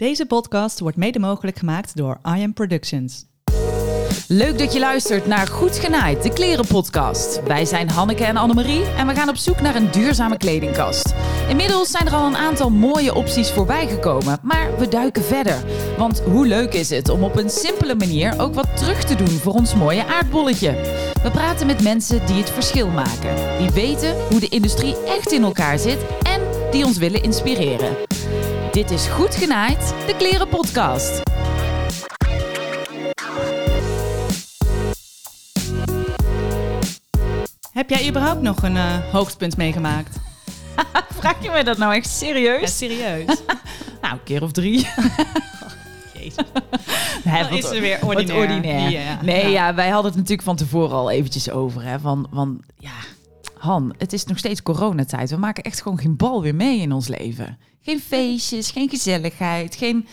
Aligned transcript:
Deze 0.00 0.26
podcast 0.26 0.80
wordt 0.80 0.96
mede 0.96 1.18
mogelijk 1.18 1.58
gemaakt 1.58 1.96
door 1.96 2.20
I 2.36 2.42
Am 2.42 2.52
Productions. 2.52 3.24
Leuk 4.28 4.58
dat 4.58 4.72
je 4.72 4.78
luistert 4.78 5.26
naar 5.26 5.46
Goed 5.46 5.78
Genaaid, 5.78 6.22
de 6.22 6.32
klerenpodcast. 6.32 7.42
Wij 7.42 7.64
zijn 7.64 7.90
Hanneke 7.90 8.24
en 8.24 8.36
Annemarie 8.36 8.84
en 8.84 9.06
we 9.06 9.14
gaan 9.14 9.28
op 9.28 9.36
zoek 9.36 9.60
naar 9.60 9.74
een 9.74 9.90
duurzame 9.90 10.36
kledingkast. 10.36 11.14
Inmiddels 11.48 11.90
zijn 11.90 12.06
er 12.06 12.12
al 12.12 12.26
een 12.26 12.36
aantal 12.36 12.70
mooie 12.70 13.14
opties 13.14 13.50
voorbij 13.50 13.88
gekomen, 13.88 14.38
maar 14.42 14.78
we 14.78 14.88
duiken 14.88 15.22
verder. 15.22 15.64
Want 15.98 16.20
hoe 16.20 16.46
leuk 16.46 16.72
is 16.72 16.90
het 16.90 17.08
om 17.08 17.24
op 17.24 17.36
een 17.36 17.50
simpele 17.50 17.94
manier 17.94 18.40
ook 18.40 18.54
wat 18.54 18.76
terug 18.76 19.04
te 19.04 19.14
doen 19.14 19.28
voor 19.28 19.52
ons 19.52 19.74
mooie 19.74 20.06
aardbolletje? 20.06 20.70
We 21.22 21.30
praten 21.30 21.66
met 21.66 21.82
mensen 21.82 22.26
die 22.26 22.36
het 22.36 22.50
verschil 22.50 22.88
maken, 22.88 23.58
die 23.58 23.70
weten 23.70 24.14
hoe 24.28 24.40
de 24.40 24.48
industrie 24.48 24.96
echt 25.06 25.32
in 25.32 25.42
elkaar 25.42 25.78
zit 25.78 25.98
en 26.22 26.40
die 26.70 26.84
ons 26.84 26.98
willen 26.98 27.22
inspireren. 27.22 28.09
Dit 28.72 28.90
is 28.90 29.06
Goed 29.06 29.34
Genaaid, 29.34 29.94
de 30.06 30.14
klerenpodcast. 30.18 31.22
Heb 37.72 37.90
jij 37.90 38.08
überhaupt 38.08 38.40
nog 38.42 38.62
een 38.62 38.74
uh, 38.74 38.96
hoogtepunt 39.12 39.56
meegemaakt? 39.56 40.16
Vraag 41.18 41.42
je 41.42 41.50
mij 41.50 41.62
dat 41.62 41.78
nou 41.78 41.94
echt 41.94 42.08
serieus? 42.10 42.60
Ja, 42.60 42.66
serieus. 42.66 43.26
nou, 44.02 44.14
een 44.14 44.22
keer 44.24 44.42
of 44.42 44.52
drie. 44.52 44.76
Jezus. 46.14 46.34
Hè, 47.24 47.40
Dan 47.40 47.50
wat- 47.50 47.58
is 47.58 47.70
er 47.70 47.80
weer 47.80 47.98
ordinair. 48.06 48.38
ordinair. 48.38 48.90
Ja. 48.90 49.18
Nee, 49.22 49.42
Ja. 49.50 49.66
ja. 49.66 49.74
wij 49.74 49.88
hadden 49.88 50.10
het 50.10 50.14
natuurlijk 50.20 50.46
van 50.48 50.56
tevoren 50.56 50.96
al 50.96 51.10
eventjes 51.10 51.50
over. 51.50 51.82
Hè, 51.82 51.98
van, 52.00 52.26
van, 52.32 52.60
ja, 52.78 52.90
Han, 53.58 53.94
het 53.98 54.12
is 54.12 54.24
nog 54.24 54.38
steeds 54.38 54.62
coronatijd. 54.62 55.30
We 55.30 55.36
maken 55.36 55.62
echt 55.64 55.82
gewoon 55.82 55.98
geen 55.98 56.16
bal 56.16 56.42
weer 56.42 56.54
mee 56.54 56.80
in 56.80 56.92
ons 56.92 57.08
leven. 57.08 57.58
Geen 57.82 58.00
feestjes, 58.00 58.70
geen 58.70 58.88
gezelligheid, 58.88 59.74
geen... 59.74 60.06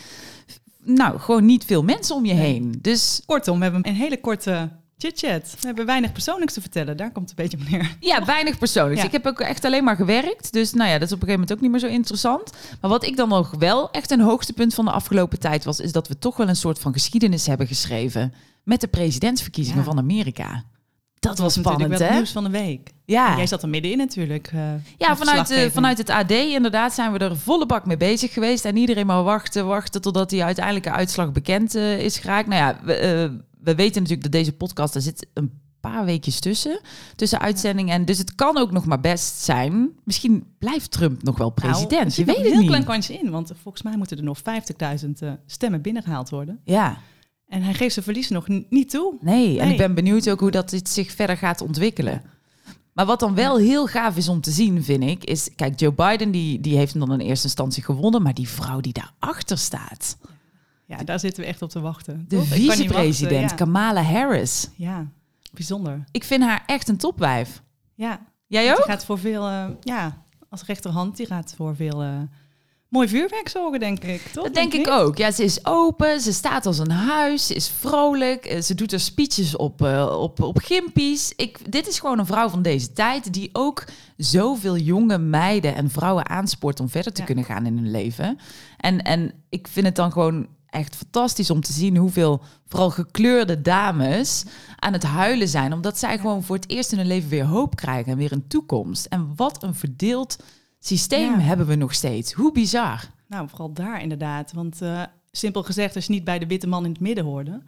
Nou, 0.82 1.18
gewoon 1.18 1.46
niet 1.46 1.64
veel 1.64 1.82
mensen 1.82 2.14
om 2.14 2.24
je 2.24 2.34
heen. 2.34 2.78
Dus 2.82 3.22
Kortom, 3.26 3.56
we 3.58 3.62
hebben 3.62 3.86
een 3.86 3.94
hele 3.94 4.20
korte 4.20 4.70
chit-chat. 4.98 5.54
We 5.60 5.66
hebben 5.66 5.86
weinig 5.86 6.12
persoonlijks 6.12 6.52
te 6.54 6.60
vertellen. 6.60 6.96
Daar 6.96 7.12
komt 7.12 7.30
het 7.30 7.38
een 7.38 7.44
beetje 7.48 7.66
op 7.66 7.70
neer. 7.70 7.96
Ja, 8.00 8.24
weinig 8.24 8.58
persoonlijks. 8.58 9.00
Ja. 9.00 9.06
Ik 9.06 9.12
heb 9.12 9.26
ook 9.26 9.40
echt 9.40 9.64
alleen 9.64 9.84
maar 9.84 9.96
gewerkt. 9.96 10.52
Dus 10.52 10.72
nou 10.72 10.90
ja, 10.90 10.98
dat 10.98 11.08
is 11.08 11.14
op 11.14 11.22
een 11.22 11.28
gegeven 11.28 11.40
moment 11.40 11.52
ook 11.52 11.60
niet 11.60 11.70
meer 11.70 11.90
zo 11.90 11.96
interessant. 11.96 12.52
Maar 12.80 12.90
wat 12.90 13.04
ik 13.04 13.16
dan 13.16 13.28
nog 13.28 13.50
wel 13.58 13.90
echt 13.90 14.10
een 14.10 14.20
hoogtepunt 14.20 14.74
van 14.74 14.84
de 14.84 14.90
afgelopen 14.90 15.38
tijd 15.38 15.64
was... 15.64 15.80
is 15.80 15.92
dat 15.92 16.08
we 16.08 16.18
toch 16.18 16.36
wel 16.36 16.48
een 16.48 16.56
soort 16.56 16.78
van 16.78 16.92
geschiedenis 16.92 17.46
hebben 17.46 17.66
geschreven... 17.66 18.34
met 18.64 18.80
de 18.80 18.88
presidentsverkiezingen 18.88 19.78
Ja. 19.78 19.84
van 19.84 19.98
Amerika. 19.98 20.64
Dat, 21.18 21.38
was 21.38 21.52
spannend, 21.52 21.90
wel 21.90 21.98
het 21.98 22.08
hè? 22.08 22.14
nieuws 22.14 22.32
van 22.32 22.44
de 22.44 22.50
week. 22.50 22.90
Ja, 23.10 23.36
Jij 23.36 23.46
zat 23.46 23.62
er 23.62 23.68
middenin 23.68 23.98
natuurlijk. 23.98 24.46
eh, 24.54 24.72
ja 24.98 25.16
vanuit, 25.16 25.70
vanuit 25.72 25.98
het 25.98 26.10
AD 26.10 26.30
inderdaad 26.30 26.92
zijn 26.94 27.12
we 27.12 27.18
er 27.18 27.36
volle 27.36 27.66
bak 27.66 27.86
mee 27.86 27.96
bezig 27.96 28.32
geweest. 28.32 28.64
En 28.64 28.76
iedereen 28.76 29.06
maar 29.06 29.22
wachten, 29.22 29.66
wachten 29.66 30.00
totdat 30.00 30.30
die 30.30 30.44
uiteindelijke 30.44 30.90
uitslag 30.90 31.32
bekend 31.32 31.74
eh, 31.74 31.98
is 32.00 32.18
geraakt. 32.18 32.48
Nou 32.48 32.60
ja, 32.60 32.80
we, 32.84 32.94
eh, 32.94 33.30
we 33.60 33.74
weten 33.74 34.02
natuurlijk 34.02 34.22
dat 34.22 34.32
deze 34.32 34.52
podcast, 34.52 34.94
er 34.94 35.00
zit 35.00 35.26
een 35.34 35.52
paar 35.80 36.04
weekjes 36.04 36.40
tussen. 36.40 36.80
Tussen 37.16 37.40
uitzendingen. 37.40 37.94
En 37.94 38.04
dus 38.04 38.18
het 38.18 38.34
kan 38.34 38.56
ook 38.58 38.70
nog 38.72 38.84
maar 38.86 39.00
best 39.00 39.38
zijn. 39.40 39.90
Misschien 40.04 40.44
blijft 40.58 40.90
Trump 40.90 41.22
nog 41.22 41.38
wel 41.38 41.52
Nou, 41.54 41.70
president. 41.72 42.14
je 42.16 42.24
weet 42.24 42.36
het 42.36 42.44
een 42.44 42.50
heel 42.50 42.60
niet. 42.60 42.68
klein 42.68 42.84
kansje 42.84 43.14
in. 43.18 43.30
Want 43.30 43.52
volgens 43.62 43.82
mij 43.82 43.96
moeten 43.96 44.16
er 44.16 44.24
nog 44.24 44.38
50.000 44.38 45.22
eh, 45.22 45.30
stemmen 45.46 45.82
binnengehaald 45.82 46.28
worden. 46.30 46.60
Ja, 46.64 46.98
En 47.48 47.62
hij 47.62 47.74
geeft 47.74 47.92
zijn 47.92 48.04
verlies 48.04 48.28
nog 48.28 48.46
niet 48.70 48.90
toe. 48.90 49.14
nee. 49.20 49.58
En 49.58 49.64
Nee. 49.64 49.72
ik 49.72 49.78
ben 49.78 49.94
benieuwd 49.94 50.30
ook 50.30 50.40
hoe 50.40 50.50
dat 50.50 50.70
dit 50.70 50.88
zich 50.88 51.12
verder 51.12 51.36
gaat 51.36 51.60
ontwikkelen. 51.60 52.22
Maar 52.98 53.06
wat 53.06 53.20
dan 53.20 53.34
wel 53.34 53.56
heel 53.58 53.86
gaaf 53.86 54.16
is 54.16 54.28
om 54.28 54.40
te 54.40 54.50
zien, 54.50 54.84
vind 54.84 55.02
ik, 55.02 55.24
is... 55.24 55.50
Kijk, 55.56 55.80
Joe 55.80 55.92
Biden 55.92 56.30
die, 56.30 56.60
die 56.60 56.76
heeft 56.76 56.92
hem 56.92 57.06
dan 57.06 57.20
in 57.20 57.26
eerste 57.26 57.46
instantie 57.46 57.82
gewonnen. 57.82 58.22
Maar 58.22 58.34
die 58.34 58.48
vrouw 58.48 58.80
die 58.80 58.92
daarachter 58.92 59.58
staat... 59.58 60.18
Ja, 60.86 60.96
daar 60.96 61.18
zitten 61.18 61.42
we 61.42 61.48
echt 61.48 61.62
op 61.62 61.70
te 61.70 61.80
wachten. 61.80 62.24
De 62.28 62.44
vicepresident 62.44 63.54
Kamala 63.54 64.02
Harris. 64.02 64.68
Ja. 64.76 65.06
bijzonder. 65.52 66.04
Ik 66.10 66.24
vind 66.24 66.42
haar 66.42 66.62
echt 66.66 66.88
een 66.88 66.96
topwijf. 66.96 67.62
Ja, 67.94 68.20
Jij 68.46 68.62
die 68.62 68.72
ook? 68.72 68.84
gaat 68.84 69.04
voor 69.04 69.18
veel, 69.18 69.48
eh, 69.48 69.66
ja, 69.80 70.24
als 70.48 70.64
rechterhand, 70.64 71.16
die 71.16 71.26
gaat 71.26 71.54
voor 71.56 71.76
veel 71.76 72.02
eh, 72.02 72.20
mooi 72.88 73.08
vuurwerk 73.08 73.48
zorgen, 73.48 73.80
denk 73.80 74.04
ik. 74.04 74.22
Toch? 74.32 74.44
Dat 74.44 74.54
denk 74.54 74.72
ik 74.72 74.78
niet? 74.78 74.88
ook. 74.88 75.16
Ja, 75.16 75.30
ze 75.30 75.44
is 75.44 75.66
open, 75.66 76.20
ze 76.20 76.32
staat 76.32 76.66
als 76.66 76.78
een 76.78 76.90
huis, 76.90 77.46
ze 77.46 77.54
is 77.54 77.68
vrolijk, 77.68 78.44
eh, 78.46 78.60
ze 78.60 78.74
doet 78.74 78.90
haar 78.90 79.00
speeches 79.00 79.56
op, 79.56 79.82
eh, 79.82 80.16
op, 80.20 80.40
op 80.42 80.58
gimpies. 80.58 81.32
Ik, 81.36 81.72
dit 81.72 81.86
is 81.88 81.98
gewoon 81.98 82.18
een 82.18 82.26
vrouw 82.26 82.48
van 82.48 82.62
deze 82.62 82.92
tijd 82.92 83.32
die 83.32 83.50
ook 83.52 83.84
zoveel 84.16 84.76
jonge 84.76 85.18
meiden 85.18 85.74
en 85.74 85.90
vrouwen 85.90 86.28
aanspoort 86.28 86.80
om 86.80 86.88
verder 86.88 87.12
te 87.12 87.20
Ja. 87.20 87.26
kunnen 87.26 87.44
gaan 87.44 87.66
in 87.66 87.76
hun 87.76 87.90
leven. 87.90 88.38
En, 88.76 89.02
en 89.02 89.32
ik 89.48 89.68
vind 89.68 89.86
het 89.86 89.96
dan 89.96 90.12
gewoon 90.12 90.46
echt 90.66 90.96
fantastisch 90.96 91.50
om 91.50 91.60
te 91.60 91.72
zien 91.72 91.96
hoeveel 91.96 92.40
vooral 92.66 92.90
gekleurde 92.90 93.60
dames 93.62 94.44
aan 94.76 94.92
het 94.92 95.02
huilen 95.02 95.48
zijn. 95.48 95.72
Omdat 95.72 95.98
zij 95.98 96.18
gewoon 96.18 96.42
voor 96.42 96.56
het 96.56 96.70
eerst 96.70 96.92
in 96.92 96.98
hun 96.98 97.06
leven 97.06 97.28
weer 97.28 97.44
hoop 97.44 97.76
krijgen 97.76 98.12
en 98.12 98.18
weer 98.18 98.32
een 98.32 98.48
toekomst. 98.48 99.04
En 99.06 99.32
wat 99.36 99.62
een 99.62 99.74
verdeeld 99.74 100.36
systeem 100.78 101.32
Ja. 101.32 101.38
hebben 101.40 101.66
we 101.66 101.74
nog 101.74 101.94
steeds. 101.94 102.32
Hoe 102.32 102.52
bizar. 102.52 103.04
Nou, 103.26 103.48
vooral 103.48 103.72
daar 103.72 104.02
inderdaad. 104.02 104.52
Want 104.52 104.82
eh, 104.82 105.02
simpel 105.30 105.62
gezegd, 105.62 105.94
als 105.94 106.06
je 106.06 106.12
niet 106.12 106.24
bij 106.24 106.38
de 106.38 106.46
witte 106.46 106.66
man 106.66 106.84
in 106.84 106.90
het 106.90 107.00
midden 107.00 107.24
hoorde, 107.24 107.62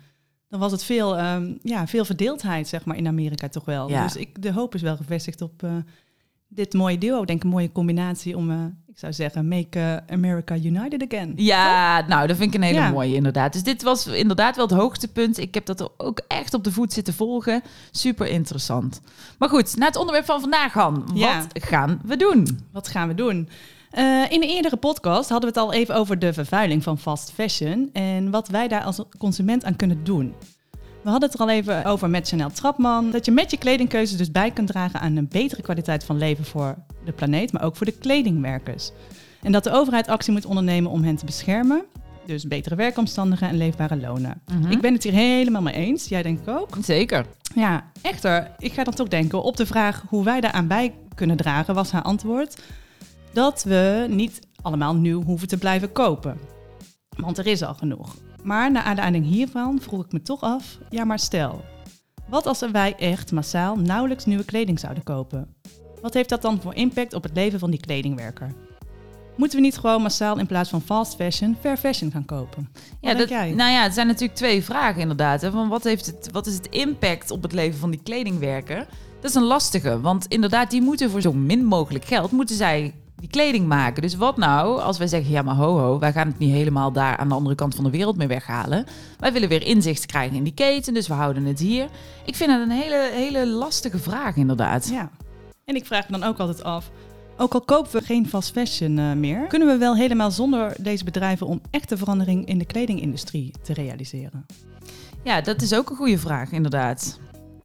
dan 0.49 0.61
was 0.61 0.73
het 0.73 0.85
veel, 0.85 1.17
ehm, 1.19 1.55
ja, 1.63 1.87
veel 1.87 2.05
verdeeldheid, 2.05 2.69
zeg 2.69 2.85
maar, 2.85 2.97
in 2.97 3.07
Amerika 3.07 3.49
toch 3.49 3.65
wel. 3.65 3.89
Ja. 3.89 4.03
Dus 4.03 4.17
ik, 4.17 4.43
de 4.43 4.53
hoop 4.53 4.75
is 4.75 4.83
wel 4.83 4.97
gevestigd 4.97 5.41
op 5.43 5.63
eh, 5.63 5.77
dit 6.53 6.73
mooie 6.75 6.99
duo. 6.99 7.21
Ik 7.21 7.27
denk 7.27 7.43
een 7.43 7.49
mooie 7.49 7.73
combinatie 7.73 8.37
om, 8.37 8.51
eh, 8.51 8.57
ik 8.89 8.99
zou 8.99 9.13
zeggen, 9.13 9.49
make 9.49 9.79
eh, 9.79 10.15
America 10.15 10.55
united 10.55 11.05
again. 11.13 11.33
Ja, 11.37 12.05
nou, 12.09 12.27
dat 12.27 12.37
vind 12.37 12.55
ik 12.55 12.61
een 12.61 12.67
hele 12.67 12.79
Ja. 12.79 12.91
mooie 12.91 13.15
inderdaad. 13.15 13.53
Dus 13.53 13.63
dit 13.63 13.83
was 13.83 14.07
inderdaad 14.07 14.57
wel 14.57 14.67
het 14.67 14.75
hoogtepunt. 14.75 15.39
Ik 15.39 15.55
heb 15.55 15.67
dat 15.67 15.91
ook 15.97 16.21
echt 16.29 16.55
op 16.55 16.65
de 16.65 16.73
voet 16.73 16.93
zitten 16.93 17.15
volgen. 17.15 17.63
Super 17.91 18.27
interessant. 18.27 19.01
Maar 19.39 19.49
goed, 19.49 19.77
naar 19.77 19.89
het 19.89 19.97
onderwerp 19.97 20.27
van 20.27 20.41
vandaag, 20.41 20.73
Han. 20.73 21.11
Ja. 21.15 21.37
Wat 21.53 21.65
gaan 21.65 22.01
we 22.05 22.17
doen? 22.17 22.61
Wat 22.73 22.89
gaan 22.89 23.09
we 23.09 23.15
doen? 23.15 23.49
Eh, 23.91 24.23
in 24.31 24.41
de 24.41 24.47
eerdere 24.47 24.77
podcast 24.77 25.29
hadden 25.29 25.53
we 25.53 25.59
het 25.61 25.69
al 25.69 25.73
even 25.73 25.95
over 25.95 26.19
de 26.19 26.33
vervuiling 26.33 26.83
van 26.83 26.99
fast 26.99 27.33
fashion 27.33 27.91
en 27.93 28.31
wat 28.31 28.49
wij 28.49 28.69
daar 28.69 28.83
als 28.83 29.03
consument 29.19 29.65
aan 29.65 29.77
kunnen 29.77 30.05
doen. 30.05 30.35
We 31.03 31.11
hadden 31.11 31.31
het 31.31 31.39
er 31.39 31.47
al 31.47 31.51
even 31.51 31.85
over 31.85 32.11
met 32.11 32.29
Chanel 32.29 32.51
Trapman, 32.51 33.11
dat 33.11 33.25
je 33.25 33.31
met 33.31 33.51
je 33.51 33.57
kledingkeuze 33.57 34.17
dus 34.17 34.31
bij 34.31 34.51
kunt 34.51 34.69
dragen 34.69 35.01
aan 35.01 35.17
een 35.17 35.29
betere 35.29 35.63
kwaliteit 35.63 36.05
van 36.05 36.19
leven 36.19 36.45
voor 36.45 36.75
de 37.05 37.13
planeet, 37.13 37.53
maar 37.53 37.63
ook 37.63 37.77
voor 37.77 37.87
de 37.87 37.99
kledingwerkers. 37.99 38.91
En 39.43 39.53
dat 39.53 39.65
de 39.65 39.73
overheid 39.73 40.09
actie 40.09 40.33
moet 40.33 40.45
ondernemen 40.45 40.91
om 40.91 41.03
hen 41.03 41.17
te 41.17 41.25
beschermen, 41.25 41.85
dus 42.27 42.47
betere 42.47 42.75
werkomstandigheden 42.75 43.55
en 43.55 43.65
leefbare 43.65 43.97
lonen. 43.97 44.43
Mhm. 44.53 44.71
Ik 44.71 44.81
ben 44.81 44.93
het 44.93 45.03
hier 45.03 45.13
helemaal 45.13 45.63
mee 45.63 45.75
eens, 45.75 46.09
jij 46.09 46.23
denk 46.23 46.41
ik 46.41 46.49
ook. 46.49 46.77
Zeker. 46.81 47.27
Ja, 47.55 47.91
echter, 48.03 48.51
ik 48.59 48.73
ga 48.73 48.85
dan 48.85 48.95
toch 48.95 49.09
denken 49.09 49.43
op 49.43 49.57
de 49.57 49.67
vraag 49.67 50.05
hoe 50.09 50.25
wij 50.25 50.41
daaraan 50.41 50.67
bij 50.67 50.95
kunnen 51.15 51.37
dragen, 51.37 51.75
was 51.75 51.91
haar 51.91 52.03
antwoord 52.03 52.63
dat 53.33 53.63
we 53.63 54.07
niet 54.09 54.41
allemaal 54.63 54.95
nieuw 54.95 55.23
hoeven 55.23 55.49
te 55.49 55.57
blijven 55.57 55.93
kopen. 55.93 56.39
Want 57.17 57.39
er 57.39 57.47
is 57.47 57.63
al 57.63 57.75
genoeg. 57.75 58.17
Maar 58.43 58.71
naar 58.71 58.83
aanleiding 58.83 59.25
hiervan 59.27 59.81
vroeg 59.81 60.05
ik 60.05 60.13
me 60.13 60.23
toch 60.23 60.41
af, 60.41 60.79
ja 60.91 61.05
maar 61.05 61.19
stel, 61.19 61.65
wat 62.29 62.47
als 62.47 62.71
wij 62.73 62.95
echt 62.97 63.33
massaal 63.33 63.77
nauwelijks 63.77 64.25
nieuwe 64.25 64.45
kleding 64.45 64.81
zouden 64.81 65.03
kopen? 65.03 65.55
Wat 66.03 66.15
heeft 66.15 66.29
dat 66.29 66.43
dan 66.43 66.61
voor 66.61 66.75
impact 66.75 67.15
op 67.15 67.23
het 67.23 67.35
leven 67.35 67.59
van 67.59 67.71
die 67.71 67.81
kledingwerker? 67.81 68.53
Moeten 69.37 69.59
we 69.59 69.65
niet 69.65 69.79
gewoon 69.79 70.03
massaal 70.03 70.39
in 70.39 70.47
plaats 70.47 70.71
van 70.71 70.81
fast 70.81 71.15
fashion, 71.15 71.57
fair 71.61 71.77
fashion 71.77 72.11
gaan 72.11 72.25
kopen? 72.25 72.69
Wat 72.73 72.83
Ja, 73.01 73.09
denk 73.09 73.19
dat, 73.19 73.29
jij? 73.29 73.53
nou 73.53 73.71
ja, 73.73 73.83
het 73.83 73.95
zijn 73.95 74.07
natuurlijk 74.07 74.35
twee 74.35 74.65
vragen 74.65 75.01
inderdaad. 75.01 75.41
Hè, 75.41 75.51
van 75.51 75.69
wat, 75.69 75.85
heeft 75.85 76.07
het, 76.07 76.29
wat 76.33 76.47
is 76.47 76.55
het 76.55 76.67
impact 76.67 77.31
op 77.31 77.43
het 77.43 77.53
leven 77.53 77.79
van 77.79 77.91
die 77.91 78.03
kledingwerker? 78.03 78.87
Dat 79.21 79.31
is 79.31 79.37
een 79.37 79.43
lastige, 79.43 80.01
want 80.01 80.27
inderdaad, 80.27 80.71
die 80.71 80.83
moeten 80.83 81.11
voor 81.11 81.21
zo 81.21 81.33
min 81.33 81.65
mogelijk 81.65 82.05
geld, 82.05 82.31
moeten 82.31 82.57
zij 82.57 82.95
die 83.21 83.29
kleding 83.29 83.67
maken. 83.67 84.03
Dus 84.03 84.15
wat 84.15 84.37
nou 84.37 84.81
als 84.81 84.99
wij 84.99 85.07
zeggen, 85.07 85.31
ja 85.31 85.43
maar 85.43 85.55
ho 85.55 85.79
ho, 85.79 85.99
wij 85.99 86.13
gaan 86.13 86.27
het 86.27 86.39
niet 86.39 86.53
helemaal 86.53 86.93
daar 86.93 87.17
aan 87.17 87.29
de 87.29 87.35
andere 87.35 87.55
kant 87.55 87.75
van 87.75 87.85
de 87.85 87.91
wereld 87.91 88.17
mee 88.17 88.29
weghalen. 88.29 88.87
Wij 89.19 89.33
willen 89.33 89.49
weer 89.49 89.67
inzicht 89.67 90.07
krijgen 90.07 90.37
in 90.37 90.43
die 90.43 90.55
keten, 90.55 90.95
dus 90.95 91.09
we 91.09 91.15
houden 91.15 91.45
het 91.45 91.59
hier. 91.59 91.89
Ik 92.25 92.37
vind 92.37 92.51
het 92.51 92.61
een 92.61 92.71
hele, 92.71 93.11
hele 93.13 93.47
lastige 93.47 93.99
vraag 93.99 94.37
inderdaad. 94.37 94.89
Ja. 94.89 95.11
En 95.65 95.75
ik 95.75 95.87
vraag 95.87 96.09
me 96.09 96.19
dan 96.19 96.29
ook 96.29 96.39
altijd 96.39 96.63
af, 96.63 96.91
ook 97.37 97.55
al 97.55 97.61
kopen 97.61 97.93
we 97.93 98.05
geen 98.05 98.29
fast 98.29 98.51
fashion 98.51 98.99
eh, 98.99 99.13
meer, 99.13 99.47
kunnen 99.47 99.69
we 99.69 99.77
wel 99.77 99.97
helemaal 99.97 100.31
zonder 100.31 100.75
deze 100.79 101.05
bedrijven 101.05 101.47
om 101.47 101.61
echte 101.71 101.97
verandering 101.97 102.47
in 102.47 102.59
de 102.59 102.65
kledingindustrie 102.65 103.55
te 103.63 103.73
realiseren? 103.73 104.47
Ja, 105.25 105.41
dat 105.41 105.63
is 105.63 105.75
ook 105.75 105.91
een 105.91 105.97
goede 105.97 106.19
vraag 106.19 106.53
inderdaad. 106.53 107.19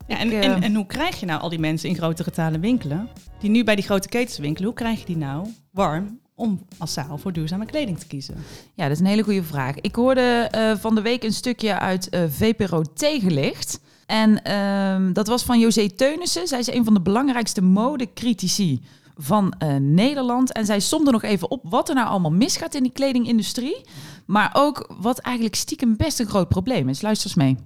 Ja, 0.08 0.18
en, 0.18 0.32
eh, 0.32 0.46
en, 0.46 0.64
en 0.64 0.76
hoe 0.76 0.86
krijg 0.86 1.20
je 1.20 1.26
nou 1.26 1.42
al 1.42 1.50
die 1.50 1.60
mensen 1.60 1.90
in 1.90 1.96
grote 1.96 2.24
getalen 2.24 2.60
winkelen, 2.60 3.10
die 3.40 3.50
nu 3.50 3.64
bij 3.64 3.76
die 3.76 3.84
grote 3.84 4.08
ketens 4.08 4.38
winkelen, 4.38 4.68
hoe 4.68 4.78
krijg 4.78 5.00
je 5.00 5.06
die 5.06 5.18
nou 5.18 5.48
warm 5.72 6.20
om 6.36 6.66
massaal 6.78 7.18
voor 7.18 7.34
duurzame 7.34 7.66
kleding 7.66 8.00
te 8.00 8.08
kiezen? 8.08 8.36
Ja, 8.74 8.84
dat 8.84 8.92
is 8.92 9.00
een 9.00 9.06
hele 9.06 9.24
goede 9.24 9.44
vraag. 9.44 9.76
Ik 9.76 9.96
hoorde 9.96 10.48
eh, 10.52 10.76
van 10.76 10.96
de 10.96 11.02
week 11.02 11.24
een 11.24 11.34
stukje 11.34 11.80
uit 11.80 12.10
eh, 12.10 12.24
VPRO 12.30 12.82
Tegenlicht. 12.94 13.80
En 14.06 14.44
ehm, 14.44 15.14
dat 15.14 15.28
was 15.28 15.44
van 15.44 15.60
José 15.60 15.90
Teunissen. 15.90 16.48
Zij 16.48 16.60
is 16.60 16.74
een 16.74 16.84
van 16.84 16.94
de 16.94 17.02
belangrijkste 17.02 17.62
modecritici 17.62 18.82
van 19.18 19.54
uh, 19.64 19.76
Nederland. 19.76 20.52
En 20.52 20.66
zij 20.66 20.80
somde 20.80 21.12
nog 21.12 21.24
even 21.24 21.52
op 21.52 21.62
wat 21.64 21.90
er 21.90 21.96
nou 21.96 22.08
allemaal 22.08 22.32
misgaat 22.32 22.76
in 22.76 22.84
die 22.84 22.92
kledingindustrie. 22.92 23.82
Maar 24.26 24.50
ook 24.54 24.96
wat 25.00 25.20
eigenlijk 25.20 25.56
stiekem 25.56 25.98
best 25.98 26.20
een 26.20 26.28
groot 26.28 26.48
probleem 26.48 26.90
is. 26.90 27.02
Luister 27.02 27.28
eens 27.28 27.36
mee. 27.36 27.58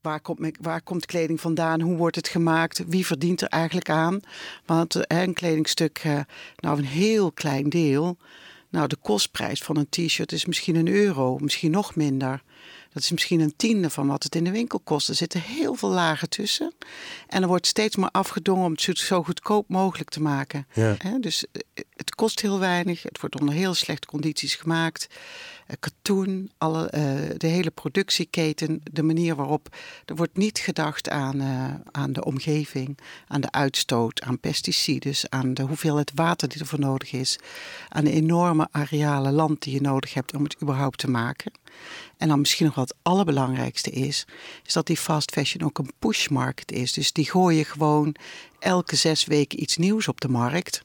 Waar 0.00 0.20
komt, 0.20 0.56
waar 0.60 0.82
komt 0.82 1.06
kleding 1.06 1.40
vandaan? 1.40 1.80
Hoe 1.80 1.96
wordt 1.96 2.16
het 2.16 2.28
gemaakt? 2.28 2.82
Wie 2.86 3.06
verdient 3.06 3.40
er 3.40 3.48
eigenlijk 3.48 3.90
aan? 3.90 4.20
Want 4.66 4.96
uh, 4.96 5.02
een 5.06 5.34
kledingstuk, 5.34 6.04
uh, 6.06 6.20
nou 6.56 6.78
een 6.78 6.84
heel 6.84 7.32
klein 7.32 7.68
deel. 7.68 8.16
Nou, 8.70 8.86
de 8.86 8.96
kostprijs 8.96 9.62
van 9.62 9.76
een 9.76 9.88
t-shirt 9.88 10.32
is 10.32 10.46
misschien 10.46 10.76
een 10.76 10.88
euro, 10.88 11.38
misschien 11.38 11.70
nog 11.70 11.94
minder. 11.94 12.42
Dat 12.92 13.02
is 13.02 13.10
misschien 13.10 13.40
een 13.40 13.56
tiende 13.56 13.90
van 13.90 14.06
wat 14.06 14.22
het 14.22 14.34
in 14.34 14.44
de 14.44 14.50
winkel 14.50 14.80
kost. 14.80 15.08
Er 15.08 15.14
zitten 15.14 15.40
heel 15.40 15.74
veel 15.74 15.88
lagen 15.88 16.28
tussen. 16.28 16.72
En 17.26 17.42
er 17.42 17.48
wordt 17.48 17.66
steeds 17.66 17.96
maar 17.96 18.10
afgedongen 18.10 18.64
om 18.64 18.72
het 18.72 18.98
zo 18.98 19.22
goedkoop 19.22 19.68
mogelijk 19.68 20.10
te 20.10 20.22
maken. 20.22 20.66
Ja. 20.72 20.96
Dus 21.20 21.44
eh, 21.52 21.84
het 21.96 22.14
kost 22.14 22.40
heel 22.40 22.58
weinig. 22.58 23.02
Het 23.02 23.20
wordt 23.20 23.40
onder 23.40 23.54
heel 23.54 23.74
slechte 23.74 24.06
condities 24.06 24.54
gemaakt. 24.54 25.06
Eh, 25.70 25.76
katoen, 25.80 26.50
alle, 26.58 26.86
eh, 26.86 27.02
de 27.36 27.46
hele 27.46 27.70
productieketen, 27.70 28.80
de 28.92 29.02
manier 29.02 29.36
waarop. 29.36 29.76
Er 30.04 30.16
wordt 30.16 30.36
niet 30.36 30.58
gedacht 30.58 31.08
aan, 31.08 31.42
aan 31.90 32.12
de 32.12 32.24
omgeving, 32.24 32.98
aan 33.26 33.40
de 33.40 33.50
uitstoot, 33.50 34.22
aan 34.22 34.38
pesticiden, 34.38 35.14
aan 35.28 35.54
de 35.54 35.62
hoeveelheid 35.62 36.12
water 36.14 36.48
die 36.48 36.60
ervoor 36.60 36.78
nodig 36.78 37.12
is. 37.12 37.38
Aan 37.88 38.04
de 38.04 38.10
enorme 38.10 38.68
arealen 38.70 39.32
land 39.32 39.62
die 39.62 39.74
je 39.74 39.80
nodig 39.80 40.14
hebt 40.14 40.34
om 40.34 40.44
het 40.44 40.56
überhaupt 40.62 40.98
te 40.98 41.10
maken. 41.10 41.52
En 42.16 42.28
dan 42.28 42.40
misschien 42.40 42.66
nog 42.66 42.74
wat 42.74 42.88
het 42.88 42.98
allerbelangrijkste 43.02 43.90
is, 43.90 44.26
is 44.64 44.72
dat 44.72 44.86
die 44.86 44.96
fast 44.96 45.30
fashion 45.30 45.64
ook 45.64 45.78
een 45.78 45.92
push 45.98 46.28
market 46.28 46.72
is. 46.72 46.92
Dus 46.92 47.12
die 47.12 47.30
gooien 47.30 47.64
gewoon 47.64 48.14
elke 48.58 48.96
zes 48.96 49.24
weken 49.24 49.62
iets 49.62 49.76
nieuws 49.76 50.08
op 50.08 50.20
de 50.20 50.28
markt. 50.28 50.84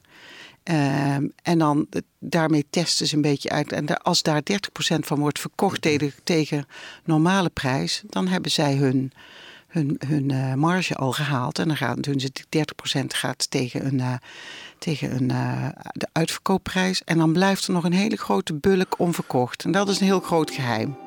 Um, 0.72 1.34
en 1.42 1.58
dan 1.58 1.88
daarmee 2.20 2.66
testen 2.70 3.08
ze 3.08 3.16
een 3.16 3.22
beetje 3.22 3.50
uit. 3.50 3.72
En 3.72 3.98
als 3.98 4.22
daar 4.22 4.42
30% 4.52 4.56
van 5.00 5.20
wordt 5.20 5.40
verkocht 5.40 5.82
tegen, 5.82 6.14
tegen 6.24 6.66
normale 7.04 7.50
prijs, 7.50 8.04
dan 8.08 8.28
hebben 8.28 8.52
zij 8.52 8.76
hun, 8.76 9.12
hun, 9.68 9.96
hun 10.08 10.32
uh, 10.32 10.54
marge 10.54 10.96
al 10.96 11.12
gehaald. 11.12 11.60
En 11.60 11.68
dan 11.68 11.78
gaan 11.78 12.02
doen 12.02 12.20
ze 12.20 12.32
30% 13.02 13.06
gaat 13.08 13.52
tegen, 13.52 13.86
een, 13.86 14.00
uh, 14.00 14.14
tegen 14.78 15.16
een, 15.16 15.30
uh, 15.30 15.68
de 15.92 16.08
uitverkoopprijs. 16.12 17.04
En 17.04 17.18
dan 17.18 17.34
blijft 17.34 17.68
er 17.68 17.74
nog 17.74 17.84
een 17.84 17.94
hele 17.94 18.18
grote 18.18 18.54
bulk 18.54 19.00
onverkocht. 19.00 19.64
En 19.64 19.72
dat 19.72 19.90
is 19.90 20.00
een 20.00 20.06
heel 20.06 20.20
groot 20.20 20.52
geheim. 20.52 20.98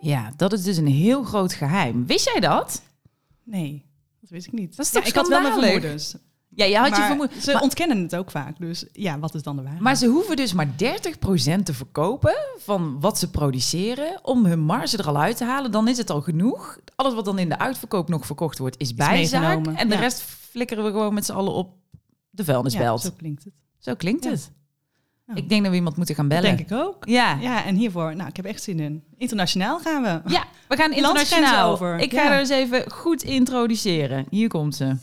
Ja, 0.00 0.32
dat 0.36 0.52
is 0.52 0.62
dus 0.62 0.76
een 0.76 0.86
heel 0.86 1.22
groot 1.22 1.52
geheim. 1.52 2.06
Wist 2.06 2.24
jij 2.24 2.40
dat? 2.40 2.82
Nee, 3.42 3.84
dat 4.20 4.30
wist 4.30 4.46
ik 4.46 4.52
niet. 4.52 4.76
Dat 4.76 4.86
is 4.86 4.92
toch 4.92 5.02
ja, 5.02 5.08
ik 5.08 5.14
had 5.14 5.28
wel 5.28 5.40
mijn 5.40 5.52
vermoedens. 5.52 6.16
Ja, 6.54 6.64
je 6.64 6.76
had 6.76 6.96
je. 6.96 7.28
Ze 7.40 7.60
ontkennen 7.60 8.02
het 8.02 8.16
ook 8.16 8.30
vaak. 8.30 8.58
Dus 8.58 8.84
ja, 8.92 9.18
wat 9.18 9.34
is 9.34 9.42
dan 9.42 9.56
de 9.56 9.62
waarheid? 9.62 9.82
Maar 9.82 9.96
ze 9.96 10.06
hoeven 10.06 10.36
dus 10.36 10.52
maar 10.52 10.66
30% 10.66 11.62
te 11.62 11.74
verkopen 11.74 12.34
van 12.58 13.00
wat 13.00 13.18
ze 13.18 13.30
produceren 13.30 14.18
om 14.22 14.44
hun 14.44 14.60
marge 14.60 14.96
er 14.96 15.06
al 15.06 15.16
uit 15.20 15.36
te 15.36 15.44
halen. 15.44 15.70
Dan 15.70 15.88
is 15.88 15.98
het 15.98 16.10
al 16.10 16.20
genoeg. 16.20 16.78
Alles 16.94 17.14
wat 17.14 17.24
dan 17.24 17.38
in 17.38 17.48
de 17.48 17.58
uitverkoop 17.58 18.08
nog 18.08 18.26
verkocht 18.26 18.58
wordt, 18.58 18.80
is, 18.80 18.88
is 18.88 18.94
bijzaak. 18.94 19.66
En 19.66 19.88
de 19.88 19.96
rest 19.96 20.22
flikkeren 20.22 20.84
we 20.84 20.90
gewoon 20.90 21.14
met 21.14 21.24
z'n 21.24 21.32
allen 21.32 21.52
op 21.52 21.74
de 22.30 22.44
vuilnisbelt. 22.44 23.02
Ja, 23.02 23.08
zo 23.08 23.14
klinkt 23.16 23.44
het. 23.44 23.52
Zo 23.78 23.94
klinkt 23.94 24.24
het. 24.24 24.50
Ik 25.34 25.48
denk 25.48 25.62
dat 25.62 25.70
we 25.70 25.76
iemand 25.76 25.96
moeten 25.96 26.14
gaan 26.14 26.28
bellen. 26.28 26.56
denk 26.56 26.70
ik 26.70 26.72
ook. 26.72 27.04
Ja. 27.06 27.38
ja, 27.40 27.64
en 27.64 27.74
hiervoor, 27.74 28.16
nou, 28.16 28.28
ik 28.28 28.36
heb 28.36 28.44
echt 28.44 28.62
zin 28.62 28.80
in. 28.80 29.04
Internationaal 29.16 29.78
gaan 29.78 30.02
we. 30.02 30.30
Ja, 30.32 30.44
we 30.68 30.76
gaan 30.76 30.92
internationaal. 30.92 31.72
over. 31.72 31.98
Ik 31.98 32.12
ga 32.12 32.32
er 32.32 32.38
eens 32.38 32.48
even 32.48 32.90
goed 32.90 33.22
introduceren. 33.22 34.26
Hier 34.30 34.48
komt 34.48 34.74
ze. 34.74 34.96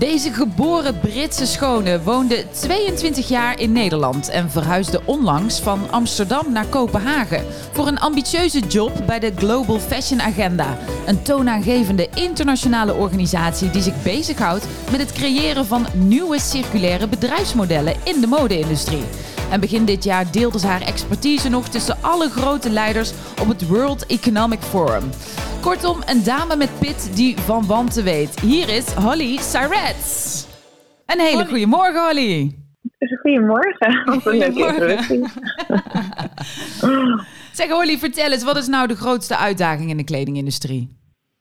Deze 0.00 0.32
geboren 0.32 1.00
Britse 1.00 1.46
schone 1.46 2.02
woonde 2.02 2.44
22 2.50 3.28
jaar 3.28 3.60
in 3.60 3.72
Nederland 3.72 4.28
en 4.28 4.50
verhuisde 4.50 5.00
onlangs 5.04 5.60
van 5.60 5.90
Amsterdam 5.90 6.52
naar 6.52 6.66
Kopenhagen 6.66 7.44
voor 7.72 7.86
een 7.86 7.98
ambitieuze 7.98 8.60
job 8.60 8.92
bij 9.06 9.18
de 9.18 9.32
Global 9.36 9.78
Fashion 9.78 10.20
Agenda, 10.20 10.78
een 11.06 11.22
toonaangevende 11.22 12.08
internationale 12.14 12.94
organisatie 12.94 13.70
die 13.70 13.82
zich 13.82 14.02
bezighoudt 14.02 14.66
met 14.90 15.00
het 15.00 15.12
creëren 15.12 15.66
van 15.66 15.86
nieuwe 15.94 16.40
circulaire 16.40 17.08
bedrijfsmodellen 17.08 17.94
in 18.04 18.20
de 18.20 18.26
mode-industrie. 18.26 19.04
En 19.50 19.60
begin 19.60 19.84
dit 19.84 20.04
jaar 20.04 20.32
deelde 20.32 20.58
ze 20.58 20.66
haar 20.66 20.82
expertise 20.82 21.48
nog 21.48 21.68
tussen 21.68 21.96
alle 22.00 22.28
grote 22.28 22.70
leiders 22.70 23.12
op 23.40 23.48
het 23.48 23.66
World 23.66 24.06
Economic 24.06 24.60
Forum. 24.60 25.10
Kortom, 25.60 25.98
een 26.06 26.24
dame 26.24 26.56
met 26.56 26.78
pit 26.80 27.16
die 27.16 27.36
van 27.36 27.66
wanten 27.66 28.04
weet. 28.04 28.40
Hier 28.40 28.68
is 28.68 28.92
Holly 28.92 29.36
Sirets. 29.36 30.46
Een 31.06 31.20
hele 31.20 31.46
goede 31.46 31.66
morgen, 31.66 32.06
Holly. 32.06 32.54
Goedemorgen. 33.22 34.20
Goedemorgen. 34.22 34.98
zeg 37.60 37.68
Holly, 37.68 37.96
vertel 37.98 38.32
eens, 38.32 38.44
wat 38.44 38.56
is 38.56 38.66
nou 38.66 38.86
de 38.86 38.96
grootste 38.96 39.36
uitdaging 39.36 39.90
in 39.90 39.96
de 39.96 40.04
kledingindustrie? 40.04 40.88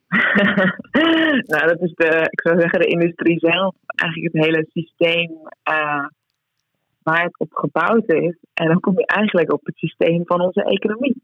nou, 1.51 1.68
dat 1.68 1.81
is 1.81 1.94
de, 1.95 2.27
ik 2.30 2.42
zou 2.42 2.60
zeggen, 2.60 2.80
de 2.80 2.88
industrie 2.88 3.39
zelf. 3.39 3.75
Eigenlijk 3.95 4.33
het 4.33 4.45
hele 4.45 4.68
systeem 4.74 5.31
uh, 5.72 6.06
waar 7.04 7.24
het 7.24 7.39
op 7.39 7.54
gebouwd 7.54 8.10
is. 8.10 8.38
En 8.54 8.68
dan 8.68 8.80
kom 8.80 8.98
je 8.98 9.06
eigenlijk 9.06 9.54
op 9.54 9.65
het 9.65 9.77
systeem 9.77 10.22
van 10.25 10.42
onze 10.42 10.63
economie. 10.63 11.22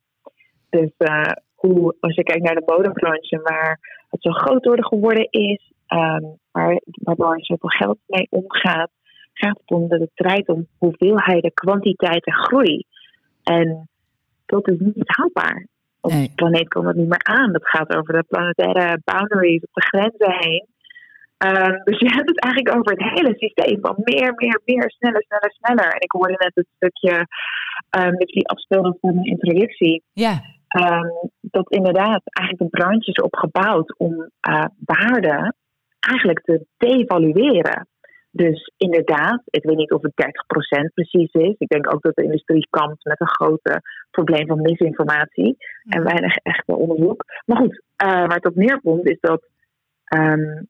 Dus 0.69 0.91
uh, 0.97 1.31
hoe, 1.55 1.95
als 1.99 2.15
je 2.15 2.23
kijkt 2.23 2.43
naar 2.43 2.55
de 2.55 2.63
modebranche, 2.65 3.39
waar 3.41 3.79
het 4.09 4.21
zo 4.21 4.31
groot 4.31 4.65
worden 4.65 4.85
geworden 4.85 5.27
is, 5.29 5.71
um, 5.87 6.37
waar, 6.51 6.81
waardoor 6.93 7.33
er 7.33 7.45
zoveel 7.45 7.69
geld 7.69 7.97
mee 8.07 8.27
omgaat, 8.29 8.89
gaat 9.33 9.59
het 9.59 9.71
om 9.71 9.87
de 9.87 10.09
strijd 10.13 10.47
om 10.47 10.67
hoeveelheid, 10.77 11.41
de 11.41 11.51
kwantiteit 11.53 12.25
en 12.25 12.33
groei. 12.33 12.83
En 13.43 13.89
dat 14.45 14.67
is 14.67 14.79
niet 14.79 15.15
haalbaar. 15.17 15.67
Op 16.01 16.11
de 16.11 16.31
planeet 16.35 16.67
komt 16.67 16.85
het 16.85 16.95
niet 16.95 17.09
meer 17.09 17.23
aan. 17.23 17.51
Dat 17.51 17.67
gaat 17.67 17.95
over 17.95 18.13
de 18.13 18.23
planetaire 18.27 19.01
boundaries, 19.03 19.61
op 19.61 19.73
de 19.73 19.81
grenzen 19.81 20.35
heen. 20.39 20.65
Um, 21.37 21.81
dus 21.83 21.99
je 21.99 22.09
hebt 22.09 22.29
het 22.29 22.39
eigenlijk 22.39 22.77
over 22.77 22.91
het 22.91 23.13
hele 23.13 23.33
systeem 23.37 23.79
van 23.81 23.95
meer, 23.97 24.33
meer, 24.35 24.61
meer, 24.65 24.91
sneller, 24.91 25.23
sneller, 25.23 25.51
sneller. 25.51 25.93
En 25.93 26.01
ik 26.01 26.11
hoorde 26.11 26.35
net 26.37 26.51
het 26.53 26.67
stukje 26.75 27.27
um, 27.99 28.17
dat 28.17 28.27
die 28.27 28.47
afspeelde 28.47 28.97
van 29.01 29.13
mijn 29.13 29.25
introductie. 29.25 30.03
Ja. 30.13 30.41
Um, 30.75 31.29
dat 31.41 31.71
inderdaad 31.71 32.21
eigenlijk 32.23 32.71
de 32.71 32.79
branche 32.79 33.11
is 33.11 33.21
opgebouwd 33.21 33.97
om 33.97 34.29
uh, 34.49 34.65
waarde 34.85 35.53
eigenlijk 35.99 36.41
te 36.41 36.65
devalueren. 36.77 37.87
Dus 38.31 38.71
inderdaad, 38.77 39.41
ik 39.45 39.63
weet 39.63 39.77
niet 39.77 39.91
of 39.91 40.01
het 40.01 40.11
30% 40.87 40.93
precies 40.93 41.31
is. 41.31 41.55
Ik 41.57 41.67
denk 41.67 41.93
ook 41.93 42.01
dat 42.01 42.15
de 42.15 42.23
industrie 42.23 42.67
kampt 42.69 43.03
met 43.03 43.21
een 43.21 43.27
groot 43.27 43.79
probleem 44.11 44.47
van 44.47 44.61
misinformatie 44.61 45.57
en 45.83 46.03
weinig 46.03 46.35
echte 46.35 46.75
onderzoek. 46.75 47.23
Maar 47.45 47.57
goed, 47.57 47.73
uh, 47.73 48.07
waar 48.07 48.35
het 48.35 48.45
op 48.45 48.55
neerkomt 48.55 49.09
is 49.09 49.19
dat 49.19 49.43
um, 50.15 50.67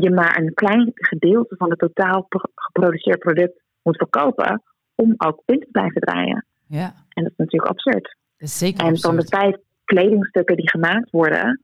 je 0.00 0.10
maar 0.10 0.38
een 0.38 0.54
klein 0.54 0.90
gedeelte 0.94 1.56
van 1.56 1.70
het 1.70 1.78
totaal 1.78 2.26
geproduceerd 2.54 3.18
product 3.18 3.62
moet 3.82 3.96
verkopen 3.96 4.62
om 4.94 5.14
ook 5.16 5.42
winst 5.44 5.64
te 5.64 5.70
blijven 5.70 6.00
draaien. 6.00 6.46
Ja. 6.66 6.92
En 7.08 7.22
dat 7.22 7.32
is 7.32 7.38
natuurlijk 7.38 7.70
absurd. 7.70 8.16
Zeker 8.36 8.86
en 8.86 8.98
van 8.98 9.16
de 9.16 9.26
vijf 9.26 9.56
kledingstukken 9.84 10.56
die 10.56 10.70
gemaakt 10.70 11.10
worden, 11.10 11.62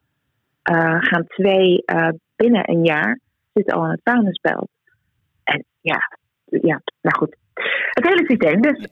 uh, 0.71 0.97
gaan 1.01 1.27
twee 1.27 1.83
uh, 1.93 2.09
binnen 2.37 2.71
een 2.71 2.85
jaar 2.85 3.21
zitten 3.53 3.75
al 3.75 3.85
in 3.85 3.91
het 3.91 4.01
vuilnisbelt. 4.05 4.71
En 5.45 5.65
ja, 5.81 6.19
ja, 6.45 6.83
nou 7.01 7.17
goed. 7.17 7.37
Het 7.91 8.05
hele 8.05 8.25
systeem 8.27 8.61
dus. 8.61 8.87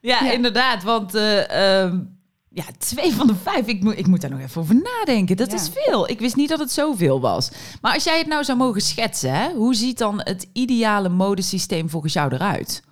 Ja, 0.00 0.30
inderdaad. 0.38 0.82
Want 0.82 1.14
uh, 1.14 1.82
um, 1.82 2.18
ja, 2.48 2.64
twee 2.78 3.12
van 3.12 3.26
de 3.26 3.34
vijf. 3.34 3.66
Ik 3.66 3.82
moet, 3.82 3.98
ik 3.98 4.06
moet 4.06 4.20
daar 4.20 4.30
nog 4.30 4.40
even 4.40 4.60
over 4.60 4.74
nadenken. 4.74 5.36
Dat 5.36 5.50
ja. 5.50 5.56
is 5.56 5.70
veel. 5.74 6.08
Ik 6.08 6.18
wist 6.18 6.36
niet 6.36 6.48
dat 6.48 6.58
het 6.58 6.72
zoveel 6.72 7.20
was. 7.20 7.50
Maar 7.80 7.94
als 7.94 8.04
jij 8.04 8.18
het 8.18 8.26
nou 8.26 8.44
zou 8.44 8.58
mogen 8.58 8.80
schetsen, 8.80 9.32
hè, 9.32 9.52
hoe 9.52 9.74
ziet 9.74 9.98
dan 9.98 10.20
het 10.22 10.50
ideale 10.52 11.08
modesysteem 11.08 11.88
volgens 11.88 12.12
jou 12.12 12.34
eruit? 12.34 12.82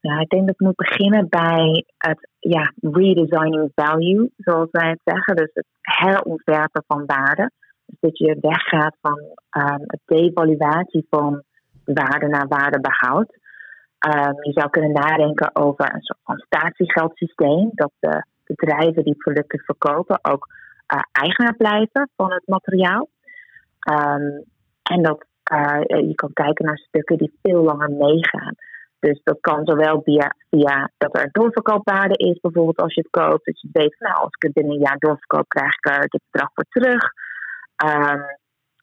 Ja, 0.00 0.18
ik 0.20 0.28
denk 0.28 0.46
dat 0.46 0.56
het 0.58 0.66
moet 0.66 0.76
beginnen 0.76 1.28
bij 1.28 1.84
het 1.96 2.28
ja, 2.38 2.72
redesigning 2.80 3.70
value, 3.74 4.30
zoals 4.36 4.68
wij 4.70 4.88
het 4.88 5.00
zeggen. 5.04 5.36
Dus 5.36 5.50
het 5.52 5.66
herontwerpen 5.80 6.84
van 6.86 7.06
waarde. 7.06 7.50
Dus 7.86 8.00
dat 8.00 8.18
je 8.18 8.38
weggaat 8.40 8.96
van 9.00 9.18
um, 9.62 9.82
het 9.86 10.00
devaluatie 10.04 11.06
van 11.10 11.42
waarde 11.84 12.28
naar 12.28 12.48
waardebehoud. 12.48 13.36
Um, 14.06 14.44
je 14.44 14.52
zou 14.52 14.70
kunnen 14.70 14.92
nadenken 14.92 15.56
over 15.56 15.94
een 15.94 16.02
soort 16.02 16.20
van 16.24 16.38
statiegeldsysteem. 16.38 17.70
Dat 17.74 17.92
de 17.98 18.24
bedrijven 18.44 19.04
die 19.04 19.16
producten 19.16 19.58
verkopen 19.58 20.18
ook 20.22 20.48
uh, 20.94 21.00
eigenaar 21.12 21.56
blijven 21.56 22.10
van 22.16 22.32
het 22.32 22.46
materiaal. 22.46 23.08
Um, 23.92 24.44
en 24.82 25.02
dat 25.02 25.24
uh, 25.52 26.06
je 26.08 26.14
kan 26.14 26.32
kijken 26.32 26.64
naar 26.64 26.78
stukken 26.78 27.18
die 27.18 27.38
veel 27.42 27.62
langer 27.62 27.90
meegaan. 27.90 28.54
Dus 29.00 29.20
dat 29.24 29.38
kan 29.40 29.64
zowel 29.64 30.02
via, 30.02 30.34
via 30.50 30.90
dat 30.96 31.16
er 31.16 31.28
doorverkoopwaarde 31.32 32.16
is, 32.16 32.40
bijvoorbeeld 32.40 32.80
als 32.80 32.94
je 32.94 33.00
het 33.00 33.22
koopt. 33.22 33.44
Dus 33.44 33.60
je 33.60 33.68
weet, 33.72 33.96
nou, 33.98 34.14
als 34.14 34.34
ik 34.34 34.42
het 34.42 34.52
binnen 34.52 34.74
een 34.74 34.80
jaar 34.80 34.98
doorverkoop, 34.98 35.48
krijg 35.48 35.74
ik 35.74 35.86
er 35.90 36.08
dit 36.08 36.22
bedrag 36.30 36.50
voor 36.54 36.64
terug. 36.68 37.12
Um, 37.84 38.22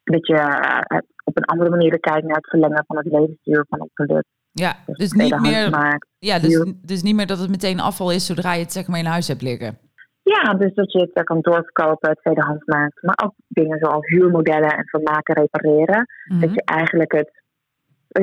dat 0.04 0.28
je 0.28 0.34
uh, 0.34 1.00
op 1.24 1.38
een 1.38 1.46
andere 1.46 1.70
manier 1.70 2.00
kijkt 2.00 2.28
naar 2.28 2.36
het 2.36 2.50
verlengen 2.50 2.84
van 2.88 2.98
het 2.98 3.06
levensduur 3.06 3.66
van 3.70 3.80
het 3.80 3.94
product. 3.94 4.28
Ja, 4.52 4.76
dus 4.86 5.12
niet 5.12 5.40
meer, 5.40 6.00
ja 6.20 6.40
dus, 6.40 6.74
dus 6.82 7.02
niet 7.02 7.16
meer 7.16 7.28
dat 7.28 7.40
het 7.40 7.50
meteen 7.50 7.80
afval 7.80 8.12
is 8.12 8.26
zodra 8.26 8.54
je 8.54 8.60
het 8.64 8.72
zeg 8.72 8.88
maar 8.88 9.00
in 9.00 9.06
huis 9.06 9.28
hebt 9.28 9.42
liggen. 9.42 9.78
Ja, 10.24 10.54
dus 10.54 10.74
dat 10.74 10.92
je 10.92 11.10
het 11.14 11.24
kan 11.24 11.42
doorverkopen, 11.42 12.18
tweedehands 12.22 12.66
maakt. 12.66 13.04
Maar 13.04 13.20
ook 13.24 13.34
dingen 13.48 13.80
zoals 13.80 14.08
huurmodellen 14.08 14.70
en 14.70 14.88
vermaken 14.88 15.36
repareren. 15.36 16.06
Mhm. 16.26 16.40
Dat 16.40 16.54
je 16.54 16.62
eigenlijk 16.64 17.12
het... 17.12 17.44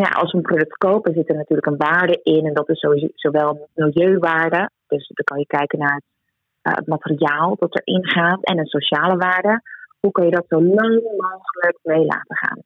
Ja, 0.00 0.08
als 0.08 0.32
we 0.32 0.38
een 0.38 0.42
product 0.42 0.76
kopen 0.76 1.12
zit 1.12 1.28
er 1.28 1.36
natuurlijk 1.36 1.66
een 1.66 1.76
waarde 1.76 2.20
in. 2.22 2.46
En 2.46 2.54
dat 2.54 2.68
is 2.68 2.78
sowieso, 2.78 3.08
zowel 3.14 3.68
milieuwaarde. 3.74 4.70
Dus 4.86 5.10
dan 5.14 5.24
kan 5.24 5.38
je 5.38 5.46
kijken 5.46 5.78
naar 5.78 5.94
het, 5.94 6.04
uh, 6.62 6.72
het 6.74 6.86
materiaal 6.86 7.56
dat 7.58 7.80
erin 7.80 8.08
gaat. 8.08 8.42
En 8.42 8.58
een 8.58 8.66
sociale 8.66 9.16
waarde. 9.16 9.60
Hoe 10.00 10.12
kun 10.12 10.24
je 10.24 10.30
dat 10.30 10.44
zo 10.48 10.62
lang 10.62 11.02
mogelijk 11.02 11.78
mee 11.82 12.04
laten 12.04 12.36
gaan? 12.36 12.62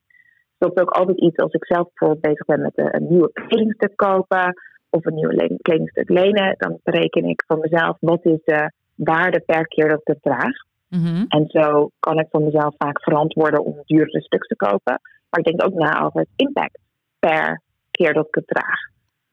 dat 0.58 0.70
is 0.74 0.82
ook 0.82 0.90
altijd 0.90 1.18
iets 1.18 1.36
als 1.36 1.52
ik 1.52 1.64
zelf 1.64 1.88
bijvoorbeeld 1.88 2.20
bezig 2.20 2.44
ben 2.44 2.60
met 2.60 2.72
een, 2.74 3.06
nieuwe 3.08 3.30
kledingstuk 3.32 3.96
kopen 3.96 4.54
of 4.90 5.06
een 5.06 5.14
nieuwe 5.14 5.58
kledingstuk 5.62 6.08
lenen, 6.08 6.54
dan 6.58 6.78
bereken 6.82 7.24
ik 7.24 7.44
voor 7.46 7.58
mezelf 7.58 7.96
wat 8.00 8.24
is 8.24 8.40
de 8.44 8.70
waarde 8.94 9.40
per 9.40 9.66
keer 9.66 9.88
dat 9.88 10.00
ik 10.00 10.06
het 10.06 10.22
draag. 10.22 10.54
Mm 10.88 11.24
En 11.28 11.46
zo 11.48 11.90
kan 12.00 12.18
ik 12.18 12.26
voor 12.30 12.42
mezelf 12.42 12.74
vaak 12.78 13.02
verantwoorden 13.02 13.64
om 13.64 13.82
duurdere 13.84 14.22
stuks 14.22 14.48
te 14.48 14.56
kopen. 14.56 15.00
Maar 15.30 15.40
ik 15.40 15.44
denk 15.44 15.64
ook 15.64 15.74
na 15.74 16.02
over 16.04 16.20
het 16.20 16.28
impact 16.36 16.78
per 17.26 17.62
keer 17.90 18.12
dat 18.12 18.26
ik 18.26 18.34
het 18.34 18.46
draag. 18.46 18.80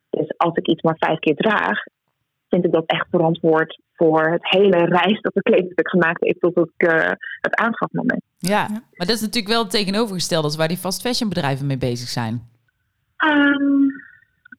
Dus 0.09 0.33
als 0.37 0.55
ik 0.55 0.67
iets 0.67 0.81
maar 0.81 0.97
vijf 0.97 1.19
keer 1.19 1.35
draag, 1.35 1.83
vind 2.49 2.65
ik 2.65 2.71
dat 2.71 2.85
echt 2.85 3.07
verantwoord 3.09 3.81
voor 3.93 4.31
het 4.31 4.49
hele 4.49 4.85
reis 4.85 5.21
dat 5.21 5.33
de 5.33 5.41
kledingstuk 5.41 5.89
gemaakt 5.89 6.23
heeft 6.23 6.39
tot 6.39 6.55
het, 6.55 6.71
uh, 6.77 7.11
het 7.41 7.55
aanschafmoment. 7.55 8.23
Ja, 8.37 8.67
maar 8.69 9.07
dat 9.07 9.15
is 9.15 9.21
natuurlijk 9.21 9.53
wel 9.53 9.61
het 9.61 9.71
tegenovergestelde 9.71 10.47
als 10.47 10.55
waar 10.55 10.67
die 10.67 10.77
fast 10.77 11.01
fashion 11.01 11.29
bedrijven 11.29 11.67
mee 11.67 11.77
bezig 11.77 12.07
zijn. 12.07 12.33
Um, 13.25 13.91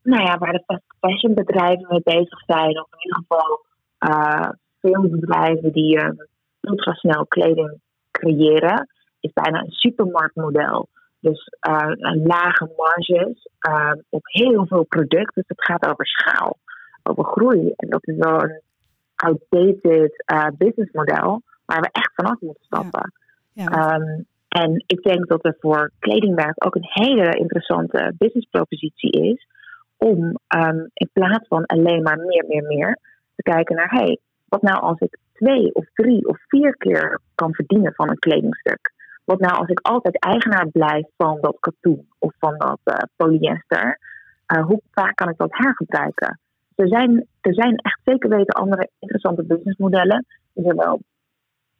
nou 0.03 0.23
ja, 0.23 0.39
waar 0.39 0.53
de 0.53 0.63
fast 0.67 0.83
fashion 1.01 1.35
bedrijven 1.35 1.87
mee 1.89 2.01
bezig 2.05 2.39
zijn, 2.47 2.81
of 2.81 2.87
in 2.91 3.03
ieder 3.05 3.23
geval 3.27 3.67
uh, 4.09 4.49
veel 4.81 5.09
bedrijven 5.09 5.73
die 5.73 5.97
uh, 5.97 6.09
ultrasnel 6.61 7.27
kleding 7.27 7.81
creëren, 8.11 8.89
is 9.21 9.33
bijna 9.33 9.59
een 9.59 9.71
supermarktmodel. 9.71 10.89
Dus 11.25 11.49
uh, 11.69 11.93
lage 12.25 12.73
marges 12.77 13.49
op 14.09 14.23
heel 14.23 14.67
veel 14.67 14.85
producten. 14.85 15.33
Dus 15.35 15.45
het 15.47 15.65
gaat 15.65 15.87
over 15.87 16.07
schaal, 16.07 16.59
over 17.03 17.25
groei. 17.25 17.73
En 17.77 17.89
dat 17.89 18.07
is 18.07 18.17
wel 18.17 18.43
een 18.43 18.61
outdated 19.15 20.25
uh, 20.33 20.47
businessmodel 20.59 21.43
waar 21.65 21.81
we 21.81 21.89
echt 21.93 22.15
vanaf 22.15 22.41
moeten 22.41 22.65
stappen. 22.65 23.13
Ja. 23.53 23.67
Ehm, 23.67 24.23
en 24.49 24.85
ik 24.87 25.03
denk 25.03 25.29
dat 25.29 25.45
er 25.45 25.57
voor 25.61 25.91
kledingmerk 25.99 26.67
ook 26.67 26.75
een 26.75 26.89
hele 26.89 27.31
interessante 27.39 28.15
businesspropositie 28.19 29.11
is 29.11 29.47
om 29.97 30.39
um, 30.57 30.91
in 30.93 31.11
plaats 31.13 31.49
van 31.49 31.67
alleen 31.67 32.03
maar 32.03 32.19
meer, 32.19 32.45
meer, 32.49 32.63
meer 32.63 32.99
te 33.37 33.43
kijken 33.43 33.77
naar 33.77 33.91
hey, 33.91 34.19
wat 34.49 34.63
nou 34.63 34.81
als 34.81 34.99
ik 34.99 35.19
twee 35.33 35.75
of 35.75 35.87
drie 35.95 36.27
of 36.27 36.39
vier 36.47 36.77
keer 36.77 37.21
kan 37.35 37.55
verdienen 37.55 37.95
van 37.95 38.09
een 38.11 38.19
kledingstuk? 38.19 38.94
Wat 39.25 39.41
nou 39.41 39.57
als 39.57 39.69
ik 39.69 39.81
altijd 39.81 40.25
eigenaar 40.25 40.69
blijf 40.69 41.07
van 41.17 41.39
dat 41.41 41.57
katoen 41.61 42.09
of 42.19 42.33
van 42.39 42.59
dat 42.59 42.81
uh, 42.85 42.95
polyester? 43.17 43.99
Uh, 44.55 44.65
hoe 44.67 44.81
vaak 44.91 45.17
kan 45.17 45.29
ik 45.29 45.37
dat 45.37 45.57
hergebruiken? 45.57 46.39
er 46.75 46.89
zijn, 46.89 47.27
er 47.41 47.55
zijn 47.55 47.77
echt 47.77 48.01
zeker 48.05 48.29
weten 48.29 48.55
andere 48.55 48.91
interessante 48.99 49.45
businessmodellen. 49.45 50.27
Die 50.53 50.65
zowel 50.65 51.01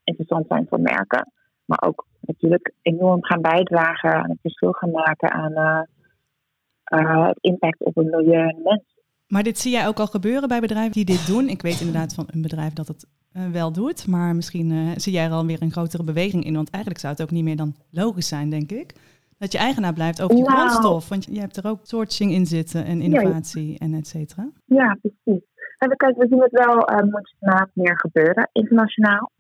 interessant 0.05 0.47
zijn 0.49 0.67
voor 0.69 0.81
merken, 0.81 1.33
maar 1.65 1.83
ook 1.87 2.07
natuurlijk 2.21 2.73
enorm 2.83 3.25
gaan 3.25 3.41
bijdragen 3.41 4.15
aan 4.15 4.31
het 4.31 4.41
verschil 4.41 4.73
gaan 4.73 4.91
maken 4.91 5.33
aan 5.33 5.53
uh, 5.53 7.27
het 7.27 7.39
impact 7.41 7.81
op 7.81 7.95
het 7.95 8.05
milieu 8.11 8.49
en 8.49 8.61
mens. 8.65 8.83
Maar 9.27 9.43
dit 9.43 9.59
zie 9.59 9.73
jij 9.73 9.87
ook 9.87 9.99
al 9.99 10.07
gebeuren 10.07 10.49
bij 10.49 10.61
bedrijven 10.61 10.93
die 10.93 11.05
dit 11.05 11.27
doen. 11.27 11.49
Ik 11.49 11.63
weet 11.63 11.81
inderdaad 11.81 12.15
van 12.15 12.29
een 12.31 12.43
bedrijf 12.43 12.73
dat 12.73 12.89
het 12.89 13.07
uh, 13.37 13.47
wel 13.53 13.73
doet, 13.73 14.07
maar 14.07 14.35
misschien 14.35 15.01
zie 15.01 15.13
jij 15.13 15.25
er 15.25 15.31
alweer 15.31 15.63
een 15.63 15.73
grotere 15.73 16.05
beweging 16.05 16.45
in. 16.45 16.55
Want 16.55 16.71
eigenlijk 16.71 17.03
zou 17.03 17.13
het 17.13 17.23
ook 17.23 17.31
niet 17.31 17.45
meer 17.45 17.57
dan 17.57 17.75
logisch 17.91 18.29
zijn, 18.29 18.51
denk 18.51 18.71
ik 18.71 18.95
dat 19.39 19.53
je 19.53 19.59
eigenaar 19.59 19.93
blijft 19.93 20.23
over 20.23 20.37
je 20.37 20.43
nou. 20.43 20.57
grondstof. 20.57 21.09
Want 21.09 21.25
je 21.25 21.41
hebt 21.41 21.57
er 21.57 21.67
ook 21.67 21.79
sourcing 21.83 22.33
in 22.33 22.47
zitten 22.47 22.85
en 22.85 23.01
innovatie 23.01 23.79
en 23.79 23.95
et 23.95 24.07
cetera. 24.07 24.51
Ja, 24.65 24.99
precies. 25.01 25.43
En 25.79 25.97
kijk, 25.97 26.17
we 26.17 26.27
zien 26.29 26.43
het 26.43 26.53
wel 26.53 26.91
uh, 26.91 27.11
mondjesmaat 27.11 27.69
meer 27.73 27.99
gebeuren 27.99 28.49
internationaal. 28.53 29.31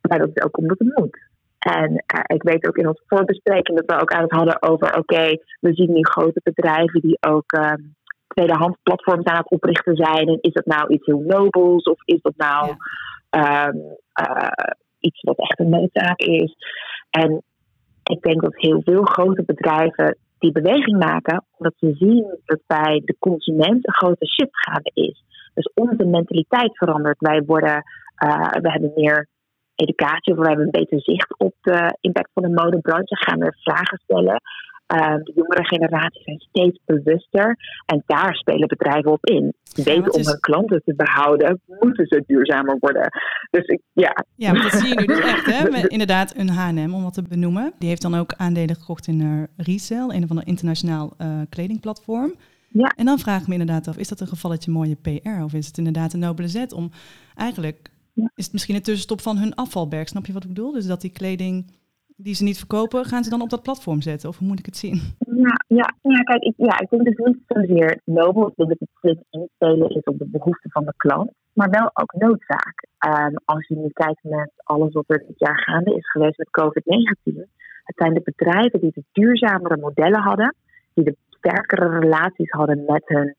Maar 0.00 0.18
dat 0.18 0.30
is 0.34 0.42
ook 0.42 0.58
omdat 0.58 0.78
het 0.78 0.98
moet. 0.98 1.18
En 1.58 1.90
uh, 1.90 2.20
ik 2.26 2.42
weet 2.42 2.68
ook 2.68 2.76
in 2.76 2.88
onze 2.88 3.02
voorbespreking 3.06 3.78
dat 3.78 3.96
we 3.96 4.02
ook 4.02 4.12
aan 4.12 4.22
het 4.22 4.30
hadden 4.30 4.62
over... 4.62 4.98
oké, 4.98 5.38
we 5.60 5.74
zien 5.74 5.92
nu 5.92 6.02
grote 6.02 6.40
bedrijven 6.42 7.00
die 7.00 7.18
ook 7.20 7.52
uh, 7.52 7.72
tweedehands 8.26 8.78
platforms 8.82 9.24
aan 9.24 9.36
het 9.36 9.50
oprichten 9.50 9.96
zijn. 9.96 10.28
En 10.28 10.38
is 10.40 10.52
dat 10.52 10.66
nou 10.66 10.88
iets 10.88 11.06
heel 11.06 11.24
nobels 11.26 11.82
of 11.82 12.02
is 12.04 12.20
dat 12.22 12.36
nou 12.36 12.66
ja. 12.66 12.76
Um, 13.30 13.96
iets 14.98 15.20
wat 15.22 15.38
echt 15.38 15.58
een 15.58 15.68
noodzaak 15.68 16.18
is? 16.18 16.54
En 17.10 17.42
ik 18.02 18.22
denk 18.22 18.40
dat 18.40 18.56
heel 18.56 18.82
veel 18.84 19.02
grote 19.02 19.42
bedrijven 19.46 20.16
die 20.38 20.52
beweging 20.52 20.98
maken, 20.98 21.44
omdat 21.56 21.74
ze 21.78 21.94
zien 21.94 22.38
dat 22.44 22.60
bij 22.66 23.02
de 23.04 23.16
consument 23.18 23.86
een 23.86 23.94
grote 23.94 24.26
shift 24.26 24.56
gaande 24.66 24.90
is. 24.94 25.24
Dus 25.54 25.70
onze 25.74 26.04
mentaliteit 26.04 26.76
verandert. 26.76 27.18
Wij 27.18 27.42
worden, 27.46 27.82
uh, 28.24 28.50
we 28.50 28.70
hebben 28.70 28.92
meer 28.94 29.28
educatie, 29.74 30.34
we 30.34 30.46
hebben 30.46 30.64
een 30.64 30.80
beter 30.80 31.00
zicht 31.00 31.38
op 31.38 31.54
de 31.60 31.96
impact 32.00 32.30
van 32.34 32.42
de 32.42 32.62
modebranche, 32.62 33.16
gaan 33.16 33.38
we 33.38 33.56
vragen 33.60 33.98
stellen. 33.98 34.40
Ehm, 34.86 35.22
de 35.22 35.32
jongere 35.34 35.64
generaties 35.64 36.22
zijn 36.24 36.40
steeds 36.40 36.80
bewuster 36.84 37.56
en 37.86 38.02
daar 38.06 38.34
spelen 38.34 38.68
bedrijven 38.68 39.12
op 39.12 39.26
in. 39.26 39.54
Ze 39.62 39.82
weten 39.82 40.12
om 40.12 40.24
hun 40.24 40.40
klanten 40.40 40.82
te 40.84 40.94
behouden, 40.94 41.60
moeten 41.66 42.06
ze 42.06 42.24
duurzamer 42.26 42.76
worden. 42.80 43.10
Dus 43.50 43.66
ik, 43.66 43.80
ja. 43.92 44.24
Ja, 44.34 44.52
maar 44.52 44.62
dat 44.62 44.72
zie 44.72 44.88
je 44.88 44.94
nu 44.94 45.06
dus 45.06 45.20
echt, 45.20 45.46
hè? 45.46 45.78
inderdaad, 45.88 46.36
een 46.36 46.48
H&M, 46.48 46.94
om 46.94 47.02
wat 47.02 47.14
te 47.14 47.22
benoemen. 47.22 47.72
Die 47.78 47.88
heeft 47.88 48.02
dan 48.02 48.14
ook 48.14 48.34
aandelen 48.36 48.76
gekocht 48.76 49.06
in 49.06 49.20
uh, 49.20 49.42
Resell, 49.56 50.08
een 50.08 50.26
van 50.26 50.36
de 50.36 50.44
internationaal 50.44 51.14
uh, 51.18 51.40
kledingplatform. 51.48 52.34
Ja. 52.68 52.92
En 52.96 53.04
dan 53.04 53.18
vraag 53.18 53.40
ik 53.40 53.46
me 53.46 53.52
inderdaad 53.52 53.88
af, 53.88 53.96
is 53.96 54.08
dat 54.08 54.20
een 54.20 54.26
gevalletje 54.26 54.70
mooie 54.70 54.96
PR? 54.96 55.42
Of 55.42 55.52
is 55.52 55.66
het 55.66 55.78
inderdaad 55.78 56.12
een 56.12 56.20
nobele 56.20 56.48
zet 56.48 56.72
om 56.72 56.90
eigenlijk... 57.34 57.94
Is 58.34 58.44
het 58.44 58.52
misschien 58.52 58.74
een 58.74 58.82
tussenstop 58.82 59.20
van 59.20 59.38
hun 59.38 59.54
afvalberg, 59.54 60.08
snap 60.08 60.26
je 60.26 60.32
wat 60.32 60.42
ik 60.42 60.48
bedoel? 60.48 60.72
Dus 60.72 60.86
dat 60.86 61.00
die 61.00 61.10
kleding 61.10 61.70
die 62.16 62.34
ze 62.34 62.44
niet 62.44 62.58
verkopen, 62.58 63.04
gaan 63.04 63.24
ze 63.24 63.30
dan 63.30 63.42
op 63.42 63.50
dat 63.50 63.62
platform 63.62 64.00
zetten? 64.00 64.28
Of 64.28 64.38
hoe 64.38 64.48
moet 64.48 64.58
ik 64.58 64.66
het 64.66 64.76
zien? 64.76 65.00
Ja, 65.18 65.54
ja, 65.66 65.94
ja 66.02 66.20
kijk, 66.22 66.42
ik, 66.42 66.54
ja, 66.56 66.78
ik 66.80 66.90
denk 66.90 67.04
dus 67.04 67.16
niet 67.16 67.38
zozeer 67.46 68.00
nobel. 68.04 68.46
Ik 68.46 68.52
dat 68.56 68.68
het 68.68 68.88
slim 69.00 69.22
inspelen 69.30 69.90
is 69.90 70.02
op 70.04 70.18
de 70.18 70.28
behoeften 70.28 70.70
van 70.70 70.84
de 70.84 70.94
klant. 70.96 71.30
Maar 71.52 71.70
wel 71.70 71.90
ook 71.92 72.12
noodzaak. 72.12 72.86
Um, 73.06 73.34
als 73.44 73.66
je 73.66 73.76
nu 73.76 73.88
kijkt 73.92 74.22
met 74.22 74.50
alles 74.56 74.92
wat 74.92 75.04
er 75.06 75.24
dit 75.26 75.38
jaar 75.38 75.58
gaande 75.58 75.94
is 75.94 76.10
geweest 76.10 76.38
met 76.38 76.48
COVID-19. 76.60 77.50
Het 77.84 77.96
zijn 77.96 78.14
de 78.14 78.20
bedrijven 78.24 78.80
die 78.80 78.92
de 78.94 79.04
duurzamere 79.12 79.76
modellen 79.76 80.22
hadden. 80.22 80.54
Die 80.94 81.04
de 81.04 81.16
sterkere 81.28 81.98
relaties 81.98 82.50
hadden 82.50 82.84
met 82.86 83.02
hun, 83.04 83.34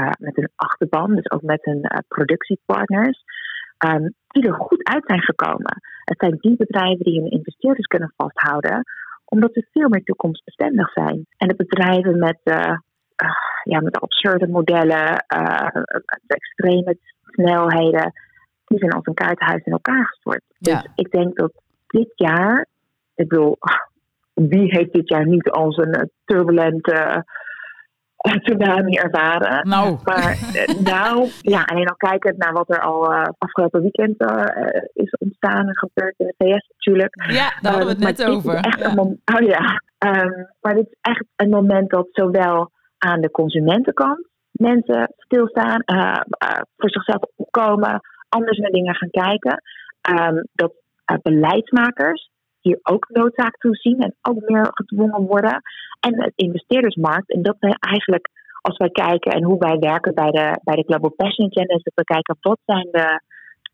uh, 0.00 0.10
met 0.18 0.36
hun 0.36 0.50
achterban. 0.56 1.14
Dus 1.14 1.30
ook 1.30 1.42
met 1.42 1.64
hun 1.64 1.78
uh, 1.78 1.98
productiepartners 2.08 3.22
um, 3.88 4.14
die 4.32 4.46
er 4.46 4.54
goed 4.54 4.84
uit 4.84 5.04
zijn 5.06 5.22
gekomen. 5.22 5.80
Het 6.04 6.18
zijn 6.18 6.36
die 6.40 6.56
bedrijven 6.56 7.04
die 7.04 7.20
hun 7.20 7.30
investeerders 7.30 7.86
kunnen 7.86 8.12
vasthouden, 8.16 8.84
omdat 9.24 9.52
ze 9.52 9.68
veel 9.72 9.88
meer 9.88 10.04
toekomstbestendig 10.04 10.92
zijn. 10.92 11.26
En 11.36 11.48
de 11.48 11.54
bedrijven 11.54 12.18
met, 12.18 12.40
uh, 12.44 12.56
uh, 12.56 13.30
ja, 13.64 13.80
met 13.80 14.00
absurde 14.00 14.48
modellen, 14.48 15.24
uh, 15.36 15.68
extreme 16.26 16.98
snelheden, 17.22 18.12
die 18.64 18.78
zijn 18.78 18.92
als 18.92 19.06
een 19.06 19.14
kaartenhuis 19.14 19.64
in 19.64 19.72
elkaar 19.72 20.06
gestort. 20.06 20.42
Dus 20.58 20.86
ik 20.94 21.10
denk 21.10 21.36
dat 21.36 21.52
dit 21.86 22.12
jaar, 22.14 22.66
ik 23.14 23.28
bedoel, 23.28 23.58
wie 24.34 24.76
heeft 24.76 24.92
dit 24.92 25.08
jaar 25.08 25.26
niet 25.26 25.50
als 25.50 25.76
een 25.76 26.10
turbulente 26.24 27.24
tsunami 28.20 28.96
ervaren. 28.96 29.68
Nou. 29.68 29.98
Maar 30.04 30.38
eh, 30.54 30.80
nou, 30.92 31.28
ja, 31.40 31.62
alleen 31.62 31.88
al 31.88 31.96
kijkend 31.96 32.36
naar 32.36 32.52
wat 32.52 32.70
er 32.70 32.80
al 32.80 33.12
uh, 33.12 33.22
afgelopen 33.38 33.82
weekend 33.82 34.22
uh, 34.22 34.44
is 34.92 35.16
ontstaan 35.18 35.68
en 35.68 35.78
gebeurd 35.78 36.14
in 36.18 36.26
de 36.26 36.34
VS 36.38 36.68
natuurlijk. 36.68 37.14
Ja, 37.28 37.52
daar 37.60 37.72
hadden 37.72 37.96
we 37.96 38.04
het 38.04 38.18
net 38.18 38.24
over. 38.28 38.54
Echt 38.54 38.78
ja. 38.78 38.88
Een 38.88 38.94
moment, 38.94 39.20
oh 39.34 39.48
ja. 39.48 39.82
Um, 40.06 40.48
maar 40.60 40.74
dit 40.74 40.86
is 40.86 40.98
echt 41.00 41.24
een 41.36 41.48
moment 41.48 41.90
dat 41.90 42.08
zowel 42.10 42.70
aan 42.98 43.20
de 43.20 43.30
consumentenkant 43.30 44.28
mensen 44.50 45.12
stilstaan, 45.16 45.82
voor 46.76 46.90
zichzelf 46.90 47.22
opkomen, 47.36 48.00
anders 48.28 48.58
naar 48.58 48.70
dingen 48.70 48.94
gaan 48.94 49.10
kijken. 49.10 49.62
Um, 50.10 50.46
dat 50.52 50.72
beleidsmakers 51.22 52.29
hier 52.60 52.78
ook 52.82 53.08
noodzaak 53.08 53.56
toe 53.56 53.76
zien 53.76 54.00
en 54.00 54.14
ook 54.22 54.40
meer 54.40 54.68
gedwongen 54.70 55.26
worden. 55.26 55.62
En 56.00 56.22
het 56.22 56.32
investeerdersmarkt. 56.34 57.32
En 57.32 57.42
dat 57.42 57.56
wij 57.58 57.76
eigenlijk, 57.80 58.28
als 58.60 58.76
wij 58.76 58.90
kijken 58.90 59.32
en 59.32 59.44
hoe 59.44 59.58
wij 59.58 59.78
werken 59.78 60.14
bij 60.14 60.30
de, 60.30 60.60
bij 60.64 60.76
de 60.76 60.84
Global 60.86 61.10
Passion 61.10 61.46
Agenda, 61.50 61.74
is 61.74 61.82
dat 61.82 61.94
we 61.94 62.04
kijken 62.04 62.36
wat 62.40 62.58
zijn 62.64 62.88
de, 62.90 63.20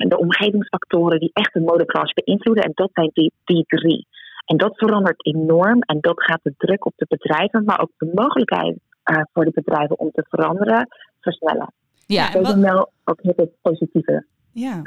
de 0.08 0.18
omgevingsfactoren 0.18 1.20
die 1.20 1.30
echt 1.32 1.52
de 1.52 1.60
modebranche 1.60 2.22
beïnvloeden. 2.24 2.64
En 2.64 2.72
dat 2.74 2.90
zijn 2.92 3.10
die, 3.12 3.32
die 3.44 3.64
drie. 3.66 4.06
En 4.44 4.56
dat 4.56 4.76
verandert 4.76 5.26
enorm 5.26 5.80
en 5.80 5.98
dat 6.00 6.22
gaat 6.22 6.40
de 6.42 6.54
druk 6.56 6.86
op 6.86 6.92
de 6.96 7.06
bedrijven, 7.08 7.64
maar 7.64 7.80
ook 7.80 7.90
de 7.96 8.10
mogelijkheid 8.14 8.78
uh, 9.10 9.22
voor 9.32 9.44
de 9.44 9.50
bedrijven 9.54 9.98
om 9.98 10.10
te 10.10 10.24
veranderen, 10.28 10.88
versnellen. 11.20 11.72
Ja, 12.06 12.30
dat 12.30 12.46
zijn 12.46 12.60
wel 12.60 12.90
ook 13.04 13.20
heel 13.22 13.52
positieve 13.62 14.26
ja. 14.56 14.82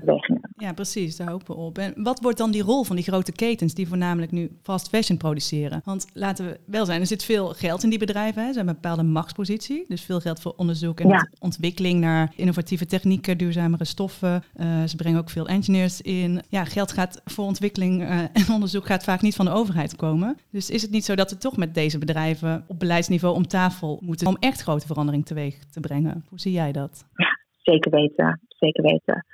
Ja, 0.57 0.73
precies, 0.73 1.17
daar 1.17 1.29
hopen 1.29 1.55
we 1.55 1.61
op. 1.61 1.77
En 1.77 1.93
wat 2.03 2.19
wordt 2.19 2.37
dan 2.37 2.51
die 2.51 2.61
rol 2.61 2.83
van 2.83 2.95
die 2.95 3.05
grote 3.05 3.31
ketens 3.31 3.73
die 3.73 3.87
voornamelijk 3.87 4.31
nu 4.31 4.51
fast 4.61 4.89
fashion 4.89 5.17
produceren? 5.17 5.81
Want 5.85 6.07
laten 6.13 6.45
we 6.45 6.59
wel 6.65 6.85
zijn, 6.85 7.01
er 7.01 7.07
zit 7.07 7.23
veel 7.23 7.47
geld 7.47 7.83
in 7.83 7.89
die 7.89 7.99
bedrijven. 7.99 8.41
Hè. 8.41 8.49
Ze 8.51 8.57
hebben 8.57 8.75
een 8.75 8.81
bepaalde 8.81 9.03
machtspositie. 9.03 9.85
Dus 9.87 10.01
veel 10.01 10.19
geld 10.19 10.41
voor 10.41 10.53
onderzoek 10.57 10.99
en 10.99 11.29
ontwikkeling 11.39 11.99
naar 11.99 12.33
innovatieve 12.35 12.85
technieken, 12.85 13.37
duurzamere 13.37 13.85
stoffen. 13.85 14.43
Uh, 14.55 14.83
ze 14.83 14.95
brengen 14.95 15.19
ook 15.19 15.29
veel 15.29 15.47
engineers 15.47 16.01
in. 16.01 16.41
Ja, 16.49 16.65
geld 16.65 16.91
gaat 16.91 17.21
voor 17.25 17.45
ontwikkeling 17.45 18.01
uh, 18.01 18.19
en 18.19 18.53
onderzoek 18.53 18.85
gaat 18.85 19.03
vaak 19.03 19.21
niet 19.21 19.35
van 19.35 19.45
de 19.45 19.51
overheid 19.51 19.95
komen. 19.95 20.37
Dus 20.51 20.69
is 20.69 20.81
het 20.81 20.91
niet 20.91 21.05
zo 21.05 21.15
dat 21.15 21.31
we 21.31 21.37
toch 21.37 21.57
met 21.57 21.73
deze 21.73 21.97
bedrijven 21.97 22.63
op 22.67 22.79
beleidsniveau 22.79 23.35
om 23.35 23.47
tafel 23.47 23.99
moeten 24.01 24.27
om 24.27 24.37
echt 24.39 24.61
grote 24.61 24.87
verandering 24.87 25.25
teweeg 25.25 25.63
te 25.63 25.79
brengen? 25.79 26.25
Hoe 26.29 26.39
zie 26.39 26.51
jij 26.51 26.71
dat? 26.71 27.05
Ja, 27.15 27.39
zeker 27.61 27.91
weten. 27.91 28.39
Zeker 28.47 28.83
weten. 28.83 29.25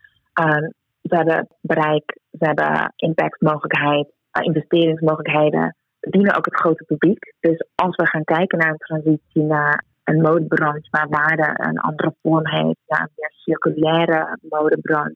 We 1.01 1.15
hebben 1.15 1.47
bereik, 1.61 2.19
we 2.29 2.45
hebben 2.45 2.93
impactmogelijkheid, 2.95 4.07
uh, 4.07 4.45
investeringsmogelijkheden. 4.45 5.75
Dienen 5.99 6.35
ook 6.37 6.45
het 6.45 6.55
grote 6.55 6.83
publiek. 6.83 7.33
Dus 7.39 7.65
als 7.75 7.95
we 7.95 8.07
gaan 8.07 8.23
kijken 8.23 8.57
naar 8.57 8.69
een 8.69 8.77
transitie 8.77 9.43
naar 9.43 9.83
een 10.03 10.21
modebranche 10.21 10.87
waar 10.89 11.09
waarde 11.09 11.67
een 11.69 11.79
andere 11.79 12.15
vorm 12.21 12.47
heeft, 12.47 12.79
naar 12.87 13.01
een 13.01 13.09
meer 13.15 13.31
circulaire 13.31 14.37
modebranche, 14.49 15.15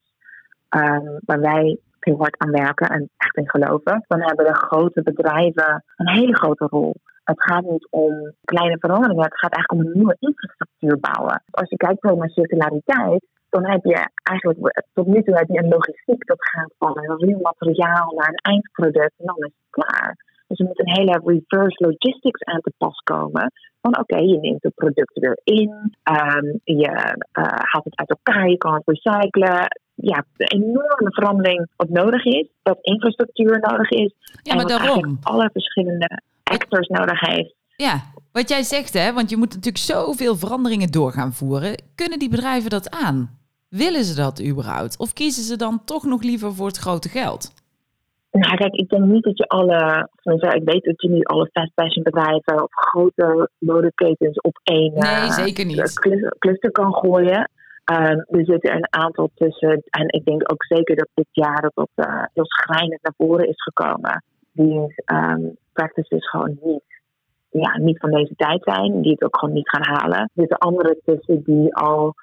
um, 0.70 1.20
waar 1.26 1.40
wij 1.40 1.80
heel 2.00 2.18
hard 2.18 2.38
aan 2.38 2.52
werken 2.52 2.88
en 2.88 3.10
echt 3.18 3.38
in 3.38 3.50
geloven, 3.50 4.06
dan 4.08 4.22
hebben 4.22 4.46
de 4.46 4.56
grote 4.56 5.02
bedrijven 5.02 5.84
een 5.96 6.10
hele 6.10 6.36
grote 6.36 6.66
rol. 6.66 6.96
Het 7.24 7.44
gaat 7.44 7.66
niet 7.66 7.88
om 7.90 8.34
kleine 8.44 8.78
veranderingen, 8.80 9.24
het 9.24 9.40
gaat 9.40 9.54
eigenlijk 9.54 9.82
om 9.82 9.92
een 9.92 9.98
nieuwe 9.98 10.18
infrastructuur 10.20 11.00
bouwen. 11.00 11.44
Als 11.50 11.70
je 11.70 11.78
kijkt 11.78 12.04
naar 12.04 12.30
circulariteit, 12.30 13.26
dan 13.50 13.66
heb 13.66 13.84
je 13.84 14.10
eigenlijk 14.24 14.84
tot 14.94 15.08
nu 15.08 15.24
toe 15.24 15.38
heb 15.38 15.48
je 15.48 15.64
een 15.64 15.70
logistiek 15.70 16.26
dat 16.26 16.50
gaat 16.50 16.74
van 16.78 16.98
een 16.98 17.18
ruw 17.18 17.40
materiaal 17.42 18.14
naar 18.16 18.28
een 18.28 18.54
eindproduct 18.54 19.14
en 19.18 19.26
dan 19.26 19.38
is 19.38 19.44
het 19.44 19.70
klaar. 19.70 20.28
Dus 20.48 20.60
er 20.60 20.66
moet 20.66 20.80
een 20.80 20.98
hele 20.98 21.22
reverse 21.26 21.84
logistics 21.84 22.44
aan 22.44 22.62
te 22.62 22.72
pas 22.78 22.98
komen. 23.04 23.52
Van 23.82 24.00
oké, 24.00 24.18
je 24.18 24.40
neemt 24.40 24.64
het 24.64 24.76
product 24.76 25.20
weer 25.20 25.40
in, 25.44 25.70
um, 26.12 26.60
je 26.64 27.16
uh, 27.34 27.44
haalt 27.44 27.84
het 27.84 27.98
uit 27.98 28.10
elkaar, 28.10 28.50
je 28.50 28.58
kan 28.58 28.74
het 28.74 28.84
recyclen. 28.86 29.68
Ja, 29.96 30.26
de 30.36 30.46
enorme 30.46 31.12
verandering 31.14 31.68
wat 31.76 31.90
nodig 31.90 32.26
is, 32.26 32.48
dat 32.62 32.78
infrastructuur 32.82 33.60
nodig 33.60 33.90
is. 33.90 34.14
Ja, 34.42 34.56
maar 34.56 34.64
en 34.64 34.68
daarom. 34.68 35.18
alle 35.22 35.50
verschillende 35.54 36.22
actors 36.44 36.88
nodig 36.88 37.20
heeft. 37.20 37.56
Ja, 37.86 38.02
wat 38.32 38.50
jij 38.50 38.64
zegt 38.64 38.94
hè, 38.94 39.14
want 39.14 39.30
je 39.30 39.38
moet 39.38 39.54
natuurlijk 39.54 39.84
zoveel 39.84 40.36
veranderingen 40.36 40.92
door 40.92 41.12
gaan 41.12 41.34
voeren. 41.34 41.84
Kunnen 41.96 42.20
die 42.20 42.30
bedrijven 42.30 42.70
dat 42.70 42.90
aan? 42.90 43.40
Willen 43.70 44.04
ze 44.04 44.16
dat 44.16 44.44
überhaupt? 44.46 44.98
Of 44.98 45.14
kiezen 45.14 45.44
ze 45.44 45.56
dan 45.58 45.84
toch 45.86 46.04
nog 46.06 46.24
liever 46.24 46.54
voor 46.54 46.68
het 46.68 46.78
grote 46.78 47.10
geld? 47.10 47.54
Nou, 48.32 48.56
kijk, 48.56 48.74
ik 48.74 48.90
denk 48.90 49.06
niet 49.06 49.24
dat 49.24 49.38
je 49.38 49.48
alle, 49.48 50.10
ik 50.56 50.64
weet 50.64 50.84
dat 50.84 51.02
je 51.02 51.10
niet 51.10 51.28
alle 51.28 51.50
fast 51.54 51.72
fashion 51.76 52.04
bedrijven 52.04 52.64
of 52.64 52.72
grote 52.72 53.50
modeketens 53.58 54.42
op 54.42 54.60
één 54.64 54.94
nee, 54.94 55.26
uh, 55.26 55.32
zeker 55.32 55.66
niet. 55.66 56.00
cluster 56.40 56.72
kan 56.72 56.94
gooien. 56.94 57.50
Um, 57.92 58.26
er 58.28 58.46
zitten 58.46 58.76
een 58.76 58.88
aantal 58.90 59.30
tussen. 59.36 59.84
En 59.90 60.08
ik 60.08 60.26
denk 60.26 60.52
ook 60.52 60.66
zeker 60.66 60.96
dat 60.96 61.08
dit 61.14 61.28
jaar 61.32 61.62
dat 61.62 61.72
dat 61.74 62.08
uh, 62.08 62.24
heel 62.34 62.46
schrijnend 62.46 63.02
naar 63.02 63.14
voren 63.18 63.48
is 63.48 63.62
gekomen. 63.64 64.24
Die 64.52 65.04
um, 65.06 65.58
practices 65.74 66.30
gewoon 66.30 66.58
niet, 66.62 66.84
ja, 67.50 67.78
niet 67.78 68.00
van 68.00 68.12
deze 68.12 68.34
tijd 68.36 68.64
zijn. 68.64 69.02
Die 69.02 69.12
het 69.12 69.24
ook 69.24 69.40
gewoon 69.40 69.56
niet 69.56 69.70
gaan 69.70 69.98
halen. 69.98 70.20
Er 70.20 70.30
zitten 70.36 70.58
andere 70.58 71.00
tussen 71.06 71.44
die 71.44 71.76
al 71.76 72.14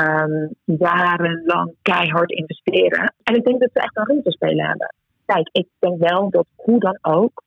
um, 0.00 0.50
jarenlang 0.64 1.74
keihard 1.82 2.30
investeren. 2.30 3.14
En 3.22 3.34
ik 3.34 3.44
denk 3.44 3.60
dat 3.60 3.70
ze 3.72 3.80
echt 3.80 3.96
een 3.96 4.06
rol 4.06 4.22
te 4.22 4.30
spelen 4.30 4.66
hebben. 4.66 4.94
Kijk, 5.26 5.48
ik 5.52 5.68
denk 5.78 5.98
wel 5.98 6.30
dat 6.30 6.46
hoe 6.56 6.78
dan 6.80 6.98
ook 7.00 7.42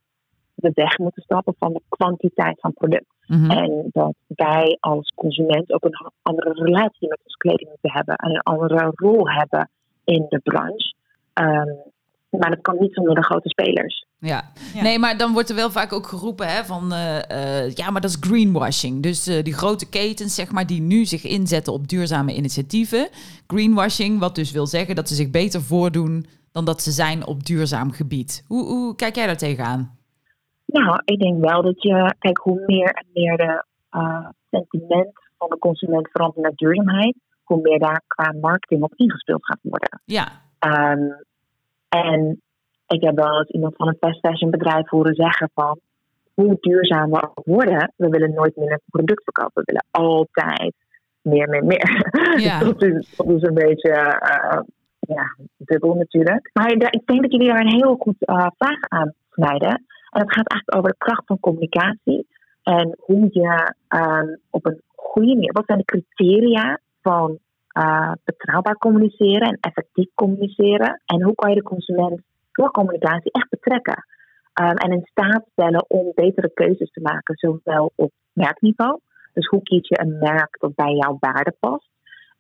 we 0.55 0.71
weg 0.73 0.97
moeten 0.97 1.23
stappen 1.23 1.55
van 1.57 1.73
de 1.73 1.81
kwantiteit 1.89 2.59
van 2.59 2.73
product. 2.73 3.05
Mhm. 3.25 3.51
En 3.51 3.89
dat 3.91 4.15
wij 4.27 4.77
als 4.79 5.11
consument 5.15 5.73
ook 5.73 5.83
een 5.83 6.11
andere 6.21 6.53
relatie 6.53 7.07
met 7.07 7.19
ons 7.23 7.35
kleding 7.35 7.69
moeten 7.69 7.91
hebben 7.91 8.15
en 8.15 8.29
een 8.29 8.41
andere 8.41 8.91
rol 8.95 9.29
hebben 9.29 9.69
in 10.03 10.25
de 10.29 10.39
branche. 10.39 10.93
Um, 11.33 11.93
maar 12.39 12.49
dat 12.49 12.61
kan 12.61 12.75
niet 12.79 12.93
zonder 12.93 13.15
de 13.15 13.23
grote 13.23 13.49
spelers. 13.49 14.05
Ja. 14.19 14.51
nee, 14.81 14.99
maar 14.99 15.17
dan 15.17 15.33
wordt 15.33 15.49
er 15.49 15.55
wel 15.55 15.71
vaak 15.71 15.93
ook 15.93 16.07
geroepen 16.07 16.47
hè, 16.47 16.63
van 16.63 16.93
uh, 16.93 17.19
uh, 17.31 17.71
ja, 17.71 17.89
maar 17.91 18.01
dat 18.01 18.09
is 18.09 18.17
greenwashing. 18.19 19.03
Dus 19.03 19.27
uh, 19.27 19.43
die 19.43 19.53
grote 19.53 19.89
ketens, 19.89 20.35
zeg 20.35 20.51
maar, 20.51 20.67
die 20.67 20.81
nu 20.81 21.05
zich 21.05 21.23
inzetten 21.23 21.73
op 21.73 21.87
duurzame 21.87 22.35
initiatieven. 22.35 23.07
Greenwashing, 23.47 24.19
wat 24.19 24.35
dus 24.35 24.51
wil 24.51 24.67
zeggen 24.67 24.95
dat 24.95 25.07
ze 25.07 25.15
zich 25.15 25.29
beter 25.31 25.61
voordoen 25.61 26.25
dan 26.51 26.65
dat 26.65 26.81
ze 26.81 26.91
zijn 26.91 27.27
op 27.27 27.45
duurzaam 27.45 27.91
gebied. 27.91 28.43
Hoe, 28.47 28.63
hoe 28.63 28.95
kijk 28.95 29.15
jij 29.15 29.25
daar 29.25 29.37
tegenaan? 29.37 29.97
Nou, 30.65 31.01
ik 31.05 31.19
denk 31.19 31.45
wel 31.45 31.61
dat 31.61 31.81
je, 31.81 32.15
kijk, 32.19 32.37
hoe 32.37 32.63
meer 32.65 32.89
en 32.89 33.05
meer 33.13 33.37
de 33.37 33.63
sentiment 34.49 35.09
van 35.37 35.49
de 35.49 35.57
consument 35.57 36.09
verandert 36.11 36.43
naar 36.43 36.55
duurzaamheid, 36.55 37.15
hoe 37.43 37.61
meer 37.61 37.79
daar 37.79 38.03
qua 38.07 38.33
marketing 38.41 38.83
op 38.83 38.93
ingespeeld 38.95 39.45
gaat 39.45 39.59
worden. 39.61 40.01
Ja. 40.05 40.27
Um, 40.59 41.23
en 41.89 42.41
ik 42.87 43.01
heb 43.01 43.15
wel 43.15 43.37
eens 43.37 43.49
iemand 43.49 43.75
van 43.75 43.87
een 43.87 43.97
fast 43.99 44.19
fashion 44.19 44.51
bedrijf 44.51 44.89
horen 44.89 45.15
zeggen 45.15 45.49
van 45.53 45.79
hoe 46.33 46.57
duurzaam 46.59 47.11
we 47.11 47.23
ook 47.23 47.45
worden, 47.45 47.93
we 47.95 48.09
willen 48.09 48.33
nooit 48.33 48.55
meer 48.55 48.71
een 48.71 48.81
product 48.89 49.23
verkopen. 49.23 49.63
We 49.63 49.71
willen 49.71 49.85
altijd 49.91 50.73
meer, 51.21 51.49
meer, 51.49 51.65
meer. 51.65 52.11
Ja. 52.47 52.59
dat, 52.59 52.83
is, 52.83 53.15
dat 53.15 53.29
is 53.29 53.41
een 53.41 53.53
beetje 53.53 53.89
uh, 53.89 54.61
ja, 54.99 55.35
dubbel 55.57 55.93
natuurlijk. 55.93 56.49
Maar 56.53 56.71
ik 56.71 57.05
denk 57.05 57.21
dat 57.21 57.31
jullie 57.31 57.47
daar 57.47 57.59
een 57.59 57.81
heel 57.81 57.95
goed 57.95 58.15
uh, 58.19 58.47
vraag 58.57 58.79
aan 58.87 59.13
snijden. 59.29 59.85
En 60.09 60.21
het 60.21 60.33
gaat 60.33 60.47
eigenlijk 60.47 60.77
over 60.77 60.89
de 60.89 60.97
kracht 60.97 61.25
van 61.25 61.39
communicatie. 61.39 62.27
En 62.63 62.95
hoe 62.99 63.27
je 63.31 63.73
um, 63.97 64.39
op 64.49 64.65
een 64.65 64.81
goede 64.95 65.33
manier, 65.33 65.51
wat 65.51 65.65
zijn 65.65 65.77
de 65.77 65.85
criteria 65.85 66.79
van 67.01 67.39
uh, 67.77 68.11
betrouwbaar 68.23 68.77
communiceren 68.77 69.47
en 69.47 69.57
effectief 69.61 70.09
communiceren. 70.13 71.01
En 71.05 71.23
hoe 71.23 71.35
kan 71.35 71.49
je 71.49 71.55
de 71.55 71.63
consument 71.63 72.21
door 72.51 72.71
communicatie 72.71 73.31
echt 73.31 73.49
betrekken? 73.49 74.05
Um, 74.61 74.75
en 74.75 74.91
in 74.91 75.05
staat 75.11 75.45
stellen 75.51 75.85
om 75.89 76.11
betere 76.15 76.51
keuzes 76.53 76.91
te 76.91 77.01
maken, 77.01 77.35
zowel 77.35 77.91
op 77.95 78.11
merkniveau. 78.33 78.99
Dus 79.33 79.47
hoe 79.47 79.63
kies 79.63 79.87
je 79.87 79.99
een 80.01 80.17
merk 80.17 80.57
dat 80.59 80.75
bij 80.75 80.93
jouw 80.93 81.17
waarde 81.19 81.55
past, 81.59 81.89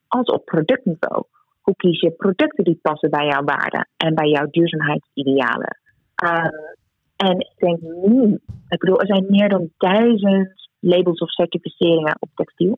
als 0.07 0.27
op 0.27 0.45
productniveau. 0.45 1.23
Hoe 1.61 1.75
kies 1.75 1.99
je 1.99 2.11
producten 2.11 2.63
die 2.63 2.79
passen 2.81 3.09
bij 3.09 3.25
jouw 3.25 3.43
waarde 3.43 3.85
en 3.97 4.15
bij 4.15 4.29
jouw 4.29 4.47
duurzaamheidsidealen? 4.49 5.77
Um, 6.23 6.75
en 7.15 7.39
ik 7.39 7.53
denk 7.57 7.81
nu, 7.81 8.39
ik 8.69 8.79
bedoel, 8.79 8.99
er 8.99 9.07
zijn 9.07 9.25
meer 9.29 9.49
dan 9.49 9.69
duizend 9.77 10.69
labels 10.79 11.19
of 11.19 11.29
certificeringen 11.31 12.15
op 12.19 12.29
textiel. 12.35 12.77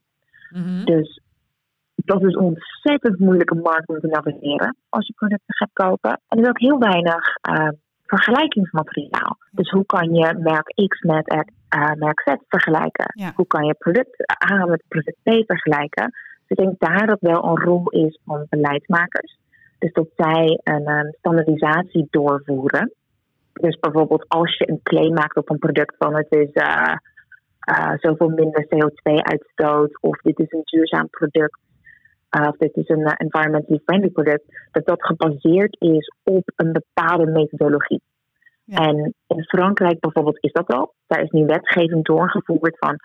Mm 0.49 0.63
-hmm. 0.63 0.85
Dus 0.85 1.21
dat 2.07 2.23
is 2.23 2.33
een 2.33 2.39
ontzettend 2.39 3.19
moeilijke 3.19 3.55
markt 3.55 3.87
om 3.87 3.99
te 3.99 4.07
navigeren 4.07 4.75
als 4.89 5.07
je 5.07 5.13
producten 5.13 5.55
gaat 5.55 5.73
kopen. 5.73 6.21
En 6.27 6.37
er 6.37 6.43
is 6.43 6.49
ook 6.49 6.59
heel 6.59 6.79
weinig 6.79 7.23
uh, 7.51 7.69
vergelijkingsmateriaal. 8.05 9.37
Dus 9.51 9.69
hoe 9.69 9.85
kan 9.85 10.13
je 10.13 10.35
merk 10.39 10.67
X 10.87 11.01
met 11.01 11.33
uh, 11.33 11.91
merk 11.93 12.19
Z 12.19 12.33
vergelijken? 12.47 13.33
Hoe 13.35 13.47
kan 13.47 13.65
je 13.65 13.73
product 13.73 14.15
A 14.51 14.65
met 14.65 14.83
product 14.87 15.17
B 15.23 15.29
vergelijken? 15.45 16.11
Dus 16.47 16.57
ik 16.57 16.57
denk 16.57 16.79
daar 16.79 17.07
dat 17.07 17.19
wel 17.19 17.43
een 17.43 17.63
rol 17.63 17.89
is 17.89 18.19
van 18.25 18.45
beleidsmakers. 18.49 19.37
Dus 19.79 19.93
dat 19.93 20.07
zij 20.15 20.59
een 20.63 20.89
um, 20.89 21.13
standaardisatie 21.17 22.07
doorvoeren. 22.09 22.93
Dus 23.53 23.79
bijvoorbeeld 23.79 24.25
als 24.27 24.57
je 24.57 24.69
een 24.69 24.79
claim 24.83 25.13
maakt 25.13 25.37
op 25.37 25.49
een 25.49 25.59
product 25.59 25.95
van 25.97 26.15
het 26.15 26.27
is 26.29 26.49
uh, 26.53 26.93
uh, 27.71 27.93
zoveel 27.95 28.29
minder 28.29 28.65
CO2-uitstoot 28.65 30.01
of 30.01 30.21
dit 30.21 30.39
is 30.39 30.51
een 30.51 30.61
duurzaam 30.63 31.09
product 31.09 31.59
uh, 32.39 32.47
of 32.47 32.57
dit 32.57 32.75
is 32.75 32.89
een 32.89 32.99
uh, 32.99 33.13
environmentally 33.17 33.81
friendly 33.85 34.09
product, 34.09 34.43
dat 34.71 34.85
dat 34.85 35.05
gebaseerd 35.05 35.75
is 35.79 36.11
op 36.23 36.51
een 36.55 36.71
bepaalde 36.71 37.25
methodologie. 37.25 38.01
Ja. 38.63 38.77
En 38.77 39.13
in 39.27 39.43
Frankrijk 39.43 39.99
bijvoorbeeld 39.99 40.43
is 40.43 40.51
dat 40.51 40.67
al. 40.67 40.93
Daar 41.07 41.23
is 41.23 41.29
nu 41.29 41.45
wetgeving 41.45 42.05
doorgevoerd 42.05 42.77
van 42.77 42.97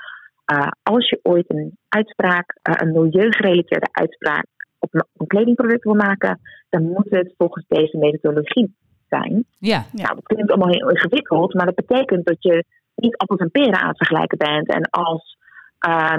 uh, 0.53 0.69
als 0.83 1.09
je 1.09 1.21
ooit 1.23 1.51
een 1.51 1.77
uitspraak, 1.89 2.59
een 2.63 2.93
milieugerelateerde 2.93 3.89
uitspraak 3.93 4.47
op 4.79 4.95
een, 4.95 5.05
een, 5.17 5.27
kledingproduct 5.27 5.85
wil 5.85 5.95
maken, 5.95 6.41
dan 6.71 6.83
moet 6.83 7.11
het 7.11 7.35
volgens 7.37 7.65
deze 7.69 7.99
methodologie 7.99 8.75
zijn. 9.09 9.45
Ja. 9.59 9.85
Nou, 9.93 10.15
dat 10.15 10.25
klinkt 10.25 10.51
allemaal 10.51 10.75
heel 10.75 10.91
ingewikkeld, 10.91 11.55
maar 11.55 11.67
dat 11.67 11.87
betekent 11.87 12.27
dat 12.27 12.37
je 12.43 12.65
niet 12.95 13.17
appels 13.17 13.41
en 13.41 13.51
peren 13.51 13.81
aan 13.81 13.89
het 13.89 13.97
vergelijken 13.97 14.39
bent. 14.39 14.69
En 14.69 14.91
als 14.91 15.37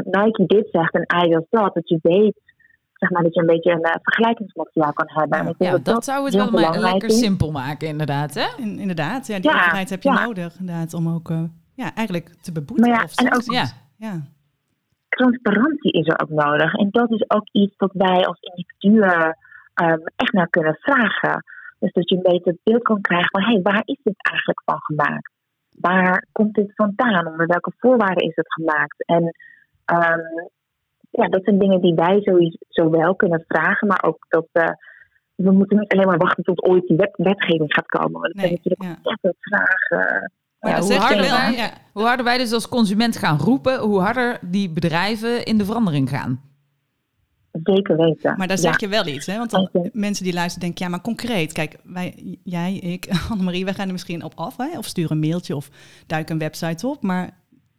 Nike 0.03 0.45
dit 0.45 0.67
zegt 0.71 0.93
en 0.93 1.09
Adidas 1.09 1.45
dat, 1.49 1.73
dat 1.73 1.89
je 1.89 1.99
weet 2.01 2.41
zeg 3.03 3.11
maar, 3.11 3.23
dat 3.23 3.33
je 3.33 3.39
een 3.39 3.45
beetje 3.55 3.71
een 3.71 3.79
uh, 3.87 3.91
vergelijkingsmateriaal 4.01 4.93
kan 4.93 5.09
hebben. 5.09 5.39
En 5.39 5.47
ik 5.47 5.57
denk 5.57 5.71
Ja, 5.77 5.91
dat 5.93 6.03
zou 6.03 6.25
het 6.25 6.33
wel 6.33 6.51
maar 6.51 6.79
lekker 6.79 7.09
is. 7.09 7.19
simpel 7.19 7.51
maken, 7.51 7.87
inderdaad. 7.87 8.33
Hè? 8.33 8.47
In- 8.63 8.79
inderdaad, 8.79 9.27
ja, 9.27 9.39
die 9.39 9.51
Ja, 9.51 9.57
openheid 9.61 9.89
heb 9.89 10.03
je 10.03 10.09
ja. 10.11 10.25
nodig 10.25 10.59
inderdaad, 10.59 10.93
om 10.93 11.09
ook 11.09 11.29
eh, 11.29 11.43
ja, 11.73 11.93
eigenlijk 11.95 12.27
te 12.41 12.51
beboeten. 12.51 12.89
Maar 12.89 12.97
ja, 12.99 13.03
of 13.03 13.15
en 13.17 13.35
ook- 13.35 13.51
Ja. 13.53 13.65
ja. 13.97 14.13
transparantie 15.09 15.91
is 15.91 16.07
er 16.07 16.19
ook 16.21 16.29
nodig. 16.29 16.73
En 16.73 16.87
dat 16.91 17.11
is 17.11 17.23
ook 17.29 17.47
iets 17.51 17.73
wat 17.77 17.91
wij 17.93 18.25
als 18.25 18.39
individuen 18.39 19.37
ehm, 19.73 19.99
echt 20.15 20.33
naar 20.33 20.49
kunnen 20.49 20.77
vragen. 20.79 21.43
Dus 21.79 21.91
dat 21.91 22.09
je 22.09 22.15
een 22.15 22.21
beetje 22.31 22.49
het 22.49 22.59
beeld 22.63 22.83
kan 22.83 23.01
krijgen 23.01 23.29
van, 23.29 23.41
hé, 23.41 23.51
hey, 23.51 23.61
waar 23.61 23.81
is 23.85 23.99
dit 24.03 24.15
eigenlijk 24.29 24.61
van 24.65 24.79
gemaakt? 24.81 25.31
Waar 25.79 26.25
komt 26.31 26.53
dit 26.53 26.71
vandaan? 26.75 27.27
Onder 27.27 27.47
welke 27.47 27.71
voorwaarden 27.77 28.27
is 28.27 28.35
het 28.35 28.53
gemaakt? 28.53 29.05
En 29.05 29.35
ehm, 29.85 30.19
ja, 31.21 31.27
dat 31.27 31.43
zijn 31.43 31.59
dingen 31.59 31.81
die 31.81 31.93
wij 31.93 32.19
sowieso 32.21 32.89
wel 32.99 33.15
kunnen 33.15 33.43
vragen, 33.47 33.87
maar 33.87 34.03
ook 34.03 34.25
dat 34.29 34.45
we, 34.51 34.77
we 35.35 35.51
moeten 35.51 35.79
niet 35.79 35.91
alleen 35.93 36.07
maar 36.07 36.17
wachten 36.17 36.43
tot 36.43 36.63
ooit 36.63 36.87
die 36.87 36.97
wet, 36.97 37.13
wetgeving 37.17 37.73
gaat 37.73 37.85
komen. 37.85 38.21
Want 38.21 38.23
dat 38.23 38.35
Nee, 38.35 38.45
zijn 38.45 38.59
natuurlijk 38.63 38.99
ja. 39.03 39.11
echt 39.11 39.19
een 39.21 39.35
vragen. 39.39 40.31
Maar 40.59 40.71
Ja, 40.71 40.79
hoe 40.79 40.93
harder 40.93 41.21
wel. 41.25 41.37
wij- 41.37 41.53
Ja. 41.55 41.69
Hoe 41.93 42.03
harder 42.03 42.25
wij 42.25 42.37
dus 42.37 42.51
als 42.51 42.69
consument 42.69 43.17
gaan 43.17 43.37
roepen, 43.39 43.79
hoe 43.79 43.99
harder 43.99 44.39
die 44.41 44.69
bedrijven 44.69 45.45
in 45.45 45.57
de 45.57 45.65
verandering 45.65 46.09
gaan. 46.09 46.41
Zeker 47.63 47.97
weten. 47.97 48.37
Maar 48.37 48.47
daar 48.47 48.57
Ja. 48.57 48.63
zeg 48.63 48.79
je 48.79 48.87
wel 48.87 49.07
iets, 49.07 49.25
hè? 49.25 49.37
Want 49.37 49.49
dan, 49.51 49.69
mensen 49.93 50.23
die 50.23 50.33
luisteren 50.33 50.61
denken, 50.67 50.85
ja, 50.85 50.91
maar 50.91 51.01
concreet. 51.01 51.51
Kijk, 51.51 51.75
wij, 51.83 52.37
jij, 52.43 52.73
ik, 52.73 53.07
Annemarie, 53.31 53.65
wij 53.65 53.73
gaan 53.73 53.85
er 53.85 53.91
misschien 53.91 54.23
op 54.23 54.33
af. 54.35 54.57
Hè? 54.57 54.77
Of 54.77 54.85
sturen 54.85 55.11
een 55.11 55.19
mailtje 55.19 55.55
of 55.55 55.69
duiken 56.07 56.33
een 56.33 56.39
website 56.39 56.87
op. 56.87 57.01
Maar 57.01 57.25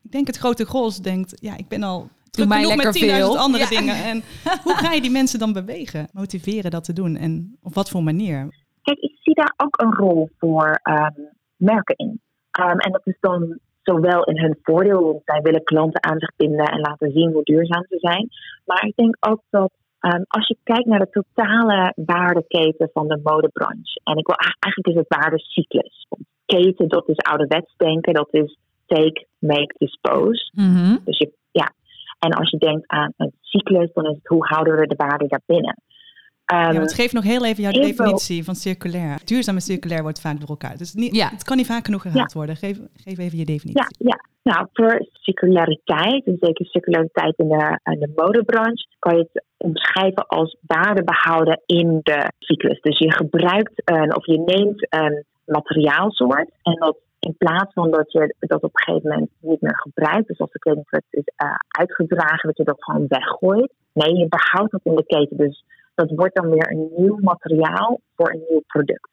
ik 0.03 0.11
denk 0.13 0.27
het 0.27 0.37
grote 0.37 0.65
gros 0.65 0.99
denkt, 0.99 1.37
ja, 1.41 1.57
ik 1.57 1.69
ben 1.69 1.83
al 1.83 2.09
druk 2.35 2.49
mij 2.49 2.63
genoeg 2.63 2.77
met 2.77 2.85
lekker 2.85 3.09
10.000 3.09 3.15
veel. 3.15 3.39
andere 3.39 3.65
Ja. 3.65 3.71
dingen. 3.77 3.95
En 4.11 4.23
hoe 4.67 4.75
ga 4.75 4.93
je 4.93 5.01
die 5.01 5.11
mensen 5.21 5.39
dan 5.39 5.53
bewegen? 5.53 6.09
Motiveren 6.13 6.71
dat 6.71 6.85
te 6.85 6.93
doen 6.93 7.17
en 7.17 7.59
op 7.63 7.75
wat 7.75 7.91
voor 7.91 8.03
manier? 8.03 8.39
Kijk, 8.83 8.99
ik 8.99 9.17
zie 9.23 9.35
daar 9.35 9.55
ook 9.57 9.81
een 9.83 9.95
rol 9.95 10.29
voor 10.39 10.79
ehm, 10.83 11.21
merken 11.57 11.97
in. 11.97 12.21
Ehm, 12.51 12.79
en 12.79 12.93
dat 12.93 13.01
is 13.05 13.17
dan 13.21 13.59
zowel 13.83 14.25
in 14.25 14.39
hun 14.39 14.59
voordeel, 14.63 15.03
want 15.03 15.21
zij 15.25 15.41
willen 15.43 15.65
klanten 15.65 16.05
aan 16.05 16.19
zich 16.19 16.33
binden 16.37 16.67
en 16.67 16.81
laten 16.81 17.11
zien 17.11 17.33
hoe 17.33 17.45
duurzaam 17.45 17.85
ze 17.89 17.99
zijn. 17.99 18.29
Maar 18.65 18.85
ik 18.87 18.97
denk 18.97 19.17
ook 19.21 19.43
dat 19.51 19.73
ehm, 20.01 20.23
als 20.29 20.49
je 20.49 20.57
kijkt 20.63 20.87
naar 20.87 20.99
de 20.99 21.11
totale 21.11 21.93
waardeketen 21.97 22.91
van 22.93 23.09
de 23.09 23.21
modebranche, 23.23 24.01
en 24.05 24.17
ik 24.17 24.27
wil 24.27 24.37
eigenlijk 24.37 24.87
is 24.87 24.95
het 24.95 25.21
waardecyclus. 25.21 26.07
Keten, 26.47 26.89
dat 26.89 27.09
is 27.09 27.17
ouderwets 27.17 27.75
denken, 27.77 28.15
dat 28.15 28.29
is 28.31 28.59
take, 28.87 29.27
make, 29.39 29.75
dispose. 29.79 30.51
Mhm. 30.55 30.97
Dus 31.05 31.19
je, 31.19 31.33
ja. 31.53 31.73
En 32.25 32.31
als 32.33 32.51
je 32.51 32.59
denkt 32.59 32.85
aan 32.87 33.13
een 33.17 33.33
cyclus, 33.41 33.93
dan 33.93 34.05
is 34.05 34.15
het 34.17 34.27
hoe 34.29 34.47
houden 34.47 34.77
we 34.77 34.87
de 34.87 34.95
waarde 34.97 35.27
daarbinnen. 35.29 35.77
Ehm, 36.45 36.73
Ja, 36.73 36.79
want 36.79 36.95
geef 36.95 37.13
nog 37.13 37.25
heel 37.25 37.45
even 37.45 37.63
jouw 37.63 37.73
definitie 37.73 38.45
van 38.45 38.55
circulair. 38.55 39.21
Duurzaam 39.25 39.55
en 39.55 39.61
circulair 39.61 40.03
wordt 40.03 40.21
vaak 40.21 40.41
door 40.41 40.49
elkaar. 40.49 40.77
Dus 40.77 40.95
niet, 40.95 41.17
Ja. 41.17 41.29
het 41.31 41.45
kan 41.45 41.57
niet 41.57 41.67
vaak 41.67 41.85
genoeg 41.85 42.03
herhaald 42.03 42.33
worden. 42.33 42.57
Geef, 42.57 42.79
geef 42.95 43.19
even 43.19 43.39
je 43.39 43.45
definitie. 43.45 43.83
Ja, 43.99 44.07
ja. 44.11 44.19
Nou, 44.43 44.67
voor 44.73 45.07
circulariteit, 45.13 46.25
en 46.27 46.37
zeker 46.41 46.67
circulariteit 46.67 47.39
in 47.39 47.49
de, 47.49 47.79
in 47.93 47.99
de 47.99 48.13
modebranche, 48.17 48.87
kan 48.99 49.17
je 49.17 49.29
het 49.33 49.45
omschrijven 49.57 50.27
als 50.27 50.57
waarde 50.67 51.05
behouden 51.05 51.63
in 51.67 52.01
de 52.03 52.33
cyclus. 52.39 52.81
Dus 52.81 52.99
je 52.99 53.13
gebruikt 53.13 53.73
een, 53.85 54.17
of 54.17 54.27
je 54.27 54.39
neemt 54.39 54.87
een 54.95 55.25
materiaalsoort 55.47 56.51
en 56.63 56.75
dat 56.79 56.97
in 57.25 57.35
plaats 57.39 57.73
van 57.73 57.91
dat 57.91 58.13
je 58.13 58.35
dat 58.39 58.63
op 58.63 58.71
een 58.75 58.83
gegeven 58.85 59.09
moment 59.11 59.31
niet 59.41 59.61
meer 59.61 59.79
gebruikt, 59.79 60.29
dus 60.29 60.39
als 60.39 60.51
de 60.51 60.59
kledingproject 60.59 61.07
is 61.15 61.25
eh, 61.37 61.55
uitgedragen, 61.69 62.49
dat 62.49 62.57
je 62.57 62.65
dat 62.65 62.85
gewoon 62.85 63.07
weggooit. 63.09 63.73
Nee, 63.93 64.15
je 64.17 64.27
behoudt 64.29 64.73
dat 64.73 64.81
in 64.85 64.95
de 64.95 65.05
keten. 65.07 65.37
Dus 65.37 65.65
dat 65.95 66.11
wordt 66.11 66.35
dan 66.35 66.51
weer 66.51 66.71
een 66.73 66.89
nieuw 66.97 67.19
materiaal 67.21 68.01
voor 68.17 68.31
een 68.33 68.43
nieuw 68.49 68.63
product. 68.67 69.09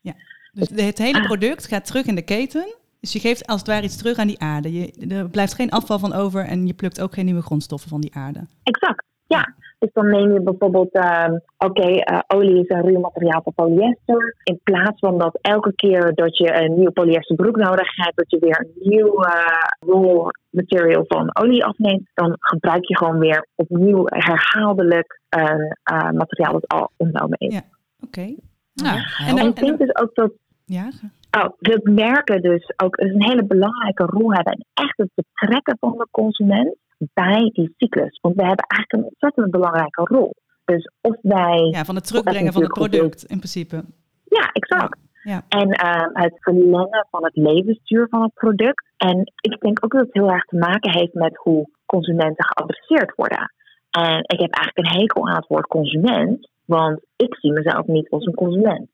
Dus 0.53 0.67
de- 0.67 0.83
het 0.83 0.97
hele 0.97 1.19
Ah. 1.19 1.25
product 1.25 1.67
gaat 1.67 1.85
terug 1.85 2.05
in 2.05 2.15
de 2.15 2.23
keten. 2.23 2.75
Dus 2.99 3.13
je 3.13 3.19
geeft 3.19 3.47
als 3.47 3.59
het 3.59 3.69
ware 3.69 3.83
iets 3.83 3.97
terug 3.97 4.17
aan 4.17 4.27
die 4.27 4.39
aarde. 4.39 4.73
Je, 4.73 5.05
er 5.15 5.29
blijft 5.29 5.53
geen 5.53 5.69
afval 5.69 5.99
van 5.99 6.13
over 6.13 6.45
en 6.45 6.67
je 6.67 6.73
plukt 6.73 7.01
ook 7.01 7.13
geen 7.13 7.25
nieuwe 7.25 7.41
grondstoffen 7.41 7.89
van 7.89 8.01
die 8.01 8.15
aarde. 8.15 8.39
Exact, 8.63 9.03
ja. 9.27 9.53
Dus 9.81 9.93
dan 9.93 10.09
neem 10.09 10.33
je 10.33 10.41
bijvoorbeeld, 10.41 10.91
ehm, 10.91 11.37
oké, 11.57 11.81
eh, 11.87 12.19
olie 12.27 12.59
is 12.63 12.69
een 12.69 12.81
ruw 12.81 12.99
materiaal 12.99 13.41
voor 13.43 13.53
polyester. 13.53 14.35
In 14.43 14.59
plaats 14.63 14.99
van 14.99 15.17
dat 15.17 15.37
elke 15.41 15.73
keer 15.75 16.13
dat 16.15 16.37
je 16.37 16.53
een 16.53 16.73
nieuw 16.79 16.91
polyesterbroek 16.91 17.55
nodig 17.55 17.95
hebt, 17.95 18.15
dat 18.17 18.29
je 18.31 18.39
weer 18.39 18.59
een 18.59 18.89
nieuw 18.89 19.23
eh, 19.23 19.45
raw 19.79 20.29
material 20.49 21.03
van 21.07 21.29
olie 21.35 21.65
afneemt, 21.65 22.09
dan 22.13 22.35
gebruik 22.39 22.87
je 22.87 22.97
gewoon 22.97 23.19
weer 23.19 23.47
opnieuw 23.55 24.03
herhaaldelijk 24.05 25.19
een 25.29 25.77
eh, 25.83 26.09
materiaal 26.11 26.53
dat 26.53 26.67
al 26.67 26.91
ontnomen 26.97 27.37
is. 27.37 27.53
Ja. 27.53 27.61
Oké. 28.05 28.35
Nou, 28.73 28.97
En 28.97 29.27
En 29.27 29.35
dan- 29.35 29.47
ik 29.47 29.55
denk 29.55 29.77
dus 29.77 29.95
ook 29.95 30.15
dat 30.15 30.31
Ja, 30.65 30.89
Oh, 31.37 31.49
dat 31.59 31.83
merken 31.83 32.41
dus 32.41 32.73
ook 32.83 32.99
een 32.99 33.23
hele 33.23 33.43
belangrijke 33.45 34.03
rol 34.03 34.33
hebben. 34.33 34.53
En 34.53 34.65
echt 34.73 34.97
het 34.97 35.09
betrekken 35.15 35.77
van 35.79 35.91
de 35.97 36.07
consument 36.11 36.75
bij 37.13 37.49
die 37.53 37.73
cyclus. 37.77 38.19
Want 38.21 38.35
we 38.35 38.45
hebben 38.45 38.65
eigenlijk 38.67 38.91
een 38.93 39.09
ontzettend 39.09 39.51
belangrijke 39.51 40.03
rol. 40.03 40.33
Dus 40.65 40.91
of 41.01 41.15
wij. 41.21 41.67
ja, 41.71 41.85
van 41.85 41.95
het 41.95 42.07
terugbrengen 42.07 42.53
van 42.53 42.61
het 42.61 42.71
product 42.71 43.23
in 43.23 43.37
principe. 43.37 43.83
Ja, 44.23 44.49
exact. 44.51 44.99
Ja. 45.23 45.43
En 45.49 45.69
ehm, 45.69 46.09
het 46.13 46.33
verlengen 46.39 47.07
van 47.09 47.23
het 47.23 47.35
levensduur 47.35 48.07
van 48.09 48.21
het 48.21 48.33
product. 48.33 48.85
En 48.97 49.31
ik 49.41 49.59
denk 49.59 49.85
ook 49.85 49.91
dat 49.91 50.01
het 50.01 50.13
heel 50.13 50.29
erg 50.29 50.45
te 50.45 50.57
maken 50.57 50.91
heeft 50.91 51.13
met 51.13 51.35
hoe 51.35 51.69
consumenten 51.85 52.45
geadresseerd 52.45 53.15
worden. 53.15 53.53
En 53.91 54.17
ik 54.17 54.39
heb 54.39 54.53
eigenlijk 54.53 54.77
een 54.77 54.99
hekel 54.99 55.27
aan 55.27 55.35
het 55.35 55.47
woord 55.47 55.67
consument, 55.67 56.49
want 56.65 56.99
ik 57.15 57.35
zie 57.35 57.51
mezelf 57.51 57.87
niet 57.87 58.09
als 58.09 58.25
een 58.25 58.33
consument. 58.33 58.89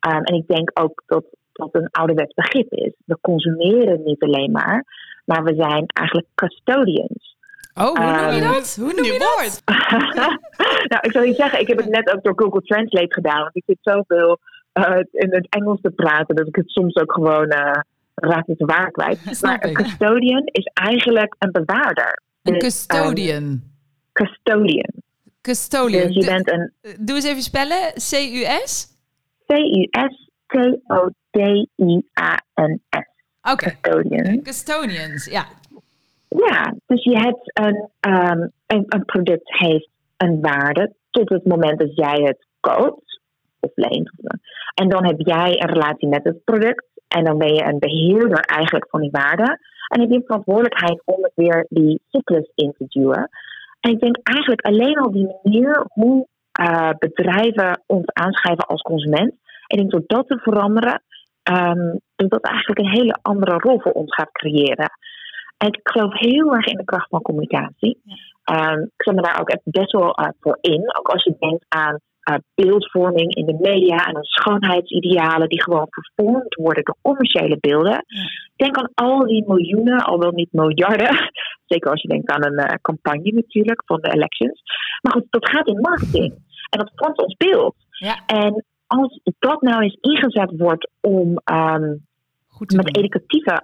Ehm, 0.00 0.22
en 0.22 0.34
ik 0.34 0.46
denk 0.46 0.70
ook 0.74 1.02
dat 1.06 1.24
dat 1.58 1.74
een 1.74 1.90
ouderwets 1.90 2.34
begrip 2.34 2.72
is. 2.72 2.92
We 3.04 3.18
consumeren 3.20 4.02
niet 4.04 4.22
alleen 4.22 4.50
maar, 4.50 4.84
maar 5.24 5.44
we 5.44 5.54
zijn 5.54 5.86
eigenlijk 5.86 6.28
custodians. 6.34 7.36
Oh, 7.80 7.96
hoe 7.96 8.10
noem 8.22 8.30
je 8.34 8.40
Ehm, 8.42 8.52
dat? 8.52 8.76
Hoe 8.80 8.92
noem 8.94 9.04
je 9.04 9.18
dat? 9.18 9.62
nou, 10.90 11.00
ik 11.00 11.12
zou 11.12 11.26
niet 11.26 11.36
zeggen, 11.36 11.60
ik 11.60 11.68
heb 11.68 11.76
het 11.78 11.88
net 11.88 12.12
ook 12.14 12.22
door 12.24 12.32
Google 12.36 12.62
Translate 12.62 13.14
gedaan. 13.14 13.40
Want 13.42 13.56
ik 13.56 13.62
zit 13.66 13.78
zoveel 13.80 14.38
eh, 14.72 14.96
in 15.12 15.34
het 15.34 15.46
Engels 15.48 15.80
te 15.80 15.90
praten 15.90 16.34
dat 16.36 16.46
ik 16.48 16.56
het 16.56 16.70
soms 16.70 16.94
ook 16.96 17.12
gewoon 17.12 17.48
eh 17.48 17.80
raak 18.14 18.46
het 18.46 18.56
waar 18.64 18.90
kwijt. 18.90 19.40
Maar 19.42 19.64
een 19.64 19.74
custodian 19.74 20.42
is 20.44 20.70
eigenlijk 20.74 21.34
een 21.38 21.52
bewaarder. 21.52 22.22
Een 22.42 22.52
Dus, 22.52 22.62
custodian. 22.62 23.42
ehm, 23.42 23.56
custodian. 24.12 24.92
Custodian. 25.40 26.06
Dus 26.06 26.14
je 26.14 26.24
bent 26.24 26.50
een 26.52 26.72
Doe 27.00 27.14
eens 27.16 27.24
even 27.24 27.42
spellen. 27.42 27.92
C-U-S? 27.94 28.96
C-U-S-T-O-D-I-A-N-S. 31.86 33.06
Oké. 33.52 33.76
Custodian. 33.80 34.42
Custodians, 34.42 35.24
ja. 35.24 35.46
Ja, 36.28 36.74
dus 36.86 37.04
je 37.04 37.18
hebt 37.18 37.58
een, 37.58 37.88
ehm, 38.00 38.40
een, 38.66 38.84
een 38.88 39.04
product 39.04 39.58
heeft 39.58 39.88
een 40.16 40.40
waarde 40.40 40.92
tot 41.10 41.28
het 41.28 41.44
moment 41.44 41.78
dat 41.78 41.96
jij 41.96 42.22
het 42.22 42.46
koopt 42.60 43.20
of 43.60 43.70
leent. 43.74 44.10
En 44.74 44.88
dan 44.88 45.04
heb 45.04 45.16
jij 45.18 45.60
een 45.60 45.72
relatie 45.72 46.08
met 46.08 46.24
het 46.24 46.44
product 46.44 46.86
en 47.08 47.24
dan 47.24 47.38
ben 47.38 47.54
je 47.54 47.64
een 47.64 47.78
beheerder 47.78 48.40
eigenlijk 48.40 48.86
van 48.90 49.00
die 49.00 49.10
waarde. 49.10 49.58
En 49.88 50.00
heb 50.00 50.10
je 50.10 50.22
verantwoordelijkheid 50.24 51.02
om 51.04 51.22
het 51.22 51.32
weer 51.34 51.66
die 51.68 52.02
cyclus 52.08 52.50
in 52.54 52.74
te 52.78 52.84
duwen. 52.88 53.28
En 53.80 53.90
ik 53.90 54.00
denk 54.00 54.18
eigenlijk 54.22 54.60
alleen 54.60 54.98
al 54.98 55.10
die 55.10 55.36
manier 55.42 55.86
hoe 55.88 56.26
eh, 56.52 56.90
bedrijven 56.98 57.82
ons 57.86 58.06
aanschrijven 58.06 58.66
als 58.66 58.82
consument. 58.82 59.32
Ik 59.66 59.76
denk 59.76 59.90
door 59.90 60.04
dat 60.06 60.26
te 60.26 60.38
veranderen, 60.38 61.02
ehm, 61.42 61.96
dat 62.16 62.30
dat 62.30 62.44
eigenlijk 62.44 62.78
een 62.78 62.98
hele 62.98 63.18
andere 63.22 63.58
rol 63.58 63.80
voor 63.80 63.92
ons 63.92 64.14
gaat 64.14 64.32
creëren. 64.32 64.90
En 65.58 65.68
ik 65.68 65.80
geloof 65.82 66.18
heel 66.18 66.54
erg 66.54 66.66
in 66.66 66.76
de 66.76 66.84
kracht 66.84 67.08
van 67.08 67.22
communicatie. 67.22 68.00
Ehm, 68.44 68.80
ik 68.80 69.02
zet 69.02 69.14
me 69.14 69.22
daar 69.22 69.40
ook 69.40 69.48
echt 69.48 69.60
best 69.64 69.92
wel 69.92 70.14
eh, 70.14 70.28
voor 70.40 70.58
in. 70.60 70.96
Ook 70.98 71.08
als 71.08 71.24
je 71.24 71.36
denkt 71.38 71.64
aan 71.68 71.98
eh, 72.22 72.34
beeldvorming 72.54 73.34
in 73.34 73.46
de 73.46 73.56
media 73.60 74.06
en 74.06 74.16
aan 74.16 74.22
schoonheidsidealen 74.22 75.48
die 75.48 75.62
gewoon 75.62 75.86
vervormd 75.90 76.54
worden 76.54 76.84
door 76.84 76.96
commerciële 77.02 77.58
beelden. 77.60 78.04
Denk 78.56 78.76
aan 78.76 78.90
al 78.94 79.26
die 79.26 79.44
miljoenen, 79.46 80.04
al 80.04 80.18
wel 80.18 80.30
niet 80.30 80.52
miljarden. 80.52 81.30
Zeker 81.66 81.90
als 81.90 82.02
je 82.02 82.08
denkt 82.08 82.30
aan 82.30 82.44
een 82.44 82.56
eh, 82.56 82.74
campagne 82.82 83.32
natuurlijk 83.32 83.82
van 83.84 84.00
de 84.00 84.12
elections. 84.12 84.62
Maar 85.02 85.12
goed, 85.12 85.26
dat 85.30 85.48
gaat 85.50 85.68
in 85.68 85.80
marketing. 85.80 86.32
En 86.70 86.78
dat 86.78 86.92
vormt 86.94 87.22
ons 87.22 87.36
beeld. 87.36 87.74
Ja. 87.90 88.16
En 88.26 88.64
als 88.86 89.20
dat 89.38 89.62
nou 89.62 89.82
eens 89.82 89.98
ingezet 90.00 90.52
wordt 90.56 90.90
om 91.00 91.40
ehm, 91.44 91.94
Goed 92.46 92.72
met 92.72 92.86
doen. 92.86 93.04
educatieve 93.04 93.62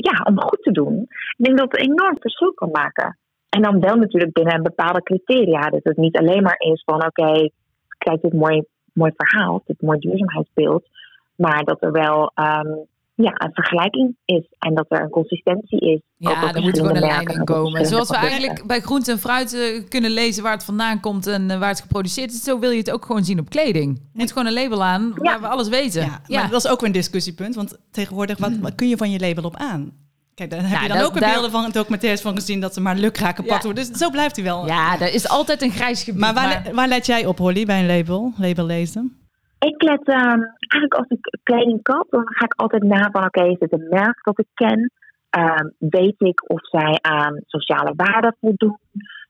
ja, 0.00 0.24
om 0.24 0.40
goed 0.40 0.62
te 0.62 0.72
doen. 0.72 1.00
Ik 1.36 1.44
denk 1.44 1.58
dat 1.58 1.72
het 1.72 1.80
enorm 1.80 2.16
verschil 2.20 2.52
kan 2.52 2.70
maken. 2.70 3.18
En 3.48 3.62
dan 3.62 3.80
wel 3.80 3.96
natuurlijk 3.96 4.32
binnen 4.32 4.54
een 4.54 4.62
bepaalde 4.62 5.02
criteria. 5.02 5.70
Dat 5.70 5.84
het 5.84 5.96
niet 5.96 6.16
alleen 6.16 6.42
maar 6.42 6.58
is 6.58 6.82
van 6.84 7.04
oké, 7.06 7.50
kijk 7.98 8.22
dit 8.22 8.32
mooi, 8.32 8.64
mooi 8.92 9.12
verhaal, 9.16 9.62
dit 9.66 9.80
mooi 9.80 9.98
duurzaamheidsbeeld. 9.98 10.88
Maar 11.36 11.64
dat 11.64 11.82
er 11.82 11.92
wel 11.92 12.30
ehm, 12.34 12.74
ja, 13.16 13.30
een 13.34 13.52
vergelijking 13.52 14.16
is 14.24 14.46
en 14.58 14.74
dat 14.74 14.86
er 14.88 15.00
een 15.02 15.08
consistentie 15.10 15.80
is. 15.80 16.00
Ja, 16.16 16.54
er 16.54 16.62
moet 16.62 16.76
gewoon 16.78 16.94
een 16.94 17.00
lijn 17.00 17.26
in 17.28 17.44
komen. 17.44 17.86
Zoals 17.86 18.08
we 18.08 18.16
eigenlijk 18.16 18.66
bij 18.66 18.80
groente 18.80 19.10
en 19.12 19.18
fruit 19.18 19.54
eh, 19.54 19.82
kunnen 19.88 20.10
lezen 20.10 20.42
waar 20.42 20.52
het 20.52 20.64
vandaan 20.64 21.00
komt 21.00 21.26
en 21.26 21.50
eh, 21.50 21.58
waar 21.58 21.68
het 21.68 21.80
geproduceerd 21.80 22.32
is. 22.32 22.42
Zo 22.42 22.58
wil 22.58 22.70
je 22.70 22.78
het 22.78 22.90
ook 22.90 23.04
gewoon 23.04 23.24
zien 23.24 23.38
op 23.38 23.48
kleding. 23.50 23.96
Je 24.12 24.18
moet 24.18 24.32
gewoon 24.32 24.46
een 24.46 24.52
label 24.62 24.84
aan 24.84 25.12
waar 25.14 25.32
Ja. 25.34 25.40
we 25.40 25.46
alles 25.46 25.68
weten. 25.68 26.00
Ja, 26.26 26.40
maar 26.40 26.50
dat 26.50 26.64
is 26.64 26.70
ook 26.70 26.80
weer 26.80 26.88
een 26.88 26.94
discussiepunt. 26.94 27.54
Want 27.54 27.78
tegenwoordig, 27.90 28.38
wat, 28.38 28.52
wat 28.60 28.74
kun 28.74 28.88
je 28.88 28.96
van 28.96 29.10
je 29.10 29.18
label 29.18 29.44
op 29.44 29.56
aan? 29.56 29.92
Kijk, 30.34 30.50
daar 30.50 30.60
heb 30.62 30.70
Ja, 30.70 30.82
je 30.82 30.88
dan 30.88 30.96
dat- 30.96 31.06
ook 31.06 31.12
weer 31.12 31.22
daar- 31.22 31.32
beelden 31.32 31.50
van 31.50 31.70
documentaires 31.70 32.20
van 32.20 32.34
gezien 32.34 32.60
dat 32.60 32.74
ze 32.74 32.80
maar 32.80 32.96
lukraak 32.96 33.36
gepakt 33.36 33.62
Ja. 33.62 33.68
worden. 33.68 33.86
Dus 33.90 33.98
zo 33.98 34.10
blijft 34.10 34.36
hij 34.36 34.44
wel. 34.44 34.66
Ja, 34.66 35.00
er 35.00 35.14
is 35.14 35.28
altijd 35.28 35.62
een 35.62 35.70
grijs 35.70 36.02
gebied. 36.02 36.20
Maar 36.20 36.34
waar, 36.34 36.62
le- 36.64 36.74
waar 36.74 36.88
let 36.88 37.06
jij 37.06 37.26
op, 37.26 37.38
Holly, 37.38 37.64
bij 37.64 37.80
een 37.80 37.86
label? 37.96 38.32
Label 38.36 38.64
lezen? 38.66 39.16
Ik 39.58 39.82
let 39.82 40.04
ehm, 40.04 40.42
eigenlijk 40.58 40.94
als 40.94 41.08
ik 41.08 41.38
kleding 41.42 41.82
koop, 41.82 42.06
dan 42.10 42.22
ga 42.24 42.44
ik 42.44 42.54
altijd 42.54 42.82
na 42.82 43.10
van 43.10 43.24
oké, 43.24 43.44
is 43.44 43.58
het 43.58 43.72
een 43.72 43.88
merk 43.90 44.24
dat 44.24 44.38
ik 44.38 44.46
ken? 44.54 44.90
Ehm, 45.30 45.68
weet 45.78 46.20
ik 46.20 46.50
of 46.50 46.68
zij 46.68 46.98
aan 47.00 47.40
sociale 47.46 47.92
waarden 47.96 48.36
voldoen? 48.40 48.78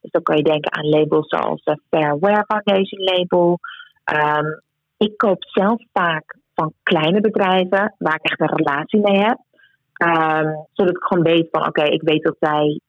Dus 0.00 0.10
dan 0.10 0.22
kan 0.22 0.36
je 0.36 0.42
denken 0.42 0.72
aan 0.72 0.88
labels 0.88 1.28
zoals 1.28 1.62
de 1.64 1.80
Fair 1.90 2.18
Wear 2.18 2.44
Foundation 2.46 3.02
label. 3.02 3.58
Ehm, 4.04 4.46
ik 4.96 5.16
koop 5.16 5.44
zelf 5.44 5.82
vaak 5.92 6.36
van 6.54 6.72
kleine 6.82 7.20
bedrijven 7.20 7.94
waar 7.98 8.14
ik 8.14 8.30
echt 8.30 8.40
een 8.40 8.56
relatie 8.56 9.00
mee 9.00 9.20
heb. 9.22 9.38
Zodat 10.72 10.96
ik 10.96 11.02
gewoon 11.04 11.24
weet 11.24 11.48
van 11.50 11.66
oké, 11.66 11.82
ik 11.82 12.02
weet 12.02 12.22
dat 12.22 12.36
zij 12.40 12.80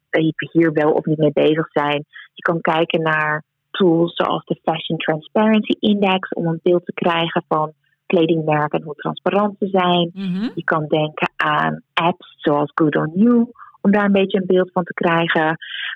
hier 0.52 0.72
wel 0.74 0.92
of 0.92 1.06
niet 1.06 1.18
mee 1.18 1.32
bezig 1.34 1.68
zijn. 1.72 2.06
Je 2.34 2.42
kan 2.42 2.62
kijken 2.62 3.02
naar 3.02 3.44
tools 3.78 4.16
zoals 4.16 4.46
de 4.46 4.60
Fashion 4.64 4.98
Transparency 4.98 5.76
Index 5.80 6.34
om 6.34 6.48
een 6.48 6.60
beeld 6.64 6.86
te 6.86 6.94
krijgen 6.94 7.44
van 7.48 7.74
kledingmerken 8.06 8.80
en 8.80 8.86
hoe 8.86 8.96
transparant 8.96 9.56
ze 9.60 9.68
zijn. 9.68 10.12
Mhm. 10.14 10.50
Je 10.56 10.64
kan 10.64 10.86
denken 10.88 11.30
aan 11.36 11.82
apps 11.94 12.36
zoals 12.38 12.72
Good 12.76 12.96
on 12.96 13.12
You 13.16 13.52
om 13.82 13.92
daar 13.92 14.06
een 14.06 14.12
beetje 14.12 14.38
een 14.38 14.48
beeld 14.48 14.72
van 14.72 14.84
te 14.84 14.94
krijgen. 14.94 15.46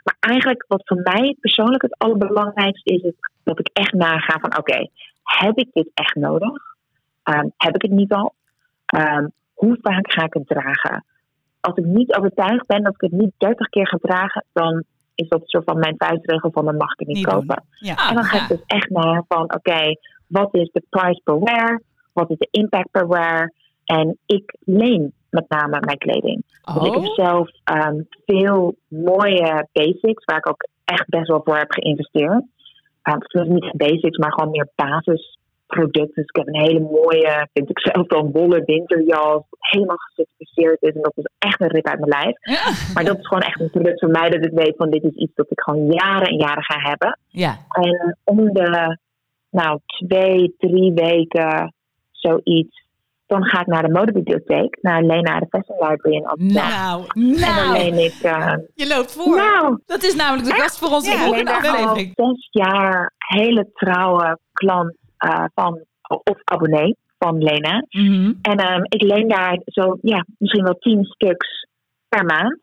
Maar 0.04 0.16
eigenlijk 0.20 0.66
wat 0.68 0.82
voor 0.86 1.02
mij 1.04 1.36
persoonlijk 1.40 1.82
het 1.82 1.98
allerbelangrijkste 1.98 2.94
is, 2.94 3.02
is 3.02 3.14
dat 3.44 3.60
ik 3.60 3.70
echt 3.74 3.94
naga 3.94 4.40
van 4.40 4.58
oké, 4.58 4.88
heb 5.24 5.58
ik 5.58 5.70
dit 5.74 5.92
echt 5.94 6.16
nodig? 6.16 6.62
Ehm, 7.24 7.48
heb 7.58 7.76
ik 7.76 7.82
het 7.82 7.92
niet 7.92 8.14
al? 8.14 8.34
Ehm, 8.86 9.28
hoe 9.54 9.78
vaak 9.82 10.12
ga 10.12 10.24
ik 10.24 10.34
het 10.34 10.48
dragen? 10.48 11.06
Als 11.60 11.76
ik 11.76 11.86
niet 11.86 12.16
overtuigd 12.16 12.66
ben 12.66 12.84
dat 12.84 12.94
ik 12.94 13.02
het 13.02 13.22
niet 13.22 13.34
30 13.38 13.70
keer 13.70 13.88
ga 13.88 13.98
dragen, 14.02 14.46
dan 14.54 14.84
is 15.16 15.28
dat 15.28 15.42
soort 15.44 15.64
van 15.64 15.80
mijn 15.80 15.96
vuistregel 15.98 16.52
van 16.52 16.66
dan 16.66 16.78
mag 16.78 16.92
ik 16.92 17.00
het 17.00 17.08
niet, 17.08 17.26
kopen. 17.26 17.64
Ja. 17.70 18.10
En 18.10 18.16
dan 18.16 18.24
ga 18.24 18.42
ik 18.42 18.48
dus 18.48 18.64
echt 18.66 18.90
naar 18.90 19.24
van 19.28 19.44
oké, 19.44 19.96
wat 20.28 20.56
is 20.56 20.70
de 20.72 20.84
price 20.90 21.22
per 21.24 21.40
wear? 21.40 21.82
Wat 22.14 22.30
is 22.30 22.38
de 22.38 22.48
impact 22.52 22.92
per 22.92 23.08
wear? 23.08 23.54
En 23.86 24.18
ik 24.26 24.56
leen 24.60 25.14
met 25.30 25.50
name 25.50 25.80
mijn 25.80 25.98
kleding. 25.98 26.44
Dus 26.74 26.88
ik 26.88 26.94
heb 26.94 27.04
Oh, 27.04 27.14
zelf 27.14 27.50
ehm, 27.64 28.02
veel 28.26 28.76
mooie 28.88 29.68
basics 29.72 30.26
waar 30.26 30.38
ik 30.38 30.50
ook 30.50 30.68
echt 30.86 31.10
best 31.10 31.28
wel 31.28 31.42
voor 31.44 31.58
heb 31.58 31.72
geïnvesteerd. 31.72 32.44
Um, 33.04 33.20
dus 33.20 33.48
niet 33.48 33.78
basics, 33.78 34.18
maar 34.18 34.34
gewoon 34.34 34.52
meer 34.52 34.70
basisproducten. 35.76 36.16
Dus 36.16 36.26
ik 36.26 36.36
heb 36.36 36.48
een 36.48 36.62
hele 36.62 36.80
mooie, 36.80 37.48
vind 37.54 37.70
ik 37.70 37.80
zelf 37.80 38.08
dan, 38.08 38.32
wollen 38.32 38.64
winterjas. 38.66 39.42
Helemaal 39.60 39.98
gecertificeerd 39.98 40.82
is. 40.82 40.94
En 40.96 41.02
dat 41.02 41.14
is 41.16 41.30
echt 41.40 41.62
een 41.62 41.68
rip 41.68 41.88
uit 41.88 42.00
mijn 42.00 42.24
lijf. 42.24 42.38
Ja. 42.42 42.94
Maar 42.94 43.04
dat 43.06 43.18
is 43.20 43.28
gewoon 43.28 43.44
echt 43.44 43.60
een 43.60 43.70
product 43.70 44.00
voor 44.00 44.10
mij 44.10 44.30
dat 44.30 44.46
ik 44.46 44.52
weet 44.54 44.74
van 44.78 44.90
dit 44.90 45.04
is 45.04 45.16
iets 45.16 45.36
dat 45.36 45.46
ik 45.52 45.60
gewoon 45.62 45.86
jaren 45.92 46.28
en 46.28 46.38
jaren 46.38 46.64
ga 46.64 46.80
hebben. 46.90 47.20
ja. 47.28 47.58
En 47.70 48.18
om 48.24 48.54
de 48.54 48.98
nou, 49.50 49.80
twee, 49.86 50.56
drie 50.58 50.94
weken 50.94 51.74
zoiets, 52.12 52.80
dan 53.28 53.46
ga 53.46 53.60
ik 53.60 53.68
naar 53.68 53.84
de 53.84 53.92
modebibliotheek, 53.92 54.78
naar 54.82 55.04
Lena 55.04 55.40
de 55.40 55.46
Fashion 55.50 55.90
Library 55.90 56.16
in 56.16 56.26
Amsterdam. 56.26 56.70
Nou, 56.70 57.04
En 57.08 57.32
dan 57.32 57.40
Nou, 57.56 57.78
leen 57.78 58.06
ik. 58.06 58.14
eh, 58.22 58.54
je 58.74 58.88
loopt 58.88 59.12
voor. 59.14 59.36
nou, 59.36 59.80
dat 59.86 60.04
is 60.04 60.16
namelijk 60.16 60.48
de 60.48 60.62
gast 60.62 60.78
voor 60.80 60.90
onze 60.90 61.12
Ja, 61.12 61.18
volgende 61.18 61.52
aflevering. 61.54 62.12
zes 62.16 62.48
jaar 62.52 63.14
hele 63.18 63.70
trouwe 63.74 64.40
klant 64.54 64.96
eh, 65.22 65.46
van, 65.54 65.82
of 66.08 66.38
abonnee 66.44 66.96
van 67.20 67.38
Lena. 67.38 67.86
Mhm. 67.90 68.34
En 68.42 68.58
ehm, 68.58 68.84
ik 68.84 69.02
leen 69.02 69.28
daar 69.28 69.60
zo, 69.66 69.98
ja, 70.02 70.26
misschien 70.38 70.64
wel 70.64 70.78
tien 70.80 71.04
stuks 71.04 71.68
per 72.10 72.26
maand. 72.26 72.60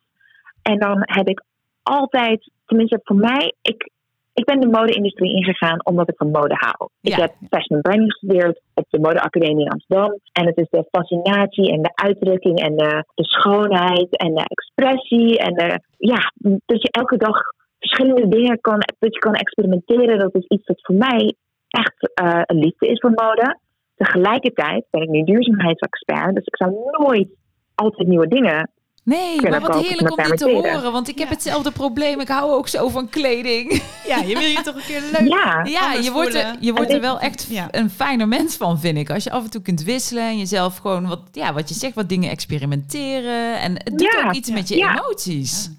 En 0.62 0.78
dan 0.78 0.98
heb 1.00 1.28
ik 1.28 1.42
altijd, 1.82 2.50
tenminste 2.66 3.00
voor 3.02 3.16
mij, 3.16 3.54
ik, 3.62 3.90
ik 4.34 4.44
ben 4.44 4.60
de 4.60 4.68
mode-industrie 4.68 5.34
ingegaan 5.34 5.84
omdat 5.86 6.08
ik 6.08 6.16
van 6.16 6.30
mode 6.30 6.54
hou. 6.58 6.90
Ik 7.00 7.14
heb 7.14 7.32
fashion 7.50 7.76
and 7.76 7.82
branding 7.82 8.12
gestudeerd 8.12 8.60
op 8.74 8.86
de 8.90 8.98
modeacademie 8.98 9.64
in 9.64 9.70
Amsterdam. 9.70 10.18
En 10.32 10.46
het 10.46 10.56
is 10.56 10.68
de 10.70 10.88
fascinatie 10.90 11.72
en 11.72 11.82
de 11.82 11.94
uitdrukking 11.94 12.58
en 12.60 12.76
de, 12.76 13.04
de 13.14 13.24
schoonheid 13.24 14.16
en 14.16 14.34
de 14.34 14.44
expressie. 14.44 15.38
En 15.38 15.54
de, 15.54 15.80
ja, 15.96 16.32
dat 16.66 16.82
je 16.82 16.90
elke 16.90 17.16
dag 17.16 17.36
verschillende 17.78 18.28
dingen 18.28 18.60
kan, 18.60 18.78
dat 18.98 19.14
je 19.14 19.20
kan 19.20 19.34
experimenteren. 19.34 20.18
Dat 20.18 20.34
is 20.34 20.46
iets 20.46 20.64
dat 20.64 20.78
voor 20.82 20.94
mij 20.94 21.34
echt 21.68 22.14
eh, 22.14 22.40
een 22.44 22.58
liefde 22.58 22.86
is 22.88 22.98
voor 23.00 23.10
mode. 23.10 23.58
Tegelijkertijd 23.96 24.84
ben 24.90 25.02
ik 25.02 25.08
nu 25.08 25.22
duurzaamheidsexpert. 25.22 26.34
Dus 26.34 26.44
ik 26.44 26.56
zou 26.56 26.72
nooit 26.98 27.28
altijd 27.74 28.08
nieuwe 28.08 28.28
dingen 28.28 28.70
Nee, 29.04 29.40
maar 29.40 29.60
wat 29.60 29.86
heerlijk 29.86 30.18
om 30.18 30.24
dit 30.24 30.36
te 30.38 30.50
horen. 30.50 30.92
Want 30.92 31.08
ik 31.08 31.18
heb 31.18 31.28
Ja. 31.28 31.34
hetzelfde 31.34 31.70
probleem. 31.72 32.20
Ik 32.20 32.28
hou 32.28 32.50
ook 32.52 32.68
zo 32.68 32.88
van 32.88 33.08
kleding. 33.08 33.82
Ja, 34.06 34.16
je 34.16 34.38
wil 34.38 34.48
je 34.48 34.60
toch 34.62 34.74
een 34.74 34.80
keer 34.82 35.02
leuk. 35.12 35.28
Ja, 35.32 35.64
Ja, 35.64 35.92
je 35.92 36.10
wordt, 36.12 36.34
er, 36.34 36.56
je 36.60 36.72
wordt 36.72 36.92
er 36.92 37.00
wel 37.00 37.20
echt 37.20 37.46
Ja. 37.50 37.68
een 37.70 37.90
fijner 37.90 38.28
mens 38.28 38.56
van, 38.56 38.78
vind 38.80 38.98
ik. 38.98 39.10
Als 39.10 39.24
je 39.24 39.30
af 39.30 39.44
en 39.44 39.50
toe 39.50 39.62
kunt 39.62 39.82
wisselen 39.84 40.22
en 40.22 40.38
jezelf 40.38 40.76
gewoon 40.76 41.06
wat, 41.08 41.20
ja, 41.32 41.52
wat 41.52 41.68
je 41.68 41.74
zegt, 41.74 41.94
wat 41.94 42.08
dingen 42.08 42.30
experimenteren. 42.30 43.60
En 43.60 43.72
het 43.72 43.98
doet 43.98 44.12
Ja, 44.12 44.26
ook 44.26 44.32
iets 44.34 44.48
ja. 44.48 44.54
met 44.54 44.68
je 44.68 44.76
Ja. 44.76 44.92
emoties. 44.98 45.70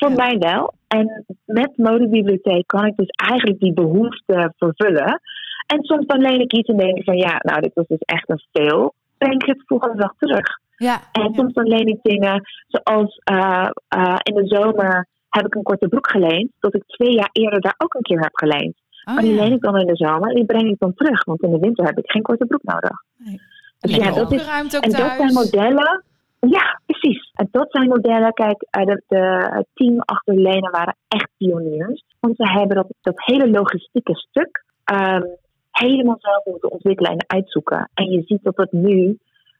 Voor 0.00 0.12
mij 0.12 0.38
wel. 0.38 0.74
En 0.88 1.24
met 1.44 1.76
modebibliotheek 1.76 2.66
kan 2.66 2.86
ik 2.86 2.96
dus 2.96 3.08
eigenlijk 3.08 3.60
die 3.60 3.72
behoefte 3.72 4.52
vervullen. 4.56 5.20
En 5.66 5.82
soms 5.82 6.06
dan 6.06 6.20
leen 6.20 6.40
ik 6.40 6.52
iets 6.52 6.68
en 6.68 6.76
denk 6.76 6.96
ik 6.96 7.04
van 7.04 7.16
ja, 7.16 7.38
nou 7.38 7.60
dit 7.60 7.74
was 7.74 7.86
dus 7.86 7.98
echt 8.00 8.28
een 8.28 8.42
veel. 8.52 8.94
Breng 9.18 9.42
ik 9.42 9.46
het 9.46 9.62
volgende 9.66 9.96
dag 9.96 10.14
terug. 10.18 10.46
Ja, 10.76 11.00
En 11.12 11.22
Ja. 11.22 11.32
soms 11.32 11.52
dan 11.52 11.66
leen 11.66 11.86
ik 11.86 11.98
dingen 12.02 12.42
zoals 12.68 13.20
eh, 13.24 13.68
eh, 13.88 14.16
in 14.22 14.34
de 14.34 14.46
zomer 14.46 15.06
heb 15.28 15.46
ik 15.46 15.54
een 15.54 15.62
korte 15.62 15.88
broek 15.88 16.10
geleend. 16.10 16.50
Dat 16.60 16.74
ik 16.74 16.82
twee 16.86 17.14
jaar 17.14 17.28
eerder 17.32 17.60
daar 17.60 17.74
ook 17.78 17.94
een 17.94 18.02
keer 18.02 18.20
heb 18.20 18.36
geleend. 18.36 18.74
Oh, 19.04 19.14
maar 19.14 19.22
die 19.22 19.34
ja. 19.34 19.42
leen 19.42 19.52
ik 19.52 19.60
dan 19.60 19.78
in 19.78 19.86
de 19.86 19.96
zomer 19.96 20.28
en 20.28 20.34
die 20.34 20.44
breng 20.44 20.70
ik 20.70 20.78
dan 20.78 20.94
terug. 20.94 21.24
Want 21.24 21.42
in 21.42 21.50
de 21.50 21.58
winter 21.58 21.84
heb 21.84 21.98
ik 21.98 22.10
geen 22.10 22.22
korte 22.22 22.46
broek 22.46 22.62
nodig. 22.62 22.96
Nee. 23.16 23.40
Dus 23.80 23.96
ja, 23.96 24.10
dat 24.10 24.32
is 24.32 24.46
En 24.80 24.90
dat 24.90 25.12
zijn 25.16 25.32
modellen. 25.32 26.04
Ja, 26.40 26.80
precies. 26.86 27.30
En 27.34 27.48
dat 27.50 27.70
zijn 27.70 27.88
modellen. 27.88 28.32
Kijk, 28.32 28.66
eh, 28.70 28.84
de, 28.84 29.02
de, 29.08 29.48
het 29.50 29.66
team 29.74 30.00
achter 30.00 30.34
Lena 30.34 30.70
waren 30.70 30.96
echt 31.08 31.28
pioniers. 31.36 32.04
Want 32.20 32.36
ze 32.36 32.50
hebben 32.50 32.76
dat, 32.76 32.86
dat 33.00 33.24
hele 33.24 33.50
logistieke 33.50 34.14
stuk 34.14 34.64
ehm, 34.84 35.22
helemaal 35.70 36.18
zelf 36.18 36.44
moeten 36.44 36.70
ontwikkelen 36.70 37.10
en 37.10 37.24
uitzoeken. 37.26 37.90
En 37.94 38.10
je 38.10 38.22
ziet 38.22 38.42
dat 38.42 38.56
het 38.56 38.72
nu. 38.72 39.18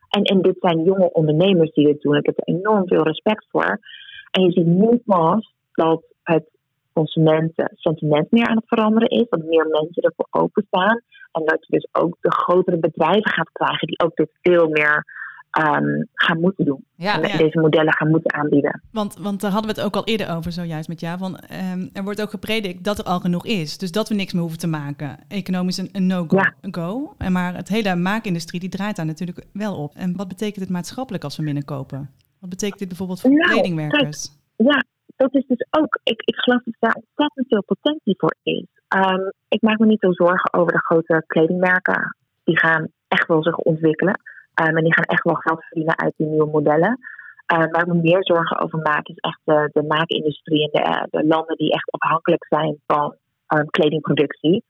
En, 0.08 0.22
en 0.22 0.42
dit 0.42 0.56
zijn 0.60 0.82
jonge 0.82 1.12
ondernemers 1.12 1.72
die 1.72 1.86
dit 1.86 2.02
doen. 2.02 2.16
Ik 2.16 2.26
heb 2.26 2.38
er 2.38 2.54
enorm 2.54 2.86
veel 2.86 3.02
respect 3.02 3.46
voor. 3.50 3.80
En 4.30 4.42
je 4.42 4.52
ziet 4.52 4.66
nu 4.66 5.02
dat 5.72 6.02
het 6.22 6.48
consumentensentiment 6.92 8.30
meer 8.30 8.46
aan 8.46 8.56
het 8.56 8.68
veranderen 8.68 9.08
is. 9.08 9.28
Dat 9.28 9.44
meer 9.44 9.66
mensen 9.66 10.02
ervoor 10.02 10.26
openstaan. 10.30 11.00
En 11.32 11.44
dat 11.44 11.66
je 11.66 11.76
dus 11.76 11.88
ook 11.92 12.16
de 12.20 12.32
grotere 12.32 12.78
bedrijven 12.78 13.30
gaat 13.30 13.52
krijgen 13.52 13.86
die 13.86 14.00
ook 14.00 14.16
dit 14.16 14.30
veel 14.42 14.68
meer 14.68 15.04
ehm, 15.50 16.02
gaan 16.14 16.40
moeten 16.40 16.64
doen. 16.64 16.84
Ja, 16.94 17.22
en 17.22 17.28
ja. 17.28 17.36
deze 17.36 17.60
modellen 17.60 17.92
gaan 17.92 18.08
moeten 18.08 18.34
aanbieden. 18.34 18.82
Want, 18.92 19.16
want 19.18 19.40
daar 19.40 19.50
hadden 19.50 19.74
we 19.74 19.80
het 19.80 19.86
ook 19.86 19.96
al 19.96 20.04
eerder 20.04 20.36
over, 20.36 20.52
zojuist 20.52 20.88
met 20.88 21.00
jou. 21.00 21.18
Van, 21.18 21.36
ehm, 21.36 21.88
er 21.92 22.02
wordt 22.04 22.22
ook 22.22 22.30
gepredikt 22.30 22.84
dat 22.84 22.98
er 22.98 23.04
al 23.04 23.20
genoeg 23.20 23.46
is. 23.46 23.78
Dus 23.78 23.92
dat 23.92 24.08
we 24.08 24.14
niks 24.14 24.32
meer 24.32 24.42
hoeven 24.42 24.58
te 24.58 24.66
maken. 24.66 25.18
Economisch 25.28 25.76
een, 25.76 25.88
een 25.92 26.06
no-go. 26.06 26.36
Ja. 26.36 26.54
go. 26.60 27.14
En 27.18 27.32
maar 27.32 27.54
het 27.54 27.68
hele 27.68 27.94
maakindustrie 27.94 28.60
die 28.60 28.68
draait 28.68 28.96
daar 28.96 29.06
natuurlijk 29.06 29.46
wel 29.52 29.76
op. 29.76 29.94
En 29.94 30.16
wat 30.16 30.28
betekent 30.28 30.60
het 30.60 30.70
maatschappelijk 30.70 31.24
als 31.24 31.36
we 31.36 31.42
minder 31.42 31.64
kopen? 31.64 32.10
Wat 32.40 32.50
betekent 32.50 32.78
dit 32.78 32.88
bijvoorbeeld 32.88 33.20
voor 33.20 33.30
Nou, 33.30 33.52
kledingwerkers? 33.52 34.28
Ja, 34.56 34.84
dat 35.16 35.34
is 35.34 35.46
dus 35.46 35.66
ook. 35.70 35.98
Ik, 36.02 36.22
ik 36.24 36.36
geloof 36.36 36.62
dat 36.64 36.74
daar 36.78 36.94
ontzettend 36.94 37.46
veel 37.48 37.64
potentie 37.64 38.14
voor 38.16 38.34
is. 38.42 38.66
Ehm, 38.88 39.30
ik 39.48 39.62
maak 39.62 39.78
me 39.78 39.86
niet 39.86 40.00
zo 40.00 40.12
zorgen 40.12 40.52
over 40.52 40.72
de 40.72 40.78
grote 40.78 41.24
kledingmerken. 41.26 42.16
Die 42.44 42.58
gaan 42.58 42.88
echt 43.08 43.26
wel 43.26 43.42
zich 43.42 43.56
ontwikkelen. 43.56 44.20
Ehm, 44.54 44.76
en 44.76 44.84
die 44.84 44.94
gaan 44.94 45.04
echt 45.04 45.24
wel 45.24 45.34
geld 45.34 45.64
verdienen 45.64 45.98
uit 45.98 46.12
die 46.16 46.26
nieuwe 46.26 46.50
modellen. 46.50 46.98
Ehm, 47.46 47.70
waar 47.70 47.88
me 47.88 47.94
meer 47.94 48.24
zorgen 48.24 48.60
over 48.60 48.78
maak, 48.78 49.08
is 49.08 49.16
echt 49.16 49.40
de, 49.44 49.70
de 49.72 49.82
maakindustrie 49.82 50.62
en 50.62 50.70
de, 50.72 50.88
eh, 50.88 51.02
de 51.10 51.26
landen 51.26 51.56
die 51.56 51.72
echt 51.72 51.90
afhankelijk 51.90 52.46
zijn 52.48 52.80
van 52.86 53.14
ehm, 53.46 53.66
kledingproductie. 53.66 54.64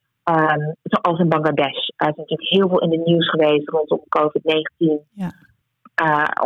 Zoals 0.83 1.19
in 1.19 1.29
Bangladesh. 1.29 1.89
Er 1.97 2.09
is 2.09 2.17
natuurlijk 2.17 2.51
heel 2.51 2.69
veel 2.69 2.81
in 2.81 2.91
het 2.91 3.07
nieuws 3.07 3.29
geweest 3.29 3.69
rondom 3.69 4.01
COVID-19. 4.09 5.01
Ja. 5.13 5.33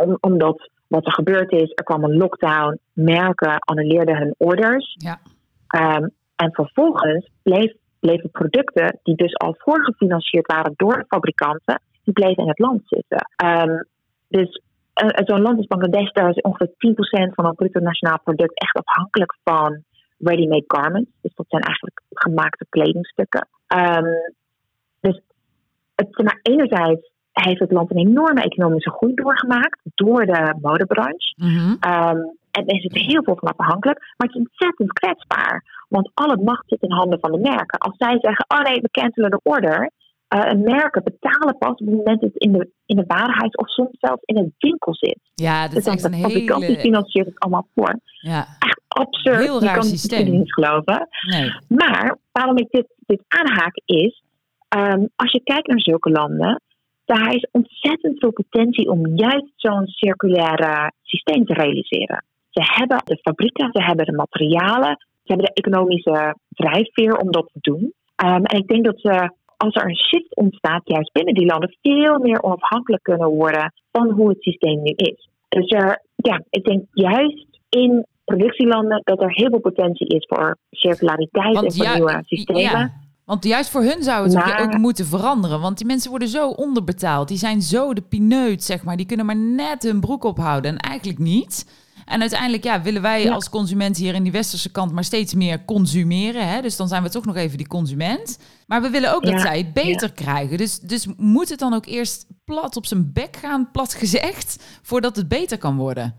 Om, 0.03 0.17
omdat 0.19 0.69
wat 0.87 1.05
er 1.05 1.13
gebeurd 1.13 1.51
is, 1.51 1.71
er 1.75 1.83
kwam 1.83 2.03
een 2.03 2.17
lockdown, 2.17 2.79
merken 2.93 3.59
annuleerden 3.59 4.17
hun 4.17 4.35
orders. 4.37 4.95
Ja. 4.97 5.19
En 6.35 6.53
vervolgens 6.53 7.29
bleef, 7.43 7.73
bleven 7.99 8.31
producten 8.31 8.99
die 9.03 9.15
dus 9.15 9.37
al 9.37 9.55
voorgefinancierd 9.57 10.47
waren 10.47 10.73
door 10.75 10.97
de 10.97 11.05
fabrikanten, 11.07 11.81
die 12.05 12.13
bleven 12.13 12.43
in 12.43 12.49
het 12.49 12.59
land 12.59 12.81
zitten. 12.85 13.29
Ehm, 13.35 13.83
dus 14.27 14.61
eh, 14.93 15.07
zo'n 15.25 15.41
land 15.41 15.57
als 15.57 15.67
Bangladesh, 15.67 16.11
daar 16.11 16.29
is 16.29 16.41
ongeveer 16.41 16.73
10% 16.77 17.33
van 17.33 17.45
het 17.45 17.55
bruto 17.55 17.79
nationaal 17.79 18.19
product 18.23 18.59
echt 18.59 18.75
afhankelijk 18.85 19.37
van 19.43 19.83
ready-made 20.17 20.63
garments. 20.67 21.11
Dus 21.21 21.35
dat 21.35 21.45
zijn 21.49 21.61
eigenlijk 21.61 22.01
gemaakte 22.09 22.65
kledingstukken. 22.69 23.47
Ehm, 23.67 24.13
dus 24.99 25.21
het, 25.95 26.23
maar 26.23 26.39
enerzijds 26.41 27.11
heeft 27.31 27.59
het 27.59 27.71
land 27.71 27.91
een 27.91 28.07
enorme 28.07 28.41
economische 28.41 28.91
groei 28.91 29.13
doorgemaakt 29.13 29.79
door 29.83 30.25
de 30.25 30.55
modebranche. 30.61 31.33
Mhm. 31.35 31.75
Ehm, 31.79 32.19
en 32.51 32.65
er 32.65 32.81
zit 32.81 32.93
heel 32.93 33.23
veel 33.23 33.37
van 33.39 33.55
afhankelijk. 33.55 33.99
Maar 33.99 34.27
het 34.27 34.35
is 34.35 34.41
ontzettend 34.41 34.93
kwetsbaar. 34.93 35.63
Want 35.89 36.11
al 36.13 36.29
het 36.29 36.43
macht 36.43 36.63
zit 36.67 36.81
in 36.81 36.91
handen 36.91 37.19
van 37.19 37.31
de 37.31 37.37
merken. 37.37 37.79
Als 37.79 37.97
zij 37.97 38.17
zeggen, 38.19 38.45
oh 38.47 38.61
nee, 38.61 38.81
we 38.81 38.89
cancelen 38.91 39.29
de 39.29 39.39
order. 39.43 39.91
Uh, 40.29 40.51
merken 40.53 41.03
betalen 41.03 41.57
pas 41.57 41.71
op 41.71 41.77
het 41.79 41.89
moment 41.95 42.21
dat 42.21 42.29
het 42.33 42.41
in 42.41 42.51
de, 42.51 42.69
in 42.85 42.95
de 42.95 43.03
warenhuis 43.07 43.51
of 43.55 43.69
soms 43.69 43.89
zelfs 43.99 44.21
in 44.25 44.37
een 44.37 44.53
winkel 44.57 44.95
zit. 44.95 45.19
Ja, 45.35 45.61
dat 45.61 45.71
Dus 45.71 45.85
is 45.85 45.93
echt 45.93 46.01
de 46.03 46.07
een 46.17 46.21
fabrikant 46.21 46.59
die 46.59 46.69
hele... 46.69 46.81
financiert 46.81 47.25
het 47.25 47.39
allemaal 47.39 47.67
voor. 47.75 47.99
Ja, 48.05 48.39
Echt 48.59 48.81
absurd. 48.87 49.43
Heel 49.43 49.59
Je 49.59 49.65
raar 49.65 49.73
kan 49.73 49.83
systeem. 49.83 50.29
niet 50.31 50.53
geloven. 50.53 51.07
nee. 51.29 51.51
Maar 51.67 52.17
waarom 52.31 52.57
ik 52.57 52.67
dit, 52.71 52.85
dit 53.05 53.21
aanhaak 53.27 53.81
is, 53.85 54.23
ehm, 54.67 55.05
als 55.15 55.31
je 55.31 55.41
kijkt 55.43 55.67
naar 55.67 55.79
zulke 55.81 56.09
landen, 56.09 56.61
daar 57.05 57.33
is 57.35 57.47
ontzettend 57.51 58.19
veel 58.19 58.31
potentie 58.31 58.89
om 58.89 59.07
juist 59.15 59.51
zo'n 59.55 59.87
circulaire 59.87 60.91
systeem 61.01 61.45
te 61.45 61.53
realiseren. 61.53 62.23
Ze 62.49 62.61
hebben 62.63 63.01
de 63.05 63.19
fabrieken, 63.21 63.69
ze 63.71 63.83
hebben 63.83 64.05
de 64.05 64.11
materialen, 64.11 64.97
ze 64.97 65.33
hebben 65.33 65.45
de 65.45 65.53
economische 65.53 66.35
drijfveer 66.49 67.15
om 67.17 67.31
dat 67.31 67.49
te 67.53 67.59
doen. 67.61 67.93
Ehm, 68.15 68.43
en 68.43 68.57
ik 68.57 68.67
denk 68.67 68.85
dat 68.85 68.99
ze, 68.99 69.31
als 69.57 69.75
er 69.75 69.85
een 69.85 69.97
shift 69.97 70.35
ontstaat, 70.35 70.81
juist 70.83 71.11
binnen 71.13 71.33
die 71.33 71.45
landen, 71.45 71.77
veel 71.81 72.19
meer 72.19 72.43
onafhankelijk 72.43 73.03
kunnen 73.03 73.29
worden 73.29 73.73
van 73.91 74.09
hoe 74.09 74.29
het 74.29 74.41
systeem 74.41 74.81
nu 74.81 74.91
is. 74.95 75.29
Dus 75.49 75.71
er, 75.71 76.01
ja, 76.15 76.41
ik 76.49 76.63
denk 76.63 76.83
juist 76.91 77.45
in 77.69 78.05
productielanden 78.25 79.01
dat 79.03 79.21
er 79.21 79.31
heel 79.31 79.49
veel 79.49 79.59
potentie 79.59 80.07
is 80.07 80.25
voor 80.29 80.57
circulariteit 80.71 81.55
en 81.63 81.71
voor 81.73 81.93
nieuwe 81.95 82.19
systemen. 82.25 82.61
ja, 82.61 82.91
want 83.25 83.43
juist 83.43 83.69
voor 83.69 83.81
hun 83.81 84.03
zou 84.03 84.23
het 84.23 84.33
Maar- 84.33 84.61
ook 84.61 84.77
moeten 84.77 85.05
veranderen. 85.05 85.61
Want 85.61 85.77
die 85.77 85.87
mensen 85.87 86.09
worden 86.09 86.27
zo 86.27 86.49
onderbetaald. 86.49 87.27
Die 87.27 87.37
zijn 87.37 87.61
zo 87.61 87.93
de 87.93 88.01
pineut, 88.01 88.63
zeg 88.63 88.83
maar. 88.83 88.97
Die 88.97 89.05
kunnen 89.05 89.25
maar 89.25 89.37
net 89.37 89.83
hun 89.83 89.99
broek 89.99 90.23
ophouden. 90.23 90.71
En 90.71 90.77
eigenlijk 90.77 91.19
niet. 91.19 91.83
En 92.05 92.21
uiteindelijk 92.21 92.63
ja, 92.63 92.81
willen 92.81 93.01
wij 93.01 93.23
Ja. 93.23 93.33
als 93.33 93.49
consument 93.49 93.97
hier 93.97 94.13
in 94.13 94.23
die 94.23 94.31
westerse 94.31 94.71
kant 94.71 94.91
maar 94.91 95.03
steeds 95.03 95.33
meer 95.33 95.65
consumeren. 95.65 96.47
Hè? 96.47 96.61
Dus 96.61 96.77
dan 96.77 96.87
zijn 96.87 97.03
we 97.03 97.09
toch 97.09 97.25
nog 97.25 97.35
even 97.35 97.57
die 97.57 97.67
consument. 97.67 98.39
Maar 98.67 98.81
we 98.81 98.89
willen 98.89 99.13
ook 99.15 99.25
dat 99.25 99.41
zij 99.41 99.57
het 99.57 99.73
beter 99.73 100.13
krijgen. 100.13 100.57
Dus, 100.57 100.79
dus 100.79 101.07
moet 101.17 101.49
het 101.49 101.59
dan 101.59 101.73
ook 101.73 101.85
eerst 101.85 102.27
plat 102.45 102.75
op 102.75 102.85
zijn 102.85 103.13
bek 103.13 103.35
gaan, 103.35 103.71
plat 103.71 103.93
gezegd, 103.93 104.79
voordat 104.83 105.15
het 105.15 105.27
beter 105.27 105.57
kan 105.57 105.77
worden? 105.77 106.15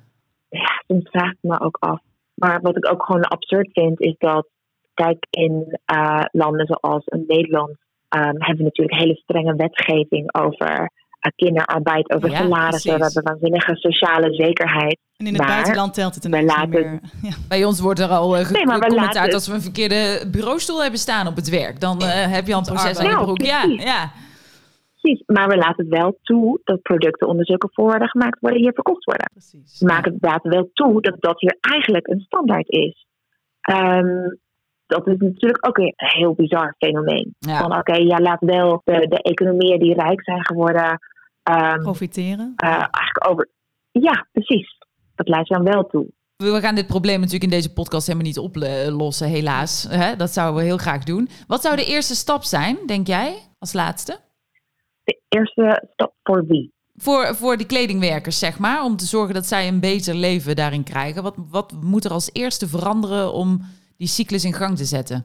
ja, 0.48 0.82
soms 0.86 1.10
vraag 1.10 1.30
ik 1.32 1.38
me 1.40 1.60
ook 1.60 1.76
af. 1.80 2.00
Maar 2.34 2.60
wat 2.60 2.76
ik 2.76 2.90
ook 2.90 3.04
gewoon 3.04 3.22
absurd 3.24 3.68
vind, 3.72 4.00
is 4.00 4.14
dat, 4.18 4.48
kijk, 4.94 5.26
in 5.30 5.78
eh, 5.84 6.24
landen 6.30 6.66
zoals 6.66 7.04
Nederland 7.26 7.76
ehm, 8.08 8.34
hebben 8.38 8.56
we 8.56 8.62
natuurlijk 8.62 8.98
hele 8.98 9.14
strenge 9.14 9.54
wetgeving 9.56 10.34
over 10.34 10.90
kinderarbeid, 11.34 12.10
over 12.12 12.30
Ja, 12.30 12.36
salarissen. 12.36 12.70
precies. 12.96 13.14
We 13.14 13.20
hebben 13.20 13.22
waanzinnige 13.32 13.76
sociale 13.76 14.34
zekerheid. 14.34 14.98
En 15.16 15.26
in 15.26 15.32
het 15.32 15.42
Maar 15.42 15.50
buitenland 15.50 15.94
telt 15.94 16.14
het 16.14 16.24
niet 16.24 16.42
laten- 16.42 16.68
meer. 16.68 17.00
Ja. 17.22 17.30
Bij 17.48 17.64
ons 17.64 17.80
wordt 17.80 18.00
er 18.00 18.08
al 18.08 18.38
uh, 18.38 18.50
Nee, 18.50 18.66
maar 18.66 18.78
we 18.78 18.94
laten- 18.94 19.32
als 19.32 19.48
we 19.48 19.54
een 19.54 19.60
verkeerde 19.60 20.28
bureaustoel 20.30 20.82
hebben 20.82 21.00
staan 21.00 21.26
op 21.26 21.36
het 21.36 21.48
werk. 21.48 21.80
Dan 21.80 21.98
eh, 22.00 22.32
heb 22.32 22.46
je 22.46 22.52
al 22.52 22.58
een 22.58 22.64
proces 22.64 22.98
aan 22.98 23.04
je 23.06 23.10
Nou, 23.12 23.24
broek. 23.24 23.40
Ja, 23.42 23.60
precies. 23.60 23.82
ja. 23.82 24.10
Precies, 25.00 25.22
maar 25.26 25.48
we 25.48 25.56
laten 25.56 25.86
het 25.88 25.98
wel 25.98 26.18
toe 26.22 26.60
dat 26.64 26.82
producten 26.82 27.28
onder 27.28 27.46
zulke 27.46 27.68
voorwaarden 27.72 28.08
gemaakt 28.08 28.40
worden, 28.40 28.60
hier 28.60 28.72
verkocht 28.72 29.04
worden. 29.04 29.30
Precies. 29.32 29.80
We 29.80 29.86
maken 29.86 30.12
het 30.12 30.22
laten 30.22 30.50
wel 30.50 30.70
toe 30.72 31.00
dat 31.02 31.16
dat 31.18 31.40
hier 31.40 31.56
eigenlijk 31.60 32.06
een 32.06 32.20
standaard 32.20 32.68
is. 32.68 33.06
Ehm, 33.60 34.28
dat 34.86 35.06
is 35.06 35.16
natuurlijk 35.18 35.66
ook 35.68 35.78
een 35.78 35.92
heel 35.96 36.34
bizar 36.34 36.74
fenomeen. 36.78 37.34
Ja. 37.38 37.58
Van 37.58 37.78
oké, 37.78 37.94
ja, 37.96 38.18
laat 38.18 38.40
wel 38.40 38.80
de, 38.84 39.06
de 39.08 39.22
economieën 39.22 39.78
die 39.78 39.94
rijk 39.94 40.22
zijn 40.24 40.46
geworden, 40.46 40.98
ehm, 41.46 41.82
Profiteren. 41.82 42.52
eh, 42.56 42.68
eigenlijk 42.68 43.28
over. 43.28 43.48
Ja, 43.90 44.26
precies. 44.32 44.78
Dat 45.14 45.48
je 45.48 45.54
dan 45.54 45.64
wel 45.64 45.86
toe. 45.86 46.06
We 46.36 46.60
gaan 46.60 46.74
dit 46.74 46.86
probleem 46.86 47.16
natuurlijk 47.16 47.44
in 47.44 47.58
deze 47.58 47.72
podcast 47.72 48.06
helemaal 48.06 48.26
niet 48.26 48.38
oplossen, 48.38 49.28
helaas. 49.28 49.86
Hè? 49.88 50.16
Dat 50.16 50.30
zouden 50.30 50.60
we 50.60 50.66
heel 50.66 50.76
graag 50.76 51.04
doen. 51.04 51.28
Wat 51.46 51.62
zou 51.62 51.76
de 51.76 51.84
eerste 51.84 52.14
stap 52.14 52.42
zijn, 52.42 52.76
denk 52.86 53.06
jij, 53.06 53.38
als 53.58 53.72
laatste? 53.72 54.18
De 55.04 55.20
eerste 55.28 55.88
stap 55.92 56.14
voor 56.22 56.46
wie? 56.46 56.72
Voor, 56.94 57.34
voor 57.34 57.56
die 57.56 57.66
kledingwerkers, 57.66 58.38
zeg 58.38 58.58
maar, 58.58 58.84
om 58.84 58.96
te 58.96 59.04
zorgen 59.04 59.34
dat 59.34 59.46
zij 59.46 59.68
een 59.68 59.80
beter 59.80 60.14
leven 60.14 60.56
daarin 60.56 60.84
krijgen. 60.84 61.22
Wat, 61.22 61.34
wat 61.50 61.72
moet 61.82 62.04
er 62.04 62.10
als 62.10 62.30
eerste 62.32 62.68
veranderen 62.68 63.32
om 63.32 63.60
die 63.96 64.08
cyclus 64.08 64.44
in 64.44 64.52
gang 64.52 64.76
te 64.76 64.84
zetten? 64.84 65.24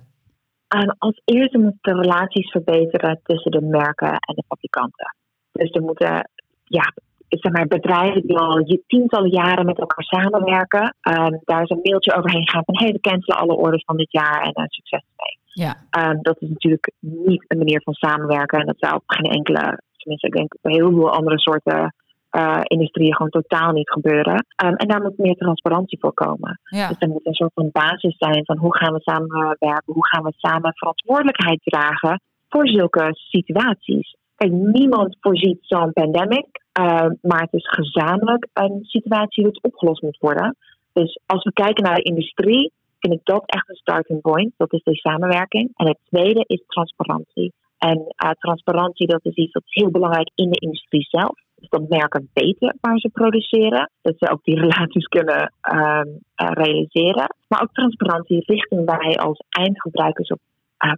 Ehm, 0.67 0.89
als 0.97 1.21
eerste 1.25 1.57
moeten 1.57 1.95
de 1.95 2.01
relaties 2.01 2.51
verbeteren 2.51 3.19
tussen 3.23 3.51
de 3.51 3.61
merken 3.61 4.11
en 4.11 4.35
de 4.35 4.43
fabrikanten. 4.47 5.15
Dus 5.51 5.71
er 5.71 5.81
moeten 5.81 6.29
ja, 6.63 6.93
zeg 7.27 7.51
maar, 7.51 7.67
bedrijven 7.67 8.21
die 8.27 8.37
al 8.37 8.59
je- 8.59 8.83
tientallen 8.87 9.29
jaren 9.29 9.65
met 9.65 9.79
elkaar 9.79 10.03
samenwerken, 10.03 10.95
ehm, 11.01 11.37
daar 11.43 11.61
is 11.63 11.69
een 11.69 11.79
mailtje 11.83 12.15
overheen 12.15 12.49
gaan 12.49 12.63
van 12.65 12.77
hey, 12.77 12.91
we 12.91 12.99
cancelen 12.99 13.37
alle 13.39 13.55
orders 13.55 13.83
van 13.83 13.97
dit 13.97 14.11
jaar 14.11 14.41
en 14.41 14.53
eh, 14.53 14.63
succes 14.67 15.03
mee. 15.17 15.39
Ja, 15.65 15.75
Ehm, 15.89 16.17
dat 16.21 16.35
is 16.41 16.49
natuurlijk 16.49 16.91
niet 16.99 17.45
een 17.47 17.57
manier 17.57 17.81
van 17.81 17.93
samenwerken 17.93 18.59
en 18.59 18.65
dat 18.65 18.75
zou 18.79 18.95
op 18.95 19.03
geen 19.05 19.31
enkele, 19.31 19.81
tenminste 19.97 20.27
ik 20.27 20.33
denk 20.33 20.53
op 20.61 20.71
heel 20.71 20.89
veel 20.91 21.11
andere 21.11 21.39
soorten 21.39 21.93
eh, 22.29 22.59
industrieën 22.63 23.15
gewoon 23.15 23.31
totaal 23.31 23.71
niet 23.71 23.89
gebeuren. 23.89 24.45
Ehm, 24.55 24.73
en 24.73 24.87
daar 24.87 25.01
moet 25.01 25.17
meer 25.17 25.35
transparantie 25.35 25.99
voor 25.99 26.13
komen. 26.13 26.59
ja, 26.63 26.87
Dus 26.87 26.97
er 26.99 27.07
moet 27.09 27.25
een 27.25 27.33
soort 27.33 27.51
van 27.53 27.69
basis 27.71 28.15
zijn 28.17 28.45
van 28.45 28.57
hoe 28.57 28.77
gaan 28.77 28.93
we 28.93 29.01
samenwerken, 29.01 29.93
hoe 29.93 30.07
gaan 30.07 30.23
we 30.23 30.33
samen 30.37 30.73
verantwoordelijkheid 30.75 31.59
dragen 31.63 32.21
voor 32.49 32.67
zulke 32.67 33.09
situaties. 33.13 34.15
Niemand 34.49 35.17
voorziet 35.19 35.57
zo'n 35.61 35.93
pandemic, 35.93 36.45
eh, 36.71 37.05
maar 37.21 37.41
het 37.41 37.53
is 37.53 37.69
gezamenlijk 37.69 38.47
een 38.53 38.79
situatie 38.81 39.43
die 39.43 39.59
opgelost 39.61 40.01
moet 40.01 40.17
worden. 40.19 40.55
Dus 40.93 41.19
als 41.25 41.43
we 41.43 41.53
kijken 41.53 41.83
naar 41.83 41.95
de 41.95 42.01
industrie, 42.01 42.71
vind 42.99 43.13
ik 43.13 43.19
dat 43.23 43.43
echt 43.45 43.69
een 43.69 43.75
starting 43.75 44.21
point. 44.21 44.53
Dat 44.57 44.73
is 44.73 44.83
de 44.83 44.95
samenwerking. 44.95 45.71
En 45.75 45.87
het 45.87 45.97
tweede 46.09 46.43
is 46.47 46.63
transparantie. 46.67 47.53
En 47.77 48.13
eh, 48.15 48.29
transparantie, 48.29 49.07
dat 49.07 49.25
is 49.25 49.35
iets 49.35 49.51
dat 49.51 49.63
heel 49.65 49.91
belangrijk 49.91 50.31
in 50.35 50.49
de 50.49 50.59
industrie 50.59 51.07
zelf. 51.09 51.39
Dus 51.55 51.69
dat 51.69 51.89
merken 51.89 52.29
weten 52.33 52.77
waar 52.81 52.99
ze 52.99 53.09
produceren. 53.09 53.89
Dat 54.01 54.15
ze 54.17 54.31
ook 54.31 54.43
die 54.43 54.59
relaties 54.65 55.05
kunnen 55.07 55.53
ehm, 55.61 56.07
eh, 56.35 56.49
realiseren. 56.53 57.35
Maar 57.47 57.61
ook 57.61 57.73
transparantie 57.73 58.43
richting 58.45 58.85
wij 58.85 59.17
als 59.17 59.43
eindgebruikers 59.49 60.29
of 60.29 60.39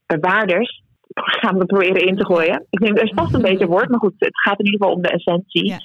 bewaarders. 0.05 0.81
Gaan 1.13 1.57
we 1.57 1.65
proberen 1.65 2.07
in 2.07 2.15
te 2.15 2.25
gooien. 2.25 2.65
Ik 2.69 2.79
denk, 2.79 2.97
er 2.97 3.03
is 3.03 3.13
vast 3.15 3.33
een 3.33 3.41
beter 3.41 3.67
woord, 3.67 3.89
maar 3.89 3.99
goed, 3.99 4.13
het 4.17 4.39
gaat 4.41 4.59
in 4.59 4.65
ieder 4.65 4.79
geval 4.79 4.95
om 4.95 5.01
de 5.01 5.09
essentie. 5.09 5.67
Ja. 5.67 5.77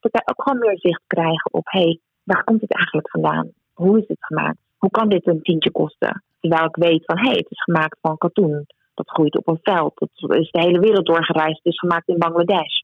Dat 0.00 0.12
wij 0.12 0.22
ook 0.24 0.42
gewoon 0.42 0.58
meer 0.58 0.78
zicht 0.78 1.02
krijgen 1.06 1.52
op, 1.52 1.66
hé, 1.70 1.80
hey, 1.80 1.98
waar 2.22 2.44
komt 2.44 2.60
dit 2.60 2.72
eigenlijk 2.72 3.10
vandaan? 3.10 3.48
Hoe 3.72 3.98
is 3.98 4.08
het 4.08 4.24
gemaakt? 4.24 4.58
Hoe 4.78 4.90
kan 4.90 5.08
dit 5.08 5.26
een 5.26 5.42
tientje 5.42 5.70
kosten? 5.70 6.22
Terwijl 6.40 6.64
ik 6.64 6.76
weet 6.76 7.04
van, 7.04 7.18
hé, 7.18 7.28
hey, 7.28 7.36
het 7.36 7.50
is 7.50 7.62
gemaakt 7.62 7.98
van 8.00 8.18
katoen. 8.18 8.66
Dat 8.94 9.10
groeit 9.10 9.36
op 9.36 9.48
een 9.48 9.58
veld. 9.62 9.92
Dat 9.94 10.36
is 10.36 10.50
de 10.50 10.60
hele 10.60 10.78
wereld 10.80 11.06
doorgereisd. 11.06 11.60
Het 11.62 11.72
is 11.72 11.78
gemaakt 11.78 12.08
in 12.08 12.18
Bangladesh. 12.18 12.80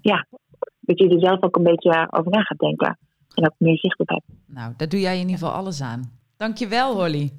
ja. 0.00 0.26
Dat 0.80 0.98
je 0.98 1.08
er 1.08 1.20
zelf 1.20 1.42
ook 1.42 1.56
een 1.56 1.62
beetje 1.62 2.08
over 2.10 2.30
na 2.30 2.40
gaat 2.42 2.58
denken. 2.58 2.98
En 3.34 3.44
ook 3.44 3.54
meer 3.58 3.78
zicht 3.78 3.98
op 3.98 4.08
hebt. 4.08 4.24
Nou, 4.46 4.72
daar 4.76 4.88
doe 4.88 5.00
jij 5.00 5.14
in 5.14 5.20
ieder 5.20 5.38
geval 5.38 5.52
alles 5.52 5.82
aan. 5.82 6.18
Dankjewel, 6.36 6.94
Holly. 6.94 7.30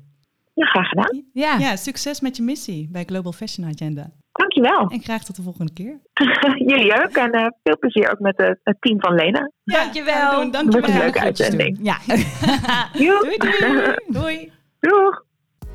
Ja, 0.54 0.66
graag 0.66 0.88
gedaan. 0.88 1.24
Ja, 1.34 1.58
Ja, 1.58 1.76
succes 1.76 2.20
met 2.22 2.38
je 2.38 2.44
missie 2.44 2.90
bij 2.92 3.04
Global 3.06 3.32
Fashion 3.32 3.68
Agenda. 3.68 4.12
Dankjewel. 4.32 4.88
En 4.90 5.02
graag 5.04 5.24
tot 5.24 5.36
de 5.36 5.42
volgende 5.42 5.74
keer. 5.74 6.00
Jullie 6.72 7.04
ook. 7.04 7.10
En 7.18 7.32
eh, 7.32 7.46
veel 7.64 7.78
plezier 7.80 8.12
ook 8.12 8.20
met 8.20 8.38
het, 8.38 8.60
het 8.64 8.78
team 8.80 9.00
van 9.00 9.14
Lena. 9.16 9.52
Dankjewel. 9.64 10.14
gaan 10.16 10.30
we 10.30 10.52
doen. 10.52 10.52
Wordt 10.52 10.56
een 10.66 10.72
Dankjewel. 10.72 11.02
leuke 11.02 11.20
uitzending. 11.20 11.78
Ja. 11.82 11.98
Doei, 12.98 13.38
doei. 13.38 13.96
Doei. 14.22 14.52
Doeg. 14.80 15.24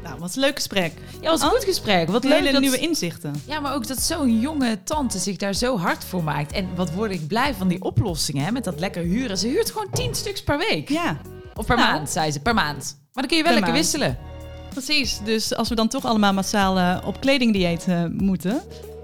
Nou, 0.03 0.19
wat 0.19 0.35
een 0.35 0.41
leuk 0.41 0.55
gesprek. 0.55 0.93
Ja, 1.21 1.31
was 1.31 1.43
een 1.43 1.49
goed 1.49 1.65
gesprek. 1.65 2.09
Wat 2.09 2.25
leuk 2.25 2.33
Hele 2.33 2.53
dat... 2.53 2.61
nieuwe 2.61 2.79
inzichten. 2.79 3.35
Ja, 3.47 3.61
maar 3.61 3.75
ook 3.75 3.87
dat 3.87 3.99
zo'n 4.01 4.39
jonge 4.41 4.83
tante 4.83 5.19
zich 5.19 5.37
daar 5.37 5.55
zo 5.55 5.79
hard 5.79 6.05
voor 6.05 6.23
maakt. 6.25 6.53
En 6.53 6.69
wat 6.75 6.93
word 6.93 7.11
ik 7.11 7.27
blij 7.27 7.55
van 7.55 7.69
die 7.69 7.83
oplossingen, 7.83 8.45
hè? 8.45 8.51
Met 8.53 8.65
dat 8.65 8.81
lekker 8.81 9.03
huren. 9.03 9.39
Ze 9.39 9.49
huurt 9.49 9.71
gewoon 9.71 9.91
tien 9.91 10.15
stuks 10.15 10.43
per 10.45 10.59
week. 10.59 10.89
Ja, 10.89 11.17
Of 11.55 11.67
per 11.67 11.77
Nou. 11.77 11.93
maand, 11.93 12.11
zei 12.11 12.31
ze. 12.31 12.41
Per 12.43 12.55
maand. 12.55 12.97
Maar 13.13 13.25
dan 13.25 13.27
kun 13.27 13.37
je 13.37 13.43
wel 13.43 13.53
Per 13.53 13.61
lekker 13.63 13.73
maand. 13.73 13.85
wisselen. 13.93 14.19
Precies. 14.83 15.21
Dus 15.25 15.55
als 15.55 15.69
we 15.69 15.75
dan 15.75 15.89
toch 15.89 16.05
allemaal 16.05 16.33
massaal 16.33 16.79
eh, 16.79 17.07
op 17.07 17.21
kledingdieet 17.21 17.87
eh, 17.89 18.05
moeten... 18.05 18.61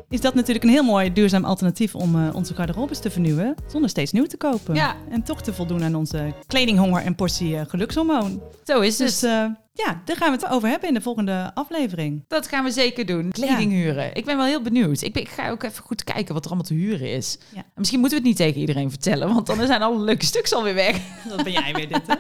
is 0.09 0.21
dat 0.21 0.35
natuurlijk 0.35 0.65
een 0.65 0.71
heel 0.71 0.83
mooi 0.83 1.13
duurzaam 1.13 1.45
alternatief... 1.45 1.95
om 1.95 2.17
eh, 2.17 2.35
onze 2.35 2.55
garderobes 2.55 2.99
te 2.99 3.11
vernieuwen 3.11 3.55
zonder 3.67 3.91
steeds 3.91 4.13
nieuw 4.13 4.27
te 4.27 4.37
kopen. 4.37 4.75
Ja. 4.75 4.97
En 5.11 5.23
toch 5.23 5.43
te 5.43 5.53
voldoen 5.53 5.83
aan 5.83 5.95
onze 5.95 6.33
kledinghonger 6.47 7.03
en 7.03 7.15
portie 7.15 7.65
gelukshormoon. 7.65 8.43
Zo 8.65 8.81
is 8.81 8.99
het. 8.99 9.09
Dus 9.21 9.31
ja, 9.75 10.03
daar 10.05 10.17
gaan 10.17 10.33
we 10.33 10.37
het 10.37 10.53
over 10.53 10.69
hebben 10.69 10.89
in 10.89 10.95
de 10.95 11.01
volgende 11.01 11.51
aflevering. 11.55 12.25
Dat 12.29 12.49
gaan 12.49 12.65
we 12.65 12.71
zeker 12.71 13.07
doen. 13.07 13.31
Kleding 13.31 13.73
huren. 13.73 14.15
Ik 14.15 14.25
ben 14.25 14.37
wel 14.37 14.47
heel 14.47 14.63
benieuwd. 14.63 15.03
Ik, 15.03 15.13
ben, 15.13 15.23
ik 15.23 15.29
ga 15.29 15.51
ook 15.51 15.63
even 15.63 15.85
goed 15.85 16.05
kijken 16.05 16.35
wat 16.35 16.45
er 16.45 16.51
allemaal 16.51 16.69
te 16.69 16.75
huren 16.75 17.13
is. 17.13 17.39
Ja. 17.55 17.63
Misschien 17.75 18.01
moeten 18.01 18.19
we 18.19 18.29
het 18.29 18.39
niet 18.39 18.47
tegen 18.47 18.61
iedereen 18.61 18.91
vertellen, 18.91 19.35
want 19.35 19.47
dan 19.47 19.67
zijn 19.67 19.83
alle 19.83 19.99
leuke 19.99 20.25
stuks 20.25 20.53
alweer 20.53 20.75
weg. 20.75 20.97
Dat 21.29 21.43
ben 21.43 21.53
jij 21.53 21.73
weer 21.75 21.89
dit, 21.89 22.07
hè? 22.07 22.15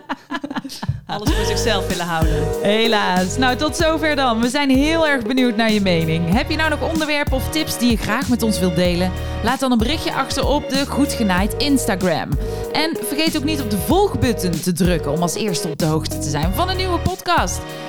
Alles 1.06 1.30
voor 1.34 1.44
zichzelf 1.44 1.88
willen 1.88 2.06
houden. 2.06 2.62
Helaas. 2.62 3.36
Nou, 3.36 3.56
tot 3.56 3.76
zover 3.76 4.16
dan. 4.16 4.40
We 4.40 4.48
zijn 4.48 4.70
heel 4.70 5.08
erg 5.08 5.26
benieuwd 5.26 5.56
naar 5.56 5.72
je 5.72 5.80
mening. 5.80 6.32
Heb 6.32 6.50
je 6.50 6.56
nou 6.56 6.70
nog 6.70 6.90
onderwerpen 6.90 7.32
of 7.32 7.50
tips 7.50 7.78
die 7.78 7.90
je 7.90 7.96
graag 7.96 8.28
met 8.28 8.42
ons 8.42 8.58
wilt 8.58 8.76
delen? 8.76 9.12
Laat 9.42 9.60
dan 9.60 9.72
een 9.72 9.78
berichtje 9.78 10.12
achter 10.12 10.46
op 10.46 10.68
de 10.68 10.86
Goed 10.86 11.12
Genaaid 11.12 11.54
Instagram. 11.54 12.28
En 12.72 12.96
vergeet 13.02 13.36
ook 13.36 13.44
niet 13.44 13.60
op 13.60 13.70
de 13.70 13.78
volgbutton 13.78 14.50
te 14.50 14.72
drukken 14.72 15.12
om 15.12 15.22
als 15.22 15.34
eerste 15.34 15.68
op 15.68 15.78
de 15.78 15.84
hoogte 15.84 16.18
te 16.18 16.30
zijn 16.30 16.54
van 16.54 16.68
een 16.68 16.76
nieuwe 16.76 16.98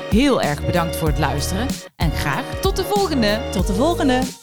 Heel 0.10 0.42
erg 0.42 0.66
bedankt 0.66 0.96
voor 0.96 1.08
het 1.08 1.20
luisteren 1.20 1.68
en 1.96 2.12
graag 2.12 2.60
tot 2.62 2.76
de 2.76 2.84
volgende. 2.84 3.42
Tot 3.52 3.68
de 3.68 3.74
volgende! 3.74 4.43